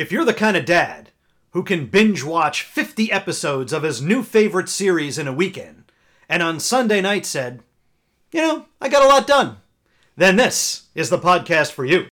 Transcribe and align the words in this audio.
If 0.00 0.10
you're 0.10 0.24
the 0.24 0.32
kind 0.32 0.56
of 0.56 0.64
dad 0.64 1.10
who 1.50 1.62
can 1.62 1.84
binge 1.84 2.24
watch 2.24 2.62
50 2.62 3.12
episodes 3.12 3.70
of 3.70 3.82
his 3.82 4.00
new 4.00 4.22
favorite 4.22 4.70
series 4.70 5.18
in 5.18 5.28
a 5.28 5.32
weekend, 5.32 5.92
and 6.26 6.42
on 6.42 6.58
Sunday 6.58 7.02
night 7.02 7.26
said, 7.26 7.62
you 8.32 8.40
know, 8.40 8.64
I 8.80 8.88
got 8.88 9.04
a 9.04 9.08
lot 9.08 9.26
done, 9.26 9.58
then 10.16 10.36
this 10.36 10.84
is 10.94 11.10
the 11.10 11.18
podcast 11.18 11.72
for 11.72 11.84
you. 11.84 12.06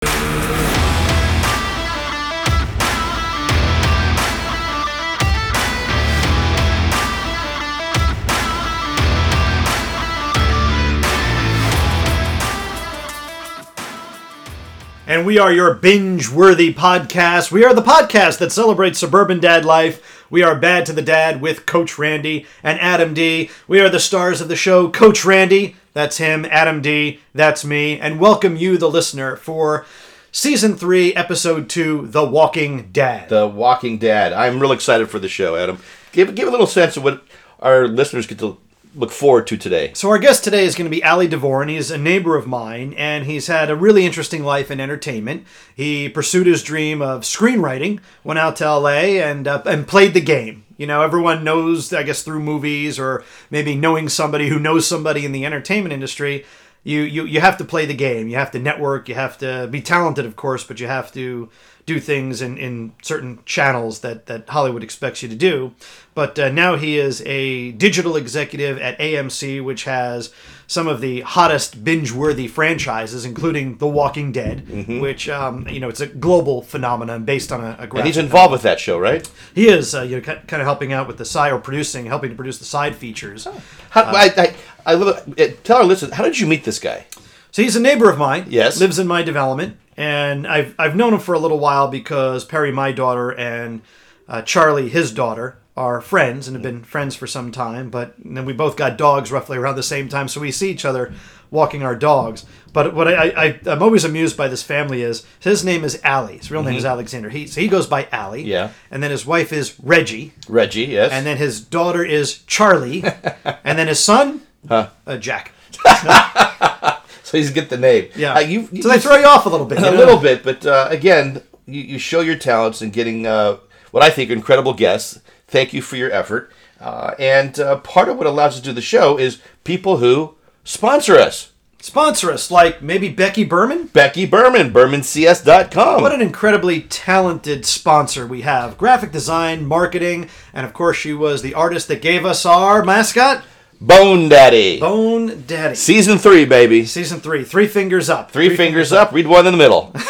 And 15.09 15.25
we 15.25 15.39
are 15.39 15.53
your 15.53 15.73
binge 15.73 16.29
worthy 16.29 16.73
podcast. 16.73 17.49
We 17.49 17.63
are 17.63 17.73
the 17.73 17.81
podcast 17.81 18.39
that 18.39 18.51
celebrates 18.51 18.99
suburban 18.99 19.39
dad 19.39 19.63
life. 19.63 20.27
We 20.29 20.43
are 20.43 20.53
Bad 20.53 20.85
to 20.87 20.91
the 20.91 21.01
Dad 21.01 21.39
with 21.39 21.65
Coach 21.65 21.97
Randy 21.97 22.45
and 22.61 22.77
Adam 22.81 23.13
D. 23.13 23.49
We 23.69 23.79
are 23.79 23.87
the 23.87 24.01
stars 24.01 24.41
of 24.41 24.49
the 24.49 24.57
show, 24.57 24.91
Coach 24.91 25.23
Randy, 25.23 25.77
that's 25.93 26.17
him, 26.17 26.45
Adam 26.51 26.81
D, 26.81 27.21
that's 27.33 27.63
me, 27.63 27.97
and 27.97 28.19
welcome 28.19 28.57
you, 28.57 28.77
the 28.77 28.89
listener, 28.89 29.37
for 29.37 29.85
season 30.33 30.75
three, 30.75 31.15
episode 31.15 31.69
two, 31.69 32.07
The 32.07 32.25
Walking 32.25 32.91
Dad. 32.91 33.29
The 33.29 33.47
Walking 33.47 33.99
Dad. 33.99 34.33
I'm 34.33 34.59
real 34.59 34.73
excited 34.73 35.09
for 35.09 35.19
the 35.19 35.29
show, 35.29 35.55
Adam. 35.55 35.79
Give 36.11 36.35
give 36.35 36.49
a 36.49 36.51
little 36.51 36.67
sense 36.67 36.97
of 36.97 37.05
what 37.05 37.23
our 37.61 37.87
listeners 37.87 38.27
get 38.27 38.39
to 38.39 38.57
look 38.97 39.11
forward 39.11 39.47
to 39.47 39.57
today. 39.57 39.91
So 39.93 40.09
our 40.09 40.17
guest 40.17 40.43
today 40.43 40.65
is 40.65 40.75
going 40.75 40.89
to 40.89 40.95
be 40.95 41.03
Ali 41.03 41.29
DeVoren. 41.29 41.69
He's 41.69 41.91
a 41.91 41.97
neighbor 41.97 42.35
of 42.35 42.47
mine, 42.47 42.93
and 42.97 43.25
he's 43.25 43.47
had 43.47 43.69
a 43.69 43.75
really 43.75 44.05
interesting 44.05 44.43
life 44.43 44.71
in 44.71 44.79
entertainment. 44.79 45.45
He 45.75 46.09
pursued 46.09 46.47
his 46.47 46.63
dream 46.63 47.01
of 47.01 47.21
screenwriting, 47.21 47.99
went 48.23 48.39
out 48.39 48.55
to 48.57 48.69
LA, 48.69 49.19
and 49.21 49.47
uh, 49.47 49.61
and 49.65 49.87
played 49.87 50.13
the 50.13 50.21
game. 50.21 50.65
You 50.77 50.87
know, 50.87 51.01
everyone 51.01 51.43
knows, 51.43 51.91
I 51.93 52.03
guess, 52.03 52.23
through 52.23 52.39
movies 52.39 52.99
or 52.99 53.23
maybe 53.49 53.75
knowing 53.75 54.09
somebody 54.09 54.47
who 54.47 54.59
knows 54.59 54.87
somebody 54.87 55.25
in 55.25 55.31
the 55.31 55.45
entertainment 55.45 55.93
industry. 55.93 56.45
You, 56.83 57.01
you, 57.01 57.25
you 57.25 57.41
have 57.41 57.57
to 57.57 57.65
play 57.65 57.85
the 57.85 57.93
game. 57.93 58.29
You 58.29 58.37
have 58.37 58.51
to 58.51 58.59
network. 58.59 59.09
You 59.09 59.15
have 59.15 59.37
to 59.39 59.67
be 59.69 59.81
talented, 59.81 60.25
of 60.25 60.35
course, 60.35 60.63
but 60.63 60.79
you 60.79 60.87
have 60.87 61.11
to 61.13 61.49
do 61.87 62.01
things 62.01 62.41
in, 62.41 62.57
in 62.57 62.93
certain 63.01 63.39
channels 63.45 64.01
that, 64.01 64.25
that 64.25 64.49
Hollywood 64.49 64.83
expects 64.83 65.23
you 65.23 65.29
to 65.29 65.35
do. 65.35 65.73
But 66.13 66.37
uh, 66.37 66.49
now 66.49 66.75
he 66.75 66.97
is 66.97 67.21
a 67.25 67.71
digital 67.71 68.17
executive 68.17 68.77
at 68.79 68.99
AMC, 68.99 69.63
which 69.63 69.85
has 69.85 70.33
some 70.67 70.87
of 70.87 70.99
the 70.99 71.21
hottest 71.21 71.85
binge-worthy 71.85 72.47
franchises, 72.49 73.23
including 73.23 73.77
The 73.77 73.87
Walking 73.87 74.33
Dead, 74.33 74.67
which 74.99 75.29
um, 75.29 75.65
you 75.69 75.79
know 75.79 75.87
it's 75.87 76.01
a 76.01 76.07
global 76.07 76.61
phenomenon 76.61 77.23
based 77.23 77.53
on 77.53 77.61
a, 77.61 77.69
a. 77.69 77.87
Mm-hmm. 77.87 77.97
And 77.97 78.05
he's 78.05 78.17
involved 78.17 78.51
with 78.51 78.63
that 78.63 78.79
show, 78.79 78.99
right? 78.99 79.29
He 79.55 79.69
is, 79.69 79.95
uh, 79.95 80.01
you 80.01 80.17
know, 80.17 80.21
kind 80.21 80.61
of 80.61 80.65
helping 80.65 80.91
out 80.91 81.07
with 81.07 81.17
the 81.17 81.25
side 81.25 81.53
or 81.53 81.59
producing, 81.59 82.05
helping 82.05 82.31
to 82.31 82.35
produce 82.35 82.57
the 82.57 82.65
side 82.65 82.95
features. 82.97 83.47
How, 83.91 84.03
I, 84.03 84.29
I, 84.35 84.55
I 84.87 84.93
love, 84.93 85.33
uh, 85.37 85.47
tell 85.63 85.77
our 85.77 85.83
listeners, 85.83 86.13
how 86.13 86.23
did 86.23 86.39
you 86.39 86.47
meet 86.47 86.63
this 86.63 86.79
guy? 86.79 87.05
So 87.51 87.61
he's 87.61 87.75
a 87.75 87.81
neighbor 87.81 88.09
of 88.09 88.17
mine. 88.17 88.45
Yes. 88.47 88.79
Lives 88.79 88.99
in 88.99 89.05
my 89.05 89.21
development, 89.21 89.77
and 89.97 90.47
I've 90.47 90.73
I've 90.79 90.95
known 90.95 91.13
him 91.13 91.19
for 91.19 91.35
a 91.35 91.39
little 91.39 91.59
while 91.59 91.89
because 91.89 92.45
Perry, 92.45 92.71
my 92.71 92.91
daughter, 92.91 93.31
and 93.31 93.81
uh, 94.29 94.41
Charlie, 94.43 94.89
his 94.89 95.11
daughter, 95.11 95.57
are 95.75 95.99
friends 96.01 96.47
and 96.47 96.55
have 96.55 96.63
been 96.63 96.83
friends 96.83 97.15
for 97.15 97.27
some 97.27 97.51
time. 97.51 97.89
But 97.89 98.15
then 98.23 98.45
we 98.45 98.53
both 98.53 98.77
got 98.77 98.97
dogs 98.97 99.31
roughly 99.31 99.57
around 99.57 99.75
the 99.75 99.83
same 99.83 100.07
time, 100.07 100.27
so 100.27 100.39
we 100.39 100.51
see 100.51 100.71
each 100.71 100.85
other 100.85 101.13
walking 101.51 101.83
our 101.83 101.95
dogs. 101.95 102.45
But 102.73 102.93
what 102.93 103.07
I, 103.07 103.29
I 103.29 103.59
I'm 103.65 103.83
always 103.83 104.05
amused 104.05 104.37
by 104.37 104.47
this 104.47 104.63
family 104.63 105.01
is 105.01 105.25
his 105.39 105.65
name 105.65 105.83
is 105.83 105.99
Ali. 106.05 106.37
His 106.37 106.51
real 106.51 106.63
name 106.63 106.75
is 106.75 106.85
Alexander. 106.85 107.29
He 107.29 107.47
so 107.47 107.59
he 107.59 107.67
goes 107.67 107.87
by 107.87 108.07
Ali. 108.13 108.41
Mm-hmm. 108.41 108.49
Yeah. 108.49 108.71
And 108.91 109.01
then 109.03 109.11
his 109.11 109.25
wife 109.25 109.51
is 109.51 109.79
Reggie, 109.81 110.33
Reggie, 110.47 110.85
yes. 110.85 111.11
and 111.11 111.25
then 111.25 111.37
his 111.37 111.59
daughter 111.61 112.03
is 112.03 112.39
Charlie, 112.43 113.03
and 113.63 113.77
then 113.77 113.87
his 113.87 113.99
son, 113.99 114.41
Huh. 114.67 114.89
uh, 115.05 115.17
Jack. 115.17 115.51
so 117.23 117.37
he's 117.37 117.51
get 117.51 117.69
the 117.69 117.77
name. 117.77 118.09
Yeah. 118.15 118.33
Uh, 118.35 118.39
you, 118.39 118.67
you 118.71 118.81
so 118.81 118.89
they 118.89 118.99
throw 118.99 119.17
you 119.17 119.25
off 119.25 119.45
a 119.45 119.49
little 119.49 119.65
bit. 119.65 119.77
a 119.79 119.81
know? 119.81 119.91
little 119.91 120.17
bit, 120.17 120.43
but 120.43 120.65
uh, 120.65 120.87
again, 120.89 121.41
you, 121.65 121.81
you 121.81 121.99
show 121.99 122.21
your 122.21 122.37
talents 122.37 122.81
in 122.81 122.89
getting 122.91 123.27
uh, 123.27 123.57
what 123.91 124.03
I 124.03 124.09
think 124.09 124.29
incredible 124.29 124.73
guests. 124.73 125.19
Thank 125.47 125.73
you 125.73 125.81
for 125.81 125.95
your 125.95 126.11
effort. 126.11 126.51
Uh, 126.79 127.15
and 127.17 127.59
uh, 127.59 127.77
part 127.79 128.09
of 128.09 128.17
what 128.17 128.27
allows 128.27 128.53
us 128.53 128.59
to 128.59 128.65
do 128.65 128.73
the 128.73 128.81
show 128.81 129.17
is 129.17 129.41
people 129.63 129.97
who 129.97 130.35
sponsor 130.63 131.15
us. 131.15 131.51
sponsor 131.81 132.31
us, 132.31 132.51
like 132.51 132.81
maybe 132.81 133.09
Becky 133.09 133.43
Berman. 133.43 133.87
Becky 133.87 134.25
Berman, 134.25 134.71
BermanCS.com. 134.71 136.01
What 136.01 136.13
an 136.13 136.21
incredibly 136.21 136.81
talented 136.81 137.65
sponsor 137.65 138.27
we 138.27 138.41
have. 138.41 138.77
Graphic 138.77 139.11
design, 139.11 139.65
marketing, 139.65 140.29
and 140.53 140.65
of 140.65 140.73
course, 140.73 140.97
she 140.97 141.13
was 141.13 141.41
the 141.41 141.53
artist 141.53 141.87
that 141.87 142.01
gave 142.01 142.25
us 142.25 142.45
our 142.45 142.83
mascot, 142.83 143.43
Bone 143.79 144.27
Daddy. 144.29 144.79
Bone 144.79 145.43
Daddy. 145.45 145.75
Season 145.75 146.17
three, 146.17 146.45
baby. 146.45 146.85
Season 146.85 147.19
three, 147.19 147.43
three 147.43 147.67
fingers 147.67 148.09
up. 148.09 148.31
Three, 148.31 148.55
fingers 148.55 148.91
up, 148.91 149.11
read 149.11 149.27
one 149.27 149.45
in 149.45 149.53
the 149.53 149.57
middle. 149.57 149.93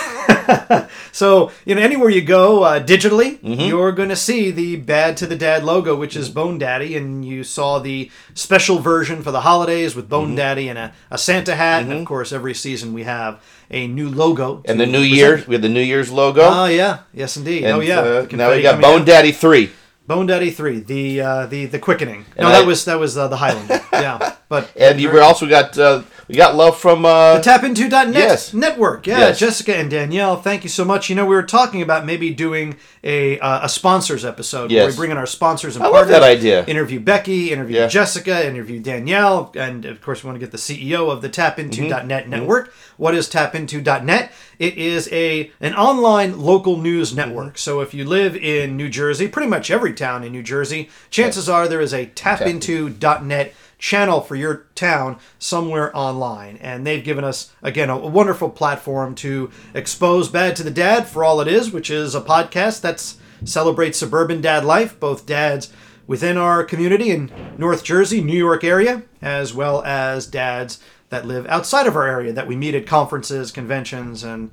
So, 1.11 1.51
you 1.65 1.73
know, 1.73 1.81
anywhere 1.81 2.09
you 2.11 2.21
go 2.21 2.63
uh, 2.63 2.79
digitally, 2.83 3.39
Mm-hmm. 3.39 3.61
you're 3.61 3.91
going 3.91 4.09
to 4.09 4.15
see 4.15 4.51
the 4.51 4.75
Bad 4.75 5.17
to 5.17 5.25
the 5.25 5.35
Dad 5.35 5.63
logo, 5.63 5.95
which 5.95 6.15
is 6.15 6.29
Bone 6.29 6.59
Daddy. 6.59 6.95
And 6.95 7.25
you 7.25 7.43
saw 7.43 7.79
the 7.79 8.11
special 8.35 8.77
version 8.77 9.23
for 9.23 9.31
the 9.31 9.41
holidays 9.41 9.95
with 9.95 10.05
Mm-hmm. 10.05 10.09
Bone 10.11 10.35
Daddy 10.35 10.69
and 10.69 10.77
a, 10.77 10.93
a 11.09 11.17
Santa 11.17 11.55
hat. 11.55 11.83
And 11.83 11.91
of 11.91 12.05
course, 12.05 12.31
every 12.31 12.53
season 12.53 12.93
we 12.93 13.03
have 13.03 13.41
a 13.71 13.87
new 13.87 14.09
logo. 14.09 14.61
And 14.65 14.79
the 14.79 14.85
New 14.85 14.99
present. 14.99 15.15
Year, 15.15 15.43
we 15.47 15.55
have 15.55 15.61
the 15.63 15.69
New 15.69 15.81
Year's 15.81 16.11
logo. 16.11 16.41
Oh, 16.43 16.65
yeah. 16.65 16.99
Yes, 17.13 17.35
indeed. 17.35 17.63
and, 17.63 17.73
oh, 17.73 17.79
yeah. 17.79 17.99
uh, 17.99 18.27
now 18.31 18.51
we 18.51 18.61
got 18.61 18.79
Bone 18.79 18.99
down. 18.99 19.05
Daddy 19.05 19.31
3. 19.31 19.71
Bone 20.07 20.25
Daddy 20.25 20.51
three, 20.51 20.79
the 20.79 21.21
uh, 21.21 21.45
the 21.47 21.65
the 21.65 21.79
quickening. 21.79 22.25
No, 22.39 22.47
And 22.47 22.53
that 22.55 22.65
was 22.65 22.85
that 22.85 22.97
was 22.97 23.17
uh, 23.17 23.27
the 23.27 23.35
Highlander. 23.37 23.81
yeah, 23.93 24.35
but 24.47 24.71
And 24.79 24.99
you 25.01 25.11
we 25.11 25.19
also 25.19 25.45
got 25.47 25.77
uh, 25.77 26.03
we 26.27 26.35
got 26.35 26.55
love 26.55 26.77
from 26.77 27.05
uh, 27.05 27.39
tapinto.net 27.41 28.13
Yes. 28.13 28.53
network. 28.53 29.07
Yeah, 29.07 29.19
Yes. 29.19 29.39
Jessica 29.39 29.75
and 29.75 29.89
Danielle, 29.89 30.35
thank 30.41 30.63
you 30.63 30.69
so 30.69 30.83
much. 30.83 31.09
You 31.09 31.15
know, 31.15 31.25
we 31.25 31.35
were 31.35 31.43
talking 31.43 31.81
about 31.81 32.05
maybe 32.05 32.33
doing 32.33 32.75
a 33.03 33.39
uh, 33.39 33.65
a 33.65 33.69
sponsors 33.69 34.25
episode 34.25 34.69
yes. 34.71 34.81
where 34.83 34.91
we 34.91 34.95
bring 34.97 35.11
in 35.11 35.17
our 35.17 35.25
sponsors 35.25 35.75
and 35.75 35.83
I 35.83 35.87
love 35.87 35.93
partners. 36.07 36.15
that 36.19 36.23
idea. 36.23 36.65
Interview 36.65 36.99
Becky, 36.99 37.51
interview 37.51 37.77
Yeah. 37.77 37.87
Jessica, 37.87 38.45
interview 38.45 38.79
Danielle, 38.79 39.51
and 39.55 39.85
of 39.85 40.01
course 40.01 40.23
we 40.23 40.27
want 40.27 40.39
to 40.39 40.45
get 40.45 40.51
the 40.51 40.57
CEO 40.57 41.09
of 41.11 41.21
the 41.21 41.29
Mm-hmm. 41.29 41.61
tapinto.net 41.91 42.27
network. 42.29 42.73
What 42.97 43.13
is 43.13 43.29
tapinto.net? 43.29 44.31
It 44.59 44.77
is 44.77 45.07
a 45.11 45.51
an 45.61 45.75
online 45.75 46.39
local 46.39 46.77
news 46.77 47.09
Mm-hmm. 47.11 47.17
network. 47.29 47.57
So 47.57 47.79
if 47.81 47.93
you 47.93 48.03
live 48.05 48.35
in 48.35 48.75
New 48.75 48.89
Jersey, 48.89 49.27
pretty 49.27 49.49
much 49.49 49.69
every 49.71 49.93
town 49.93 50.23
in 50.23 50.31
New 50.31 50.43
Jersey, 50.43 50.89
chances 51.09 51.47
are 51.47 51.67
there 51.67 51.79
is 51.81 51.93
a 51.93 52.07
tapinto.net 52.07 53.53
channel 53.77 54.21
for 54.21 54.35
your 54.35 54.67
town 54.75 55.17
somewhere 55.39 55.95
online. 55.95 56.57
And 56.57 56.85
they've 56.85 57.03
given 57.03 57.23
us, 57.23 57.53
again, 57.61 57.89
a 57.89 57.97
wonderful 57.97 58.49
platform 58.49 59.15
to 59.15 59.51
expose 59.73 60.29
Bad 60.29 60.55
to 60.57 60.63
the 60.63 60.71
Dad 60.71 61.07
for 61.07 61.23
all 61.23 61.41
it 61.41 61.47
is, 61.47 61.71
which 61.71 61.89
is 61.89 62.15
a 62.15 62.21
podcast 62.21 62.81
that's 62.81 63.17
celebrates 63.43 63.99
suburban 63.99 64.41
dad 64.41 64.65
life, 64.65 64.99
both 64.99 65.25
dads 65.25 65.71
within 66.07 66.37
our 66.37 66.63
community 66.63 67.11
in 67.11 67.31
North 67.57 67.83
Jersey, 67.83 68.23
New 68.23 68.37
York 68.37 68.63
area, 68.63 69.03
as 69.21 69.53
well 69.53 69.83
as 69.83 70.25
dads 70.25 70.79
that 71.09 71.25
live 71.25 71.45
outside 71.47 71.87
of 71.87 71.95
our 71.95 72.07
area 72.07 72.33
that 72.33 72.47
we 72.47 72.55
meet 72.55 72.75
at 72.75 72.87
conferences, 72.87 73.51
conventions, 73.51 74.23
and 74.23 74.49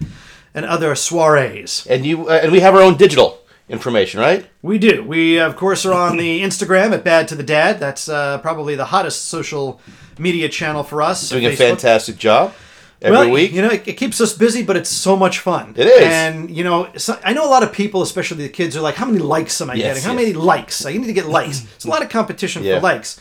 and 0.57 0.65
other 0.65 0.95
soirees. 0.95 1.87
and 1.91 2.07
you 2.07 2.29
uh, 2.29 2.41
and 2.43 2.53
we 2.53 2.61
have 2.61 2.75
our 2.75 2.83
own 2.83 2.97
digital 2.97 3.44
information, 3.69 4.21
right? 4.21 4.47
We 4.63 4.79
do. 4.79 5.03
We, 5.05 5.39
of 5.39 5.57
course, 5.57 5.85
are 5.87 5.93
on 5.95 6.17
the 6.17 6.41
Instagram 6.49 6.93
at 6.93 7.05
Bad 7.05 7.29
to 7.29 7.35
the 7.35 7.43
Dad. 7.43 7.81
That's 7.81 8.09
uh, 8.09 8.39
probably 8.39 8.75
the 8.75 8.87
hottest 8.87 9.27
social 9.27 9.81
media 10.19 10.49
channel 10.49 10.83
for 10.83 11.03
us. 11.03 11.29
Doing 11.29 11.47
a 11.47 11.57
fantastic 11.57 12.17
job 12.19 12.53
every 13.03 13.19
well, 13.19 13.31
week. 13.31 13.53
You 13.53 13.63
know, 13.63 13.69
it, 13.71 13.87
it 13.89 13.93
keeps 13.95 14.21
us 14.21 14.33
busy, 14.33 14.63
but 14.63 14.77
it's 14.77 14.91
so 14.91 15.17
much 15.17 15.39
fun. 15.41 15.75
It 15.77 15.87
is. 15.87 16.03
And, 16.03 16.51
you 16.51 16.65
know, 16.65 16.91
so, 16.97 17.19
I 17.25 17.33
know 17.33 17.47
a 17.47 17.51
lot 17.51 17.63
of 17.63 17.73
people, 17.73 18.03
especially 18.03 18.43
the 18.45 18.49
kids, 18.49 18.77
are 18.77 18.81
like, 18.81 18.95
how 18.97 19.07
many 19.07 19.19
likes 19.19 19.61
am 19.61 19.71
I 19.71 19.75
Yes, 19.75 19.87
getting? 19.87 20.03
How 20.05 20.13
yes. 20.13 20.21
many 20.21 20.33
likes? 20.35 20.85
I 20.87 20.93
need 20.93 21.07
to 21.07 21.13
get 21.13 21.27
likes. 21.27 21.65
It's 21.77 21.85
a 21.85 21.89
lot 21.89 22.03
of 22.03 22.09
competition 22.11 22.63
Yeah. 22.65 22.77
for 22.77 22.83
likes. 22.83 23.21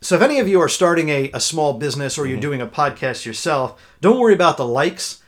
So 0.00 0.14
if 0.14 0.22
any 0.22 0.38
of 0.38 0.46
you 0.46 0.60
are 0.60 0.68
starting 0.68 1.08
a, 1.08 1.30
a 1.34 1.40
small 1.40 1.74
business 1.74 2.16
or 2.18 2.26
you're 2.26 2.36
Mm-hmm. 2.36 2.42
doing 2.42 2.60
a 2.62 2.66
podcast 2.68 3.26
yourself, 3.26 3.80
don't 4.00 4.18
worry 4.20 4.34
about 4.34 4.56
the 4.56 4.66
likes. 4.66 5.20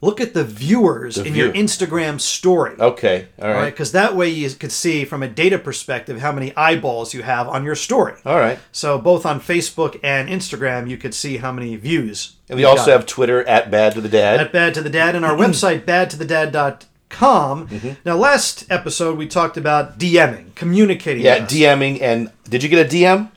Look 0.00 0.20
at 0.20 0.34
the 0.34 0.44
viewers 0.44 1.16
in 1.18 1.34
your 1.34 1.48
Mm-hmm. 1.52 1.58
Instagram 1.64 2.20
story. 2.20 2.74
okay, 2.78 3.28
all 3.40 3.48
right, 3.48 3.54
right, 3.54 3.70
because 3.72 3.92
that 3.92 4.14
way 4.16 4.28
you 4.28 4.50
could 4.50 4.72
see 4.72 5.04
from 5.04 5.22
a 5.22 5.28
data 5.28 5.58
perspective 5.58 6.20
how 6.20 6.32
many 6.32 6.54
eyeballs 6.56 7.14
you 7.14 7.22
have 7.22 7.48
on 7.48 7.64
your 7.64 7.74
story. 7.74 8.14
all 8.24 8.38
right. 8.38 8.58
So 8.72 8.98
both 8.98 9.24
on 9.26 9.40
Facebook 9.40 9.98
and 10.02 10.28
Instagram, 10.28 10.88
you 10.90 10.96
could 10.96 11.14
see 11.14 11.36
how 11.38 11.52
many 11.52 11.76
views. 11.76 12.36
And 12.48 12.56
we 12.58 12.64
also 12.64 12.86
got. 12.86 12.92
have 12.92 13.06
Twitter 13.06 13.42
at 13.48 13.70
Bad 13.70 13.94
to 13.94 14.00
the 14.00 14.08
Dad. 14.08 14.40
at 14.40 14.52
Bad 14.52 14.74
to 14.74 14.82
the 14.82 14.90
Dad 14.90 15.14
and 15.16 15.24
our 15.24 15.36
website 15.44 15.84
badtothedad.com. 15.86 17.68
Mm-hmm. 17.68 17.90
Now, 18.04 18.16
last 18.16 18.66
episode 18.70 19.16
we 19.16 19.26
talked 19.26 19.56
about 19.56 19.98
DMing, 19.98 20.54
communicating. 20.54 21.22
yeah. 21.24 21.44
DMing. 21.46 22.00
And 22.02 22.30
did 22.48 22.62
you 22.62 22.68
get 22.68 22.86
a 22.86 22.88
DM? 22.88 23.30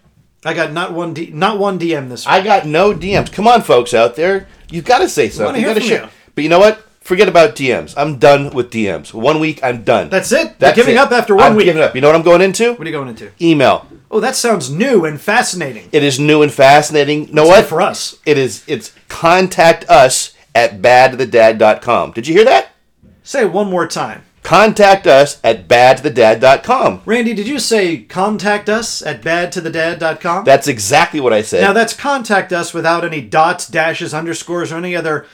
I 0.45 0.53
got 0.53 0.71
not 0.71 0.93
one 0.93 1.13
D, 1.13 1.31
not 1.33 1.57
one 1.59 1.79
DM 1.79 2.09
this 2.09 2.25
week. 2.25 2.31
I 2.33 2.41
got 2.43 2.65
no 2.65 2.93
DMs. 2.93 3.31
Come 3.31 3.47
on, 3.47 3.61
folks 3.61 3.93
out 3.93 4.15
there, 4.15 4.47
you've 4.69 4.85
got 4.85 4.99
to 4.99 5.09
say 5.09 5.29
something. 5.29 5.59
You 5.61 5.67
gotta 5.67 5.81
share. 5.81 6.03
you. 6.03 6.09
But 6.37 6.43
you 6.43 6.51
know 6.51 6.59
what? 6.59 6.83
Forget 7.01 7.27
about 7.27 7.55
DMs. 7.55 7.95
I'm 7.97 8.19
done 8.19 8.51
with 8.51 8.69
DMs. 8.69 9.11
One 9.11 9.39
week, 9.39 9.59
I'm 9.63 9.83
done. 9.83 10.09
That's 10.09 10.31
it? 10.31 10.37
You're 10.43 10.53
That's 10.59 10.75
giving 10.75 10.93
it. 10.93 10.99
up 10.99 11.11
after 11.11 11.35
one 11.35 11.45
I'm 11.47 11.55
week. 11.55 11.65
giving 11.65 11.81
up. 11.81 11.95
You 11.95 12.01
know 12.01 12.09
what 12.09 12.15
I'm 12.15 12.21
going 12.21 12.43
into? 12.43 12.73
What 12.73 12.81
are 12.81 12.85
you 12.85 12.91
going 12.95 13.07
into? 13.07 13.31
Email. 13.41 13.87
Oh, 14.11 14.19
that 14.19 14.35
sounds 14.35 14.69
new 14.69 15.03
and 15.03 15.19
fascinating. 15.19 15.89
It 15.91 16.03
is 16.03 16.19
new 16.19 16.43
and 16.43 16.53
fascinating. 16.53 17.29
You 17.29 17.33
know 17.33 17.41
It's 17.45 17.49
what? 17.49 17.65
for 17.65 17.81
us. 17.81 18.17
It 18.23 18.37
is. 18.37 18.63
It's 18.67 18.93
contact 19.09 19.89
us 19.89 20.35
at 20.53 20.79
badthedad.com. 20.79 22.11
Did 22.11 22.27
you 22.27 22.35
hear 22.35 22.45
that? 22.45 22.69
Say 23.23 23.41
it 23.41 23.51
one 23.51 23.67
more 23.71 23.87
time. 23.87 24.21
Contact 24.43 25.07
us 25.07 25.39
at 25.43 25.67
badthedad.com. 25.67 27.01
Randy, 27.07 27.33
did 27.33 27.47
you 27.47 27.57
say 27.57 27.97
contact 28.03 28.69
us 28.69 29.01
at 29.01 29.23
badtothedad.com? 29.23 30.45
That's 30.45 30.67
exactly 30.67 31.19
what 31.19 31.33
I 31.33 31.41
said. 31.41 31.61
now 31.61 31.73
that's 31.73 31.93
contact 31.95 32.53
us 32.53 32.75
without 32.75 33.03
any 33.03 33.21
dots, 33.21 33.67
dashes, 33.67 34.13
underscores, 34.13 34.71
or 34.71 34.77
any 34.77 34.95
other 34.95 35.25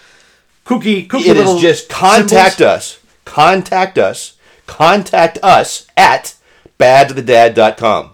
kooky, 0.66 1.08
kooky 1.08 1.28
it 1.28 1.38
is 1.38 1.62
just 1.62 1.90
contact 1.90 2.58
symbols. 2.58 2.78
us. 2.78 3.00
Contact 3.26 3.98
us. 3.98 4.38
Contact 4.66 5.38
us 5.44 5.88
at 5.98 6.36
badthedad.com. 6.80 8.12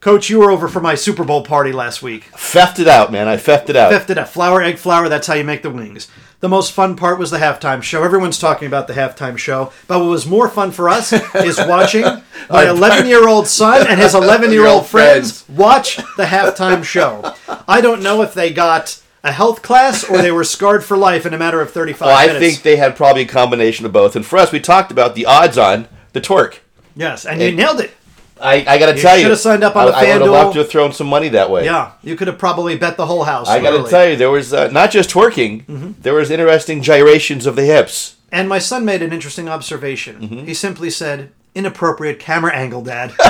Coach, 0.00 0.28
you 0.28 0.40
were 0.40 0.50
over 0.50 0.66
for 0.66 0.80
my 0.80 0.96
Super 0.96 1.22
Bowl 1.22 1.44
party 1.44 1.70
last 1.70 2.02
week. 2.02 2.24
Feffed 2.32 2.80
it 2.80 2.88
out, 2.88 3.12
man. 3.12 3.28
I 3.28 3.36
feffed 3.36 3.68
it 3.68 3.76
out. 3.76 3.92
Fifth 3.92 4.10
it 4.10 4.18
up. 4.18 4.26
Flour, 4.26 4.60
egg, 4.60 4.76
flour, 4.76 5.08
that's 5.08 5.28
how 5.28 5.34
you 5.34 5.44
make 5.44 5.62
the 5.62 5.70
wings. 5.70 6.08
The 6.40 6.48
most 6.48 6.72
fun 6.72 6.96
part 6.96 7.20
was 7.20 7.30
the 7.30 7.38
halftime 7.38 7.84
show. 7.84 8.02
Everyone's 8.02 8.36
talking 8.36 8.66
about 8.66 8.88
the 8.88 8.94
halftime 8.94 9.38
show. 9.38 9.72
But 9.86 10.00
what 10.00 10.08
was 10.08 10.26
more 10.26 10.48
fun 10.48 10.72
for 10.72 10.88
us 10.88 11.12
is 11.36 11.56
watching 11.56 12.02
my 12.50 12.68
11 12.68 13.06
year 13.06 13.28
old 13.28 13.46
son 13.46 13.86
and 13.86 14.00
his 14.00 14.14
11 14.16 14.50
year 14.50 14.66
old 14.66 14.86
friends 14.86 15.48
watch 15.48 15.98
the 16.16 16.24
halftime 16.24 16.82
show. 16.82 17.34
I 17.68 17.80
don't 17.80 18.02
know 18.02 18.22
if 18.22 18.34
they 18.34 18.52
got 18.52 19.00
a 19.24 19.32
health 19.32 19.62
class 19.62 20.02
or 20.08 20.18
they 20.18 20.32
were 20.32 20.44
scarred 20.44 20.82
for 20.84 20.96
life 20.96 21.24
in 21.26 21.32
a 21.34 21.38
matter 21.38 21.60
of 21.60 21.70
35 21.70 22.06
Well, 22.06 22.16
I 22.16 22.38
think 22.38 22.62
they 22.62 22.76
had 22.76 22.96
probably 22.96 23.22
a 23.22 23.26
combination 23.26 23.86
of 23.86 23.92
both. 23.92 24.16
And 24.16 24.26
for 24.26 24.36
us, 24.38 24.50
we 24.52 24.58
talked 24.60 24.90
about 24.90 25.14
the 25.14 25.26
odds 25.26 25.56
on 25.58 25.86
the 26.12 26.20
twerk. 26.20 26.58
yes, 26.96 27.24
and 27.24 27.40
you 27.40 27.52
nailed 27.52 27.80
it. 27.80 27.92
I, 28.40 28.64
I 28.66 28.78
got 28.78 28.92
to 28.92 29.00
tell 29.00 29.16
you, 29.16 29.22
should've 29.22 29.38
signed 29.38 29.62
up 29.62 29.76
on 29.76 29.86
I, 29.86 29.90
the 29.90 29.96
I 29.96 30.00
would 30.14 30.22
have 30.22 30.30
loved 30.30 30.52
to 30.54 30.58
have 30.60 30.68
thrown 30.68 30.92
some 30.92 31.06
money 31.06 31.28
that 31.28 31.48
way. 31.48 31.64
Yeah, 31.64 31.92
you 32.02 32.16
could 32.16 32.26
have 32.26 32.38
probably 32.38 32.76
bet 32.76 32.96
the 32.96 33.06
whole 33.06 33.22
house. 33.22 33.48
I 33.48 33.60
got 33.62 33.84
to 33.84 33.88
tell 33.88 34.08
you, 34.08 34.16
there 34.16 34.30
was 34.32 34.52
uh, 34.52 34.68
not 34.70 34.90
just 34.90 35.10
twerking, 35.10 35.64
Mm-hmm. 35.66 35.92
there 36.00 36.14
was 36.14 36.28
interesting 36.28 36.82
gyrations 36.82 37.46
of 37.46 37.54
the 37.54 37.62
hips. 37.64 38.16
And 38.32 38.48
my 38.48 38.58
son 38.58 38.84
made 38.84 39.00
an 39.02 39.12
interesting 39.12 39.48
observation. 39.48 40.20
Mm-hmm. 40.22 40.44
He 40.46 40.54
simply 40.54 40.90
said, 40.90 41.30
inappropriate 41.54 42.18
camera 42.18 42.52
angle, 42.52 42.82
Dad. 42.82 43.12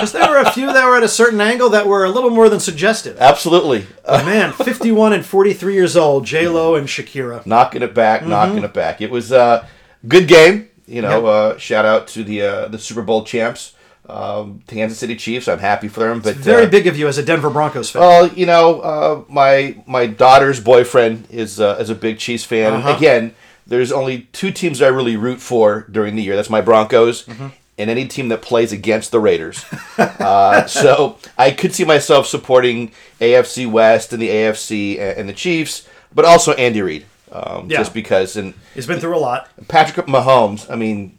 Because 0.00 0.12
there 0.12 0.28
were 0.30 0.38
a 0.38 0.50
few 0.52 0.72
that 0.72 0.84
were 0.86 0.96
at 0.96 1.02
a 1.02 1.08
certain 1.08 1.40
angle 1.40 1.68
that 1.70 1.86
were 1.86 2.04
a 2.04 2.10
little 2.10 2.30
more 2.30 2.48
than 2.48 2.60
suggestive. 2.60 3.16
Absolutely, 3.20 3.86
But 4.04 4.24
man, 4.24 4.52
51 4.52 5.12
and 5.12 5.24
43 5.26 5.74
years 5.74 5.96
old, 5.96 6.24
J-Lo 6.26 6.74
and 6.74 6.86
Shakira. 6.86 7.44
knocking 7.46 7.82
it 7.82 7.94
back, 7.94 8.20
Mm-hmm. 8.20 8.30
knocking 8.30 8.64
it 8.64 8.72
back. 8.74 9.00
It 9.00 9.10
was 9.10 9.32
a 9.32 9.38
uh, 9.40 9.66
good 10.06 10.28
game. 10.28 10.68
You 10.86 11.02
know, 11.02 11.16
Yep. 11.16 11.24
uh, 11.56 11.58
shout 11.58 11.84
out 11.84 12.06
to 12.08 12.24
the 12.24 12.42
uh, 12.42 12.68
the 12.68 12.78
Super 12.78 13.02
Bowl 13.02 13.22
champs, 13.24 13.74
um, 14.08 14.62
Kansas 14.66 14.98
City 14.98 15.16
Chiefs. 15.16 15.46
I'm 15.46 15.58
happy 15.58 15.88
for 15.88 16.00
them. 16.00 16.20
But 16.20 16.36
Very 16.36 16.64
uh, 16.64 16.70
big 16.70 16.86
of 16.86 16.96
you 16.96 17.08
as 17.08 17.18
a 17.18 17.22
Denver 17.22 17.50
Broncos 17.50 17.90
fan. 17.90 18.00
Well, 18.00 18.28
you 18.28 18.46
know, 18.46 18.80
uh, 18.80 19.22
my 19.28 19.76
my 19.86 20.06
daughter's 20.06 20.60
boyfriend 20.60 21.26
is 21.30 21.60
uh, 21.60 21.76
is 21.78 21.90
a 21.90 21.94
big 21.94 22.18
Chiefs 22.18 22.44
fan. 22.44 22.72
Uh-huh. 22.72 22.96
Again, 22.96 23.34
there's 23.66 23.92
only 23.92 24.28
two 24.32 24.50
teams 24.50 24.80
I 24.80 24.86
really 24.88 25.16
root 25.16 25.40
for 25.42 25.86
during 25.90 26.16
the 26.16 26.22
year. 26.22 26.36
That's 26.36 26.48
my 26.48 26.62
Broncos. 26.62 27.26
Mm-hmm. 27.26 27.48
And 27.78 27.88
any 27.88 28.08
team 28.08 28.28
that 28.28 28.42
plays 28.42 28.72
against 28.72 29.12
the 29.12 29.20
Raiders. 29.20 29.64
uh, 29.98 30.66
so 30.66 31.16
I 31.38 31.52
could 31.52 31.72
see 31.72 31.84
myself 31.84 32.26
supporting 32.26 32.90
AFC 33.20 33.70
West 33.70 34.12
and 34.12 34.20
the 34.20 34.28
AFC 34.28 34.98
and, 34.98 35.28
the 35.28 35.32
Chiefs, 35.32 35.88
but 36.12 36.24
also 36.24 36.54
Andy 36.54 36.82
Reid. 36.82 37.06
Um, 37.30 37.70
Yeah. 37.70 37.78
Just 37.78 37.94
because. 37.94 38.36
And 38.36 38.54
He's 38.74 38.86
been 38.86 38.98
through 38.98 39.16
a 39.16 39.18
lot. 39.20 39.48
Patrick 39.68 40.06
Mahomes, 40.06 40.68
I 40.68 40.74
mean, 40.74 41.18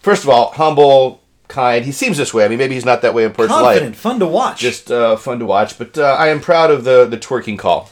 first 0.00 0.22
of 0.22 0.28
all, 0.28 0.50
humble, 0.52 1.22
kind. 1.48 1.84
He 1.84 1.92
seems 1.92 2.18
this 2.18 2.34
way. 2.34 2.44
I 2.44 2.48
mean, 2.48 2.58
maybe 2.58 2.74
he's 2.74 2.84
not 2.84 3.02
that 3.02 3.14
way 3.14 3.24
in 3.24 3.32
personal 3.32 3.62
life 3.62 3.76
Confident, 3.76 3.96
fun 3.96 4.18
to 4.20 4.26
watch. 4.26 4.60
just 4.60 4.90
uh, 4.90 5.16
fun 5.16 5.38
to 5.38 5.46
watch. 5.46 5.78
But 5.78 5.96
uh, 5.96 6.16
I 6.18 6.28
am 6.28 6.40
proud 6.40 6.70
of 6.70 6.84
the 6.84 7.06
the 7.06 7.16
twerking 7.16 7.58
call. 7.58 7.90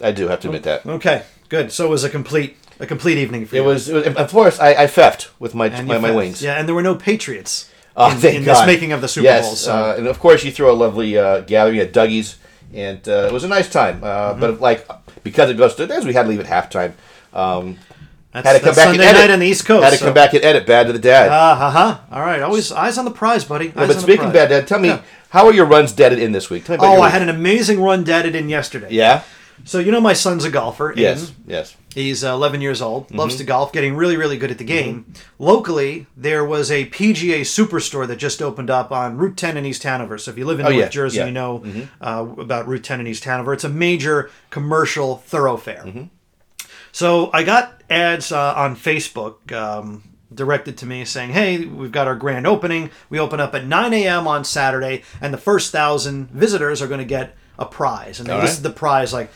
I 0.00 0.12
do 0.12 0.28
have 0.28 0.40
to 0.40 0.48
admit 0.48 0.64
that. 0.64 0.86
okay, 0.86 1.22
good. 1.48 1.72
So 1.72 1.86
it 1.86 1.90
was 1.90 2.04
a 2.04 2.10
complete 2.10 2.56
a 2.82 2.86
complete 2.86 3.16
evening 3.18 3.46
for 3.46 3.56
It 3.56 3.60
you. 3.60 3.64
was, 3.64 3.88
it 3.88 3.94
was 3.94 4.16
of 4.16 4.30
course, 4.30 4.58
I, 4.60 4.70
I 4.84 4.86
feffed 4.86 5.28
with 5.38 5.54
my 5.54 5.68
my, 5.82 5.98
my 5.98 6.10
wings. 6.10 6.42
Yeah, 6.42 6.58
and 6.58 6.66
there 6.68 6.74
were 6.74 6.82
no 6.82 6.94
Patriots 6.94 7.70
Oh, 7.96 8.10
in, 8.10 8.16
thank 8.18 8.36
in 8.38 8.44
God. 8.44 8.54
this 8.60 8.66
making 8.66 8.92
of 8.92 9.00
the 9.02 9.08
Super 9.08 9.24
yes, 9.24 9.44
Bowl. 9.46 9.54
So. 9.56 9.72
uh, 9.74 9.94
and 9.98 10.06
of 10.06 10.18
course, 10.18 10.44
you 10.44 10.50
throw 10.50 10.70
a 10.72 10.78
lovely 10.84 11.16
uh, 11.18 11.40
gathering 11.40 11.78
at 11.78 11.92
Dougie's, 11.92 12.36
and 12.74 13.06
uh, 13.08 13.28
it 13.28 13.32
was 13.32 13.44
a 13.44 13.48
nice 13.48 13.68
time. 13.70 14.02
Uh, 14.02 14.32
Mm-hmm. 14.32 14.40
But 14.40 14.60
like 14.60 14.88
because 15.22 15.50
it 15.50 15.56
goes 15.58 15.74
to 15.76 15.84
as 15.84 16.04
we 16.04 16.12
had 16.14 16.22
to 16.24 16.28
leave 16.30 16.40
at 16.40 16.46
halftime. 16.46 16.92
Um, 17.32 17.78
that's, 18.32 18.46
had 18.46 18.54
to 18.54 18.60
come 18.64 18.74
back 18.74 18.86
Sunday 18.86 19.04
and 19.06 19.16
edit. 19.16 19.20
night 19.28 19.30
on 19.34 19.40
the 19.40 19.46
East 19.46 19.66
Coast. 19.66 19.84
had 19.84 19.90
to 19.90 19.96
so- 19.98 20.06
come 20.06 20.14
back 20.14 20.32
and 20.32 20.42
edit. 20.42 20.66
Bad 20.66 20.86
to 20.86 20.92
the 20.94 20.98
dad. 20.98 21.28
Uh 21.28 21.70
huh. 21.70 21.98
All 22.10 22.22
right. 22.22 22.40
Always 22.40 22.72
eyes 22.72 22.96
on 22.96 23.04
the 23.04 23.10
prize, 23.10 23.44
buddy. 23.44 23.68
Eyes 23.68 23.74
Yeah, 23.76 23.86
but 23.88 24.00
speaking 24.00 24.24
of 24.26 24.32
bad 24.32 24.48
dad, 24.48 24.66
tell 24.66 24.78
me 24.80 24.88
Yeah. 24.88 25.02
how 25.28 25.46
are 25.46 25.52
your 25.52 25.66
runs 25.66 25.92
deaded 25.92 26.18
in 26.18 26.32
this 26.32 26.48
week? 26.48 26.64
Tell 26.64 26.74
me 26.74 26.78
about 26.78 26.96
Oh, 26.96 27.00
I 27.02 27.06
week. 27.06 27.12
had 27.12 27.22
an 27.22 27.28
amazing 27.28 27.82
run 27.82 28.04
deaded 28.04 28.34
in 28.34 28.48
yesterday. 28.48 28.88
yeah. 28.90 29.22
So 29.64 29.78
you 29.78 29.92
know 29.92 30.00
my 30.00 30.12
son's 30.12 30.44
a 30.44 30.50
golfer. 30.50 30.92
Yes. 30.96 31.30
Aiden. 31.30 31.34
Yes. 31.46 31.76
He's 31.94 32.24
uh, 32.24 32.32
11 32.32 32.60
years 32.62 32.80
old. 32.80 33.06
Mm-hmm. 33.08 33.16
Loves 33.18 33.36
to 33.36 33.44
golf. 33.44 33.72
Getting 33.72 33.94
really, 33.96 34.16
really 34.16 34.36
good 34.38 34.50
at 34.50 34.58
the 34.58 34.64
game. 34.64 35.12
Locally, 35.38 36.06
there 36.16 36.44
was 36.44 36.70
a 36.70 36.86
PGA 36.86 37.40
Superstore 37.42 38.06
that 38.08 38.16
just 38.16 38.40
opened 38.40 38.70
up 38.70 38.90
on 38.90 39.16
Route 39.18 39.36
10 39.36 39.56
in 39.56 39.66
East 39.66 39.82
Hanover. 39.82 40.16
So 40.18 40.30
if 40.30 40.38
you 40.38 40.46
live 40.46 40.58
in 40.60 40.66
Oh, 40.66 40.70
North 40.70 40.80
yeah, 40.82 40.88
Jersey, 40.88 41.18
yeah. 41.18 41.24
Mm-hmm. 41.28 41.66
you 41.66 41.72
know 41.82 41.88
uh, 42.00 42.26
about 42.40 42.66
Route 42.66 42.82
10 42.84 43.00
in 43.00 43.06
East 43.06 43.24
Hanover. 43.24 43.52
It's 43.52 43.64
a 43.64 43.68
major 43.68 44.30
commercial 44.50 45.16
thoroughfare. 45.18 45.82
Mm-hmm. 45.84 46.04
So 46.92 47.30
I 47.32 47.42
got 47.42 47.82
ads 47.90 48.32
uh, 48.32 48.54
on 48.54 48.76
Facebook. 48.76 49.52
Um, 49.52 50.04
directed 50.34 50.78
to 50.78 50.86
me 50.86 51.04
saying, 51.04 51.30
"Hey, 51.30 51.66
we've 51.66 51.92
got 51.92 52.06
our 52.06 52.14
grand 52.16 52.46
opening. 52.46 52.90
We 53.10 53.18
open 53.20 53.38
up 53.38 53.54
at 53.54 53.66
9 53.66 53.92
a.m. 53.92 54.26
on 54.26 54.44
Saturday, 54.44 55.02
and 55.20 55.32
the 55.32 55.38
first 55.38 55.72
thousand 55.72 56.30
visitors 56.30 56.80
are 56.80 56.86
going 56.86 57.00
to 57.00 57.04
get 57.06 57.36
a 57.58 57.66
prize." 57.66 58.18
And 58.18 58.26
they 58.28 58.32
All 58.32 58.40
listed 58.40 58.64
right. 58.64 58.72
the 58.72 58.78
prize 58.78 59.12
like 59.12 59.30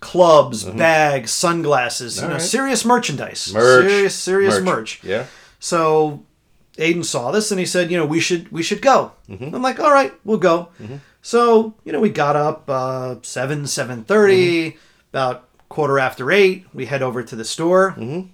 clubs, 0.00 0.64
bags, 0.64 1.30
sunglasses, 1.30 2.16
you 2.20 2.26
know, 2.26 2.34
right. 2.34 2.42
serious 2.42 2.84
merchandise, 2.84 3.52
Merch. 3.52 3.88
serious, 3.88 4.14
serious 4.14 4.60
merch. 4.60 5.02
Yeah. 5.04 5.26
So 5.58 6.22
Aiden 6.76 7.04
saw 7.04 7.30
this 7.32 7.50
and 7.50 7.58
he 7.58 7.66
said, 7.66 7.90
"You 7.90 7.96
know, 7.98 8.06
we 8.06 8.20
should 8.20 8.50
we 8.52 8.62
should 8.62 8.80
go." 8.82 9.12
Mm-hmm. 9.28 9.54
I'm 9.54 9.62
like, 9.62 9.80
"All 9.80 9.92
right, 9.92 10.12
we'll 10.24 10.38
go." 10.38 10.68
So 11.22 11.74
you 11.84 11.92
know, 11.92 12.00
we 12.00 12.10
got 12.10 12.36
up 12.36 12.64
uh, 12.68 13.16
seven 13.22 13.66
seven 13.66 14.04
Mm-hmm. 14.04 14.76
about 15.10 15.48
quarter 15.68 15.98
after 15.98 16.30
eight. 16.30 16.66
We 16.72 16.86
head 16.86 17.02
over 17.02 17.22
to 17.22 17.36
the 17.36 17.44
store. 17.44 17.92
Mm-hmm. 17.98 18.28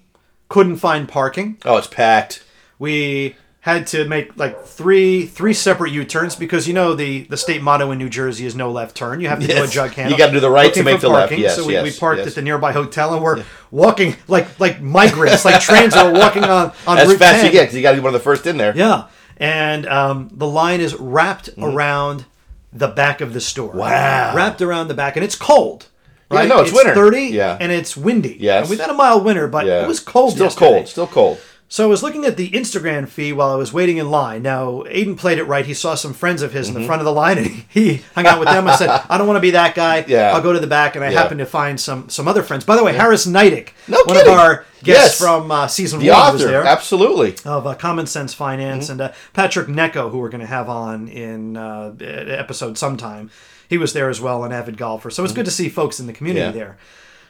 Couldn't 0.48 0.76
find 0.76 1.08
parking. 1.08 1.56
Oh, 1.64 1.78
it's 1.78 1.86
packed. 1.86 2.44
We 2.78 3.36
had 3.64 3.86
to 3.86 4.06
make 4.06 4.36
like 4.36 4.62
three 4.66 5.24
three 5.24 5.54
separate 5.54 5.90
U-turns 5.90 6.36
because 6.36 6.68
you 6.68 6.74
know 6.74 6.92
the 6.94 7.22
the 7.24 7.36
state 7.38 7.62
motto 7.62 7.90
in 7.92 7.98
New 7.98 8.10
Jersey 8.10 8.44
is 8.44 8.54
no 8.54 8.70
left 8.70 8.94
turn. 8.94 9.22
You 9.22 9.28
have 9.28 9.40
to 9.40 9.46
do 9.46 9.54
a 9.54 9.60
Yes. 9.60 9.72
jug 9.72 9.92
handle. 9.92 10.12
You 10.12 10.18
gotta 10.18 10.32
do 10.32 10.40
the 10.40 10.50
right 10.50 10.72
to 10.74 10.82
make 10.82 11.00
the 11.00 11.08
left. 11.08 11.30
parking. 11.30 11.40
Yes, 11.42 11.56
so 11.56 11.64
we, 11.66 11.72
yes, 11.72 11.82
we 11.82 11.98
parked 11.98 12.18
yes. 12.18 12.28
at 12.28 12.34
the 12.34 12.42
nearby 12.42 12.72
hotel 12.72 13.14
and 13.14 13.22
we're 13.22 13.42
walking 13.70 14.16
like 14.28 14.60
like 14.60 14.82
migrants, 14.82 15.46
like 15.46 15.62
trains 15.62 15.94
are 15.94 16.12
walking 16.12 16.44
on 16.44 16.72
on 16.86 16.98
As 16.98 17.08
Route 17.08 17.18
fast 17.18 17.36
10. 17.36 17.46
you 17.46 17.52
get, 17.52 17.62
because 17.62 17.74
you 17.76 17.80
got 17.82 17.92
to 17.92 17.96
be 17.96 18.00
one 18.02 18.14
of 18.14 18.20
the 18.20 18.24
first 18.24 18.46
in 18.46 18.58
there. 18.58 18.76
Yeah, 18.76 19.04
and 19.38 19.86
um, 19.86 20.28
the 20.30 20.46
line 20.46 20.82
is 20.82 20.94
wrapped 20.96 21.48
around 21.56 22.26
the 22.70 22.88
back 22.88 23.22
of 23.22 23.32
the 23.32 23.40
store. 23.40 23.72
Wow. 23.72 24.34
wrapped 24.36 24.60
around 24.60 24.88
the 24.88 24.94
back, 24.94 25.16
and 25.16 25.24
it's 25.24 25.36
cold. 25.36 25.86
Yeah, 26.30 26.38
Right? 26.40 26.48
no, 26.48 26.60
it's 26.60 26.72
winter. 26.72 26.92
Thirty. 26.94 27.26
Yeah. 27.28 27.56
and 27.58 27.72
it's 27.72 27.96
windy. 27.96 28.36
Yes. 28.40 28.62
and 28.64 28.70
we've 28.70 28.80
had 28.80 28.90
a 28.90 28.94
mild 28.94 29.24
winter, 29.24 29.48
but 29.48 29.64
Yeah. 29.64 29.84
it 29.84 29.88
was 29.88 30.00
cold. 30.00 30.32
Still 30.32 30.46
yesterday. 30.46 30.66
cold. 30.70 30.88
Still 30.88 31.06
cold. 31.06 31.38
So 31.74 31.82
I 31.82 31.86
was 31.88 32.04
looking 32.04 32.24
at 32.24 32.36
the 32.36 32.50
Instagram 32.50 33.08
feed 33.08 33.32
while 33.32 33.50
I 33.50 33.56
was 33.56 33.72
waiting 33.72 33.96
in 33.96 34.08
line. 34.08 34.42
Now, 34.44 34.84
Aiden 34.86 35.16
played 35.18 35.38
it 35.38 35.42
right. 35.42 35.66
He 35.66 35.74
saw 35.74 35.96
some 35.96 36.14
friends 36.14 36.40
of 36.40 36.52
his 36.52 36.68
in 36.68 36.74
the 36.74 36.86
front 36.86 37.00
of 37.00 37.04
the 37.04 37.12
line 37.12 37.36
and 37.36 37.48
he 37.68 38.02
hung 38.14 38.26
out 38.28 38.38
with 38.38 38.46
them. 38.46 38.68
I 38.68 38.76
said, 38.76 38.88
I 39.10 39.18
don't 39.18 39.26
want 39.26 39.38
to 39.38 39.40
be 39.40 39.50
that 39.50 39.74
guy. 39.74 40.04
Yeah. 40.06 40.30
I'll 40.32 40.40
go 40.40 40.52
to 40.52 40.60
the 40.60 40.68
back. 40.68 40.94
And 40.94 41.04
I 41.04 41.10
Yeah. 41.10 41.20
happened 41.20 41.40
to 41.40 41.46
find 41.46 41.80
some 41.80 42.08
some 42.08 42.28
other 42.28 42.44
friends. 42.44 42.62
By 42.64 42.76
the 42.76 42.84
way, 42.84 42.92
Harris 42.92 43.26
Nydick, 43.26 43.70
No 43.88 43.98
one 44.04 44.14
kidding. 44.18 44.32
of 44.32 44.38
our 44.38 44.64
guests 44.84 45.18
Yes. 45.18 45.18
from 45.18 45.50
uh, 45.50 45.66
season 45.66 45.98
The 45.98 46.10
one, 46.10 46.34
was 46.34 46.44
there. 46.44 46.62
Absolutely. 46.64 47.34
Of 47.44 47.66
uh, 47.66 47.74
Common 47.74 48.06
Sense 48.06 48.32
Finance 48.34 48.84
Mm-hmm. 48.84 48.92
and 48.92 49.10
uh, 49.10 49.12
Patrick 49.32 49.66
Necco, 49.66 50.12
who 50.12 50.18
we're 50.18 50.28
going 50.28 50.42
to 50.42 50.46
have 50.46 50.68
on 50.68 51.08
in 51.08 51.56
uh, 51.56 51.92
episode 52.00 52.78
sometime. 52.78 53.30
He 53.68 53.78
was 53.78 53.92
there 53.94 54.08
as 54.08 54.20
well, 54.20 54.44
an 54.44 54.52
avid 54.52 54.76
golfer. 54.76 55.10
So 55.10 55.24
it's 55.24 55.32
good 55.32 55.46
to 55.46 55.50
see 55.50 55.68
folks 55.68 55.98
in 55.98 56.06
the 56.06 56.12
community 56.12 56.46
Mm-hmm. 56.46 56.56
Yeah. 56.56 56.64
there. 56.66 56.76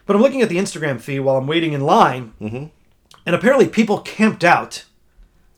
But 0.04 0.16
I'm 0.16 0.20
looking 0.20 0.42
at 0.42 0.50
the 0.50 0.58
Instagram 0.58 1.00
feed 1.00 1.20
while 1.20 1.38
I'm 1.38 1.46
waiting 1.46 1.72
in 1.72 1.80
line, 1.80 2.34
and 3.26 3.34
apparently 3.34 3.68
people 3.68 3.98
camped 3.98 4.44
out 4.44 4.84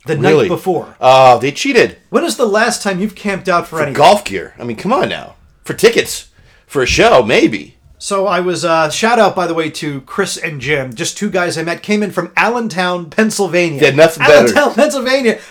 the 0.06 0.16
night 0.16 0.48
before. 0.48 0.96
Oh, 1.00 1.38
they 1.38 1.52
cheated. 1.52 1.98
When 2.10 2.24
is 2.24 2.36
the 2.36 2.46
last 2.46 2.82
time 2.82 3.00
you've 3.00 3.14
camped 3.14 3.48
out 3.48 3.66
for, 3.66 3.78
anything? 3.80 3.94
Golf 3.94 4.24
gear. 4.24 4.54
I 4.58 4.64
mean, 4.64 4.76
come 4.76 4.92
on 4.92 5.08
now. 5.08 5.36
For 5.64 5.74
tickets. 5.74 6.30
For 6.66 6.82
a 6.82 6.86
show, 6.86 7.22
maybe. 7.22 7.76
So 7.98 8.26
I 8.26 8.40
was 8.40 8.64
uh, 8.64 8.90
shout 8.90 9.18
out 9.18 9.34
by 9.34 9.46
the 9.46 9.54
way 9.54 9.70
to 9.70 10.00
Chris 10.02 10.36
and 10.36 10.60
Jim, 10.60 10.94
just 10.94 11.16
two 11.16 11.30
guys 11.30 11.56
I 11.56 11.62
met, 11.62 11.82
came 11.82 12.02
in 12.02 12.10
from 12.10 12.32
Allentown, 12.36 13.08
Pennsylvania. 13.08 13.80
Had 13.80 13.96
nothing 13.96 14.26
better. 14.26 14.48
Allentown, 14.48 14.74
Pennsylvania. 14.74 15.40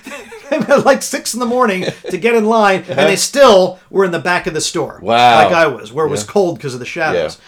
At 0.52 0.86
like 0.86 1.02
six 1.02 1.34
in 1.34 1.40
the 1.40 1.46
morning 1.48 1.86
to 2.12 2.18
get 2.20 2.36
in 2.36 2.46
line, 2.46 2.84
and 2.88 3.00
they 3.00 3.16
still 3.16 3.80
were 3.90 4.06
in 4.06 4.12
the 4.12 4.20
back 4.20 4.46
of 4.46 4.54
the 4.54 4.62
store. 4.62 5.00
Wow. 5.02 5.44
like 5.44 5.52
I 5.52 5.66
was, 5.66 5.92
where 5.92 6.06
it 6.06 6.10
was 6.10 6.24
cold 6.24 6.58
because 6.58 6.76
of 6.76 6.80
the 6.80 6.86
shadows. 6.86 7.40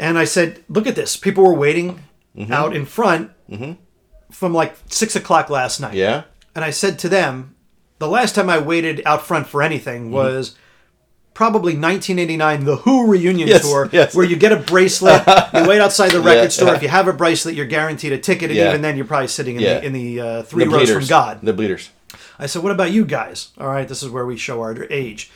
Yeah. 0.00 0.08
And 0.08 0.18
I 0.18 0.24
said, 0.24 0.64
"Look 0.68 0.88
at 0.88 0.96
this! 0.96 1.16
People 1.16 1.44
were 1.44 1.54
waiting 1.54 2.02
out 2.50 2.74
in 2.76 2.84
front 2.86 3.30
from 4.30 4.52
like 4.54 4.76
six 4.86 5.16
o'clock 5.16 5.50
last 5.50 5.80
night. 5.80 5.94
Yeah. 5.94 6.24
And 6.54 6.64
I 6.64 6.70
said 6.70 6.98
to 7.00 7.08
them, 7.08 7.54
the 7.98 8.08
last 8.08 8.34
time 8.34 8.48
I 8.50 8.58
waited 8.58 9.02
out 9.06 9.26
front 9.26 9.46
for 9.46 9.58
Mm-hmm. 9.60 9.64
anything 9.72 10.10
was 10.12 10.54
probably 11.34 11.72
1989, 11.74 12.64
the 12.64 12.76
Who 12.76 13.06
reunion 13.10 13.48
Yes, 13.48 13.62
tour, 13.62 13.88
yes. 13.92 14.14
where 14.14 14.24
you 14.26 14.36
get 14.36 14.50
a 14.52 14.56
bracelet, 14.56 15.22
you 15.54 15.66
wait 15.68 15.80
outside 15.80 16.10
the 16.10 16.20
record 16.30 16.42
Yeah, 16.44 16.48
store. 16.48 16.68
yeah. 16.68 16.74
If 16.76 16.82
you 16.82 16.88
have 16.88 17.06
a 17.08 17.12
bracelet, 17.12 17.54
you're 17.54 17.66
guaranteed 17.66 18.12
a 18.12 18.18
ticket, 18.18 18.50
and 18.50 18.56
Yeah. 18.56 18.68
even 18.70 18.82
then, 18.82 18.96
you're 18.96 19.06
probably 19.06 19.28
sitting 19.28 19.56
in 19.56 19.62
the 19.62 19.84
in 19.84 19.92
the 19.92 20.20
uh, 20.20 20.42
three 20.42 20.64
The 20.64 20.70
rows 20.70 20.90
from. 20.90 21.06
God. 21.06 21.40
The 21.42 21.52
bleeders. 21.52 21.90
I 22.40 22.46
said, 22.46 22.62
"What 22.62 22.72
about 22.72 22.90
you 22.92 23.04
guys?" 23.04 23.48
All 23.58 23.68
right, 23.68 23.86
this 23.86 24.02
is 24.02 24.10
where 24.10 24.26
we 24.26 24.36
show 24.36 24.60
our 24.60 24.86
age. 24.90 25.30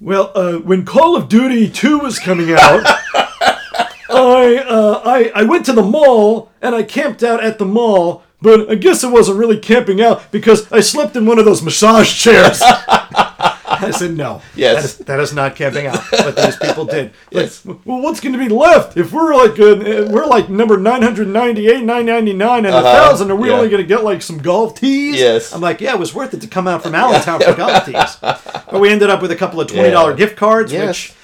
Well, 0.00 0.32
uh, 0.34 0.54
when 0.58 0.84
Call 0.84 1.16
of 1.16 1.28
Duty 1.28 1.70
Two 1.70 1.98
was 2.00 2.18
coming 2.18 2.50
out, 2.52 2.84
I, 4.30 4.56
uh, 4.56 5.02
I 5.04 5.32
I 5.34 5.42
went 5.44 5.64
to 5.66 5.72
the 5.72 5.82
mall 5.82 6.50
and 6.62 6.74
I 6.74 6.82
camped 6.82 7.22
out 7.22 7.42
at 7.42 7.58
the 7.58 7.64
mall. 7.66 8.22
But 8.42 8.68
I 8.70 8.74
guess 8.74 9.02
it 9.02 9.08
wasn't 9.10 9.38
really 9.38 9.58
camping 9.58 10.02
out 10.02 10.30
because 10.30 10.70
I 10.70 10.80
slept 10.80 11.16
in 11.16 11.24
one 11.24 11.38
of 11.38 11.46
those 11.46 11.62
massage 11.62 12.14
chairs. 12.14 12.60
I 12.62 13.90
said 13.90 14.16
no. 14.16 14.42
Yes. 14.54 14.74
that 14.74 14.84
is, 14.84 14.98
that 15.06 15.20
is 15.20 15.32
not 15.34 15.56
camping 15.56 15.86
out. 15.86 16.00
But 16.10 16.36
these 16.36 16.56
people 16.56 16.84
did. 16.84 17.12
Yes. 17.30 17.64
Like, 17.64 17.78
well, 17.86 18.00
what's 18.02 18.20
going 18.20 18.34
to 18.34 18.38
be 18.38 18.48
left 18.48 18.96
if 18.98 19.12
we're 19.12 19.34
like 19.34 19.52
uh, 19.58 20.06
we're 20.10 20.26
like 20.26 20.48
number 20.50 20.76
nine 20.76 21.00
hundred 21.02 21.28
ninety 21.28 21.68
eight, 21.68 21.82
nine 21.84 22.04
ninety 22.06 22.32
nine, 22.34 22.66
and 22.66 22.74
a 22.74 22.78
Uh-huh. 22.78 22.92
thousand? 22.92 23.30
Are 23.30 23.36
we 23.36 23.48
Yeah. 23.48 23.54
only 23.56 23.68
going 23.70 23.82
to 23.82 23.88
get 23.88 24.04
like 24.04 24.20
some 24.22 24.38
golf 24.38 24.78
tees? 24.78 25.16
Yes. 25.18 25.54
I'm 25.54 25.60
like, 25.62 25.80
yeah, 25.80 25.94
it 25.94 25.98
was 25.98 26.14
worth 26.14 26.34
it 26.34 26.40
to 26.42 26.46
come 26.46 26.68
out 26.68 26.82
from 26.82 26.94
Allentown 27.02 27.40
for 27.40 27.54
golf 27.54 27.86
tees. 27.86 28.16
But 28.20 28.78
we 28.80 28.90
ended 28.90 29.08
up 29.10 29.22
with 29.22 29.30
a 29.32 29.36
couple 29.36 29.58
of 29.60 29.68
twenty 29.68 29.90
dollar 29.90 30.10
Yeah. 30.10 30.16
gift 30.16 30.36
cards, 30.36 30.70
Yes. 30.72 30.86
which 30.88 31.14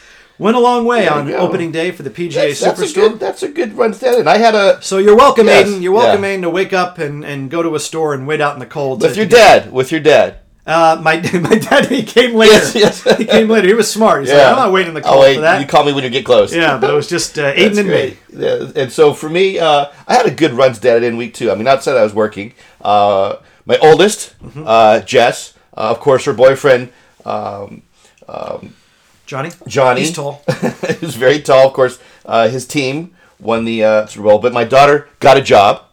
went 0.41 0.57
a 0.57 0.61
long 0.61 0.85
way 0.85 1.03
There 1.03 1.13
on 1.13 1.33
opening 1.33 1.71
day 1.71 1.91
for 1.93 2.03
the 2.03 2.11
PGA 2.11 2.33
That's, 2.49 2.61
that's 2.61 2.81
a 2.81 2.85
Superstore. 2.85 2.95
good. 2.95 3.21
That's 3.21 3.43
a 3.43 3.49
good 3.49 3.75
run 3.75 3.95
stand. 3.95 4.29
I 4.29 4.39
had 4.39 4.55
a 4.55 4.83
So 4.83 4.99
you're 4.99 5.17
welcome, 5.17 5.47
Yes, 5.47 5.69
Aiden. 5.69 5.83
You're 5.83 5.93
welcome, 5.93 6.25
yeah. 6.25 6.37
Aiden, 6.37 6.43
to 6.43 6.51
wake 6.51 6.73
up 6.73 6.99
and, 6.99 7.25
and 7.25 7.51
go 7.51 7.63
to 7.63 7.75
a 7.75 7.81
store 7.81 8.15
and 8.15 8.27
wait 8.27 8.41
out 8.41 8.55
in 8.55 8.59
the 8.61 8.67
cold. 8.67 9.03
with 9.03 9.13
to- 9.13 9.17
your 9.21 9.27
to 9.27 9.31
get- 9.31 9.65
dad. 9.65 9.73
With 9.73 9.93
your 9.93 10.01
dad. 10.01 10.37
Uh, 10.67 11.01
my 11.03 11.17
my 11.41 11.57
dad 11.57 11.87
he 11.87 12.03
came 12.03 12.35
later. 12.35 12.53
Yes, 12.53 12.75
yes. 12.75 13.17
he 13.19 13.25
came 13.25 13.49
later. 13.49 13.67
He 13.69 13.75
was 13.75 13.91
smart. 13.91 14.21
He's 14.23 14.31
like, 14.33 14.47
I'm 14.47 14.57
not 14.57 14.73
waiting 14.73 14.89
in 14.89 14.95
the 14.95 15.01
cold 15.01 15.17
oh, 15.17 15.21
wait, 15.21 15.35
for 15.37 15.41
that. 15.41 15.61
You 15.61 15.67
call 15.67 15.85
me 15.85 15.93
when 15.93 16.05
you 16.05 16.11
get 16.11 16.25
close. 16.25 16.55
yeah, 16.55 16.77
but 16.79 16.91
it 16.91 16.95
was 16.95 17.09
just 17.09 17.39
uh, 17.39 17.53
Aiden 17.55 17.79
and 17.79 17.89
great. 17.89 18.19
me. 18.33 18.45
Yeah, 18.45 18.71
and 18.77 18.93
so 18.93 19.13
for 19.15 19.29
me, 19.29 19.59
uh, 19.59 19.87
I 20.07 20.15
had 20.15 20.27
a 20.27 20.31
good 20.31 20.53
run 20.53 20.75
stat 20.75 21.03
in 21.03 21.17
week 21.17 21.35
two. 21.35 21.51
I 21.51 21.55
mean, 21.55 21.67
outside 21.67 21.97
I 21.97 22.03
was 22.03 22.15
working. 22.15 22.53
Uh, 22.81 23.37
my 23.67 23.79
oldest, 23.79 24.39
Mm-hmm. 24.45 24.65
uh, 24.67 25.01
Jess, 25.01 25.55
uh, 25.77 25.91
of 25.91 25.99
course, 26.01 26.25
her 26.27 26.33
boyfriend, 26.35 26.91
um, 27.25 27.83
Johnny. 29.31 29.53
Johnny. 29.69 30.01
He's 30.01 30.13
tall. 30.13 30.43
he's 31.01 31.15
very 31.15 31.41
tall. 31.41 31.69
Of 31.69 31.73
course, 31.73 32.01
uh, 32.27 32.49
his 32.49 32.67
team 32.67 33.15
won 33.39 33.65
the 33.65 33.85
uh, 33.85 34.07
Super 34.07 34.25
Bowl, 34.25 34.41
but 34.41 34.53
my 34.53 34.65
daughter 34.65 35.09
got 35.21 35.37
a 35.37 35.41
job. 35.41 35.85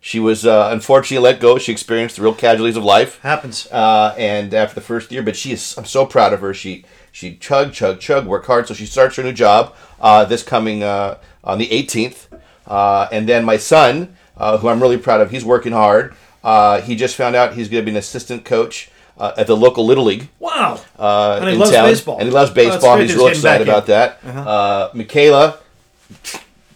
She 0.00 0.20
was 0.20 0.46
uh, 0.46 0.68
unfortunately 0.70 1.24
let 1.24 1.40
go. 1.40 1.58
She 1.58 1.72
experienced 1.72 2.14
the 2.14 2.22
real 2.22 2.36
casualties 2.36 2.76
of 2.76 2.84
life. 2.84 3.18
Happens. 3.22 3.66
Uh, 3.72 4.14
and 4.16 4.54
after 4.54 4.76
the 4.76 4.80
first 4.80 5.10
year, 5.10 5.24
but 5.24 5.34
she 5.34 5.50
is. 5.50 5.76
I'm 5.76 5.86
so 5.86 6.06
proud 6.06 6.32
of 6.32 6.40
her. 6.40 6.54
She 6.54 6.84
she 7.10 7.34
chug 7.34 7.72
chug 7.72 7.98
chug 7.98 8.26
work 8.26 8.46
hard. 8.46 8.68
So 8.68 8.74
she 8.74 8.86
starts 8.86 9.16
her 9.16 9.24
new 9.24 9.32
job 9.32 9.74
uh, 9.98 10.24
this 10.24 10.44
coming 10.44 10.84
uh, 10.84 11.18
on 11.42 11.58
the 11.58 11.66
18th. 11.66 12.28
Uh, 12.64 13.08
and 13.10 13.28
then 13.28 13.44
my 13.44 13.56
son, 13.56 14.16
uh, 14.36 14.58
who 14.58 14.68
I'm 14.68 14.80
really 14.80 14.98
proud 14.98 15.20
of, 15.20 15.32
he's 15.32 15.44
working 15.44 15.72
hard. 15.72 16.14
Uh, 16.44 16.80
he 16.80 16.94
just 16.94 17.16
found 17.16 17.34
out 17.34 17.54
he's 17.54 17.68
going 17.68 17.82
to 17.82 17.86
be 17.86 17.90
an 17.90 17.96
assistant 17.96 18.44
coach 18.44 18.88
uh, 19.18 19.32
at 19.36 19.46
the 19.46 19.56
local 19.56 19.84
little 19.86 20.04
league 20.04 20.28
Wow. 20.38 20.80
uh, 20.98 21.36
And 21.40 21.48
he 21.48 21.54
in 21.54 21.58
loves 21.60 21.70
town. 21.72 21.84
baseball. 21.88 22.18
And 22.18 22.26
he 22.28 22.32
loves 22.34 22.50
Oh, 22.50 22.54
baseball. 22.54 22.96
great 22.96 23.08
He's 23.08 23.16
real 23.16 23.28
excited 23.28 23.68
about 23.68 23.84
in. 23.88 23.90
that. 23.94 24.18
uh 24.46 24.90
Michaela, 24.94 25.58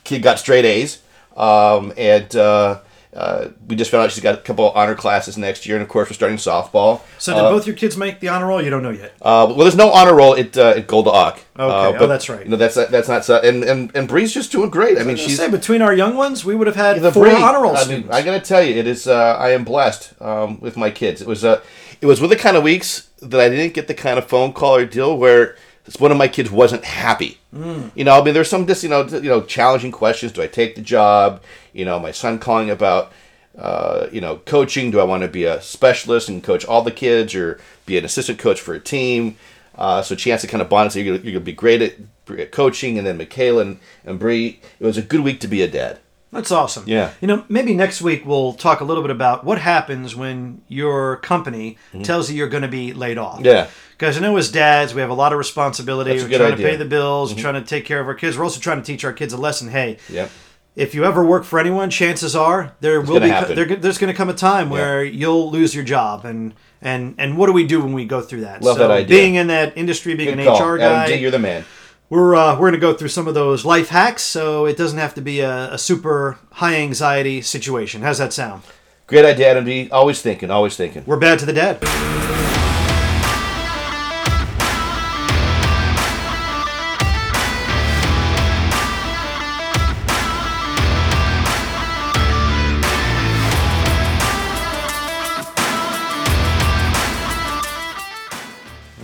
kid 0.05 0.23
got 0.23 0.39
straight 0.39 0.65
A's, 0.65 0.99
um, 1.37 1.93
and 1.97 2.35
uh, 2.37 2.79
uh, 3.15 3.49
we 3.67 3.75
just 3.77 3.91
found 3.91 4.05
out 4.05 4.13
she's 4.13 4.23
got 4.23 4.35
a 4.35 4.39
couple 4.43 4.69
of 4.71 4.77
honor 4.77 4.95
classes 4.95 5.37
next 5.37 5.67
year, 5.67 5.77
and 5.77 5.83
of 5.83 5.89
course 5.89 6.09
we're 6.09 6.15
starting 6.15 6.37
softball. 6.39 7.01
So 7.19 7.35
did 7.35 7.41
both 7.43 7.67
your 7.67 7.75
kids 7.77 7.97
make 7.97 8.21
the 8.21 8.29
honor 8.29 8.47
roll? 8.47 8.63
You 8.63 8.71
don't 8.71 8.83
know 8.83 8.91
yet. 8.91 9.13
Uh, 9.21 9.47
well, 9.49 9.57
there's 9.59 9.77
no 9.77 9.91
honor 9.91 10.15
roll 10.15 10.37
at 10.37 10.57
uh, 10.57 10.75
at 10.77 10.87
Golda 10.87 11.11
Och. 11.11 11.35
Okay. 11.59 11.99
Oh, 11.99 12.07
that's 12.07 12.29
right. 12.29 12.45
You 12.45 12.51
know, 12.51 12.57
that's 12.57 12.75
that's 12.77 13.09
not 13.09 13.25
so. 13.25 13.39
And 13.41 13.65
and 13.65 13.91
and 13.95 14.07
Bree's 14.09 14.33
just 14.33 14.53
doing 14.53 14.71
great. 14.71 14.99
I 14.99 15.03
mean, 15.05 15.17
She's 15.17 15.37
say 15.39 15.51
between 15.51 15.83
our 15.83 15.93
young 15.95 16.17
ones, 16.17 16.45
we 16.45 16.55
would 16.55 16.67
have 16.69 16.77
had 16.77 17.01
the 17.01 17.11
four 17.13 17.25
Bree, 17.25 17.35
honor 17.35 17.63
roll 17.63 17.73
I, 17.77 17.81
mean, 17.81 17.85
students. 17.85 18.15
I 18.15 18.23
gotta 18.23 18.41
tell 18.41 18.63
you, 18.63 18.75
it 18.77 18.87
is. 18.87 19.07
Uh, 19.09 19.37
I 19.39 19.51
am 19.51 19.65
blessed 19.65 20.13
um, 20.21 20.61
with 20.61 20.77
my 20.77 20.91
kids. 20.91 21.21
It 21.21 21.27
was. 21.27 21.45
Uh, 21.45 21.61
it 22.01 22.07
was 22.07 22.21
one 22.21 22.31
of 22.31 22.37
the 22.37 22.43
kind 22.43 22.57
of 22.57 22.63
weeks 22.63 23.09
that 23.21 23.41
I 23.41 23.49
didn't 23.49 23.75
get 23.75 23.89
the 23.89 23.95
kind 23.95 24.19
of 24.19 24.27
phone 24.27 24.53
call 24.53 24.77
or 24.77 24.85
deal 24.85 25.17
where 25.17 25.57
one 25.99 26.13
of 26.13 26.19
my 26.19 26.29
kids 26.29 26.51
wasn't 26.51 26.85
happy. 26.85 27.39
Mm. 27.55 27.91
You 27.95 28.05
know, 28.05 28.21
I 28.21 28.25
mean, 28.25 28.35
there's 28.35 28.51
some 28.51 28.67
just 28.67 28.83
you 28.83 28.89
know 28.89 29.07
you 29.07 29.23
know 29.23 29.43
challenging 29.43 29.93
questions. 29.93 30.33
Do 30.33 30.43
I 30.43 30.47
take 30.47 30.75
the 30.75 30.83
job? 30.83 31.43
You 31.73 31.85
know, 31.85 31.99
my 31.99 32.13
son 32.13 32.39
calling 32.39 32.71
about. 32.71 33.13
Uh, 33.57 34.09
you 34.13 34.21
know, 34.21 34.37
coaching. 34.37 34.93
Do 34.93 35.01
I 35.01 35.03
want 35.03 35.25
to 35.25 35.29
be 35.29 35.43
a 35.43 35.61
specialist 35.61 36.29
and 36.29 36.45
coach 36.45 36.65
all 36.65 36.83
the 36.83 36.93
kids, 36.93 37.35
or 37.35 37.59
be 37.87 37.99
an 37.99 38.05
assistant 38.05 38.39
coach 38.39 38.61
for 38.61 38.73
a 38.73 38.79
team? 38.79 39.37
Uh, 39.75 40.01
so 40.01 40.15
chance 40.15 40.43
to 40.43 40.47
kind 40.47 40.63
of 40.63 40.69
bond 40.69 40.85
and 40.85 40.93
say 40.93 41.03
you're 41.03 41.17
gonna, 41.17 41.25
you're 41.25 41.41
gonna 41.41 41.45
be 41.45 41.53
great 41.53 41.83
at, 41.83 41.95
at 42.39 42.53
coaching, 42.53 42.99
and 42.99 43.05
then 43.05 43.19
Michaela 43.19 43.63
and, 43.63 43.81
and 44.05 44.21
Bree. 44.21 44.61
It 44.79 44.85
was 44.85 44.97
a 44.97 45.03
good 45.03 45.23
week 45.23 45.41
to 45.41 45.49
be 45.49 45.63
a 45.63 45.69
dad. 45.69 45.99
That's 46.31 46.51
awesome. 46.53 46.85
Yeah. 46.87 47.13
You 47.23 47.29
know, 47.29 47.45
maybe 47.49 47.75
next 47.75 48.03
week 48.03 48.27
we'll 48.27 48.53
talk 48.53 48.81
a 48.81 48.85
little 48.85 49.03
bit 49.03 49.11
about 49.11 49.45
what 49.45 49.59
happens 49.59 50.15
when 50.15 50.61
your 50.69 51.17
company 51.19 51.79
tells 52.03 52.31
you 52.31 52.37
you're 52.37 52.49
going 52.49 52.63
to 52.63 52.69
be 52.69 52.93
laid 52.93 53.17
off. 53.17 53.37
Mm-hmm. 53.37 53.47
Yeah. 53.47 53.69
Because 53.97 54.17
I 54.19 54.21
know 54.21 54.37
as 54.37 54.51
dads, 54.51 54.95
we 54.95 55.01
have 55.01 55.11
a 55.11 55.15
lot 55.15 55.33
of 55.33 55.39
responsibility. 55.39 56.11
That's 56.13 56.25
We're 56.25 56.37
trying 56.39 56.53
idea. 56.53 56.57
Mm-hmm. 56.57 56.63
to 56.65 56.71
pay 56.71 56.77
the 56.77 56.85
bills, 56.85 57.35
trying 57.35 57.55
to 57.55 57.63
take 57.63 57.85
care 57.87 57.99
of 58.01 58.07
our 58.07 58.15
kids. 58.15 58.37
We're 58.37 58.45
also 58.45 58.61
trying 58.61 58.79
to 58.79 58.85
teach 58.85 59.05
our 59.05 59.13
kids 59.13 59.33
a 59.33 59.37
lesson. 59.39 59.71
Hey, 59.71 59.97
Yep. 60.11 60.31
if 60.77 60.95
you 60.95 61.05
ever 61.05 61.25
work 61.25 61.45
for 61.45 61.59
anyone, 61.59 61.91
chances 61.91 62.37
are 62.37 62.75
there 62.81 63.01
will 63.01 63.19
gonna 63.19 63.47
be 63.49 63.55
there, 63.55 63.77
there's 63.77 63.99
going 63.99 64.13
to 64.13 64.17
come 64.17 64.29
a 64.29 64.35
time 64.35 64.71
where 64.71 65.03
you'll 65.03 65.51
lose 65.51 65.75
your 65.75 65.83
job, 65.85 66.25
and 66.25 66.55
and 66.81 67.15
and 67.19 67.37
what 67.37 67.47
do 67.47 67.53
we 67.53 67.67
do 67.67 67.81
when 67.83 67.93
we 67.93 68.05
go 68.05 68.21
through 68.21 68.43
that? 68.43 68.63
Love 68.63 68.77
so 68.77 68.87
that 68.87 68.91
idea. 68.93 69.09
being 69.09 69.35
in 69.35 69.49
that 69.49 69.77
industry, 69.77 70.15
being 70.15 70.37
Good 70.37 70.41
an 70.41 70.45
call. 70.47 70.63
HR 70.63 70.79
Adam 70.79 70.93
guy, 70.93 71.07
D, 71.09 71.15
you're 71.17 71.33
the 71.33 71.39
man. 71.41 71.65
We're 72.11 72.35
uh, 72.35 72.55
we're 72.55 72.71
going 72.71 72.73
to 72.73 72.79
go 72.79 72.95
through 72.95 73.09
some 73.09 73.29
of 73.29 73.35
those 73.35 73.65
life 73.65 73.89
hacks, 73.89 74.23
so 74.23 74.67
it 74.67 74.77
doesn't 74.77 74.99
have 74.99 75.15
to 75.15 75.21
be 75.21 75.41
a, 75.41 75.73
a 75.75 75.79
super 75.79 76.39
high 76.53 76.77
anxiety 76.77 77.43
situation. 77.43 78.03
How's 78.03 78.19
that 78.19 78.33
sound? 78.33 78.63
Great 79.07 79.25
idea, 79.25 79.51
Adam 79.51 79.65
D. 79.65 79.89
Always 79.91 80.21
thinking, 80.21 80.51
always 80.51 80.77
thinking. 80.77 81.03
We're 81.07 81.19
bad 81.19 81.39
to 81.41 81.47
the 81.47 81.53
dad. 81.53 82.48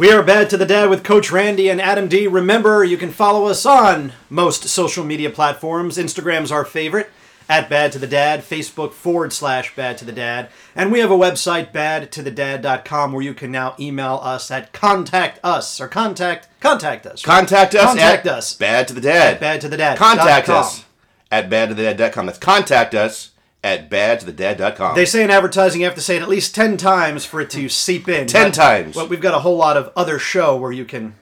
We 0.05 0.13
are 0.13 0.23
Bad 0.23 0.51
to 0.51 0.59
the 0.59 0.67
Dad 0.67 0.91
with 0.91 1.03
Coach 1.03 1.33
Randy 1.33 1.71
and 1.71 1.81
Adam 1.81 2.09
D. 2.09 2.27
Remember, 2.27 2.85
you 2.85 2.99
can 2.99 3.11
follow 3.11 3.47
us 3.47 3.65
on 3.65 4.13
most 4.29 4.65
social 4.65 5.03
media 5.03 5.31
platforms. 5.31 5.97
Instagram's 5.97 6.53
our 6.53 6.67
favorite, 6.67 7.11
at 7.49 7.71
Bad 7.71 7.91
to 7.93 7.99
the 7.99 8.07
Dad, 8.07 8.43
Facebook 8.43 8.93
forward 8.93 9.33
slash 9.33 9.75
Bad 9.75 9.97
to 9.97 10.05
the 10.05 10.13
Dad. 10.13 10.51
And 10.77 10.93
we 10.93 10.99
have 10.99 11.11
a 11.11 11.17
website, 11.17 11.73
badtothedad.com, 11.73 13.15
where 13.15 13.23
you 13.23 13.33
can 13.33 13.51
now 13.51 13.77
email 13.81 14.21
us 14.23 14.51
at 14.51 14.75
contact 14.75 15.41
us 15.43 15.81
or 15.81 15.89
contact 15.89 16.49
contact 16.61 17.07
us. 17.07 17.27
right? 17.27 17.39
Contact 17.39 17.75
us 17.75 17.87
Contact 17.87 18.27
at 18.27 18.33
us. 18.35 18.53
Bad 18.53 18.89
to 18.89 18.93
the 18.93 19.01
Dad. 19.01 19.35
At 19.37 19.41
Bad 19.41 19.63
to 19.63 19.71
the 19.71 19.79
Dad. 19.79 19.97
Contact 19.97 20.51
us 20.51 20.85
at 21.33 21.49
badtothedad.com. 21.49 22.27
That's 22.27 22.39
contact 22.39 22.95
us 22.95 23.31
at 23.65 23.91
badtothedad.com. 23.91 24.95
They 24.95 25.07
say 25.07 25.25
in 25.25 25.31
advertising 25.31 25.81
you 25.81 25.87
have 25.87 25.95
to 25.97 26.01
say 26.03 26.17
it 26.17 26.23
at 26.23 26.29
least 26.29 26.55
10 26.55 26.77
times 26.77 27.25
for 27.25 27.41
it 27.41 27.49
to 27.51 27.69
seep 27.71 28.09
in. 28.09 28.27
10 28.29 28.49
But- 28.49 28.55
times. 28.55 28.95
But 28.95 29.09
we've 29.09 29.21
got 29.23 29.35
a 29.35 29.41
whole 29.41 29.57
lot 29.57 29.77
of 29.79 29.91
other 29.97 30.19
show 30.19 30.55
where 30.55 30.71
you 30.71 30.85
can 30.85 31.15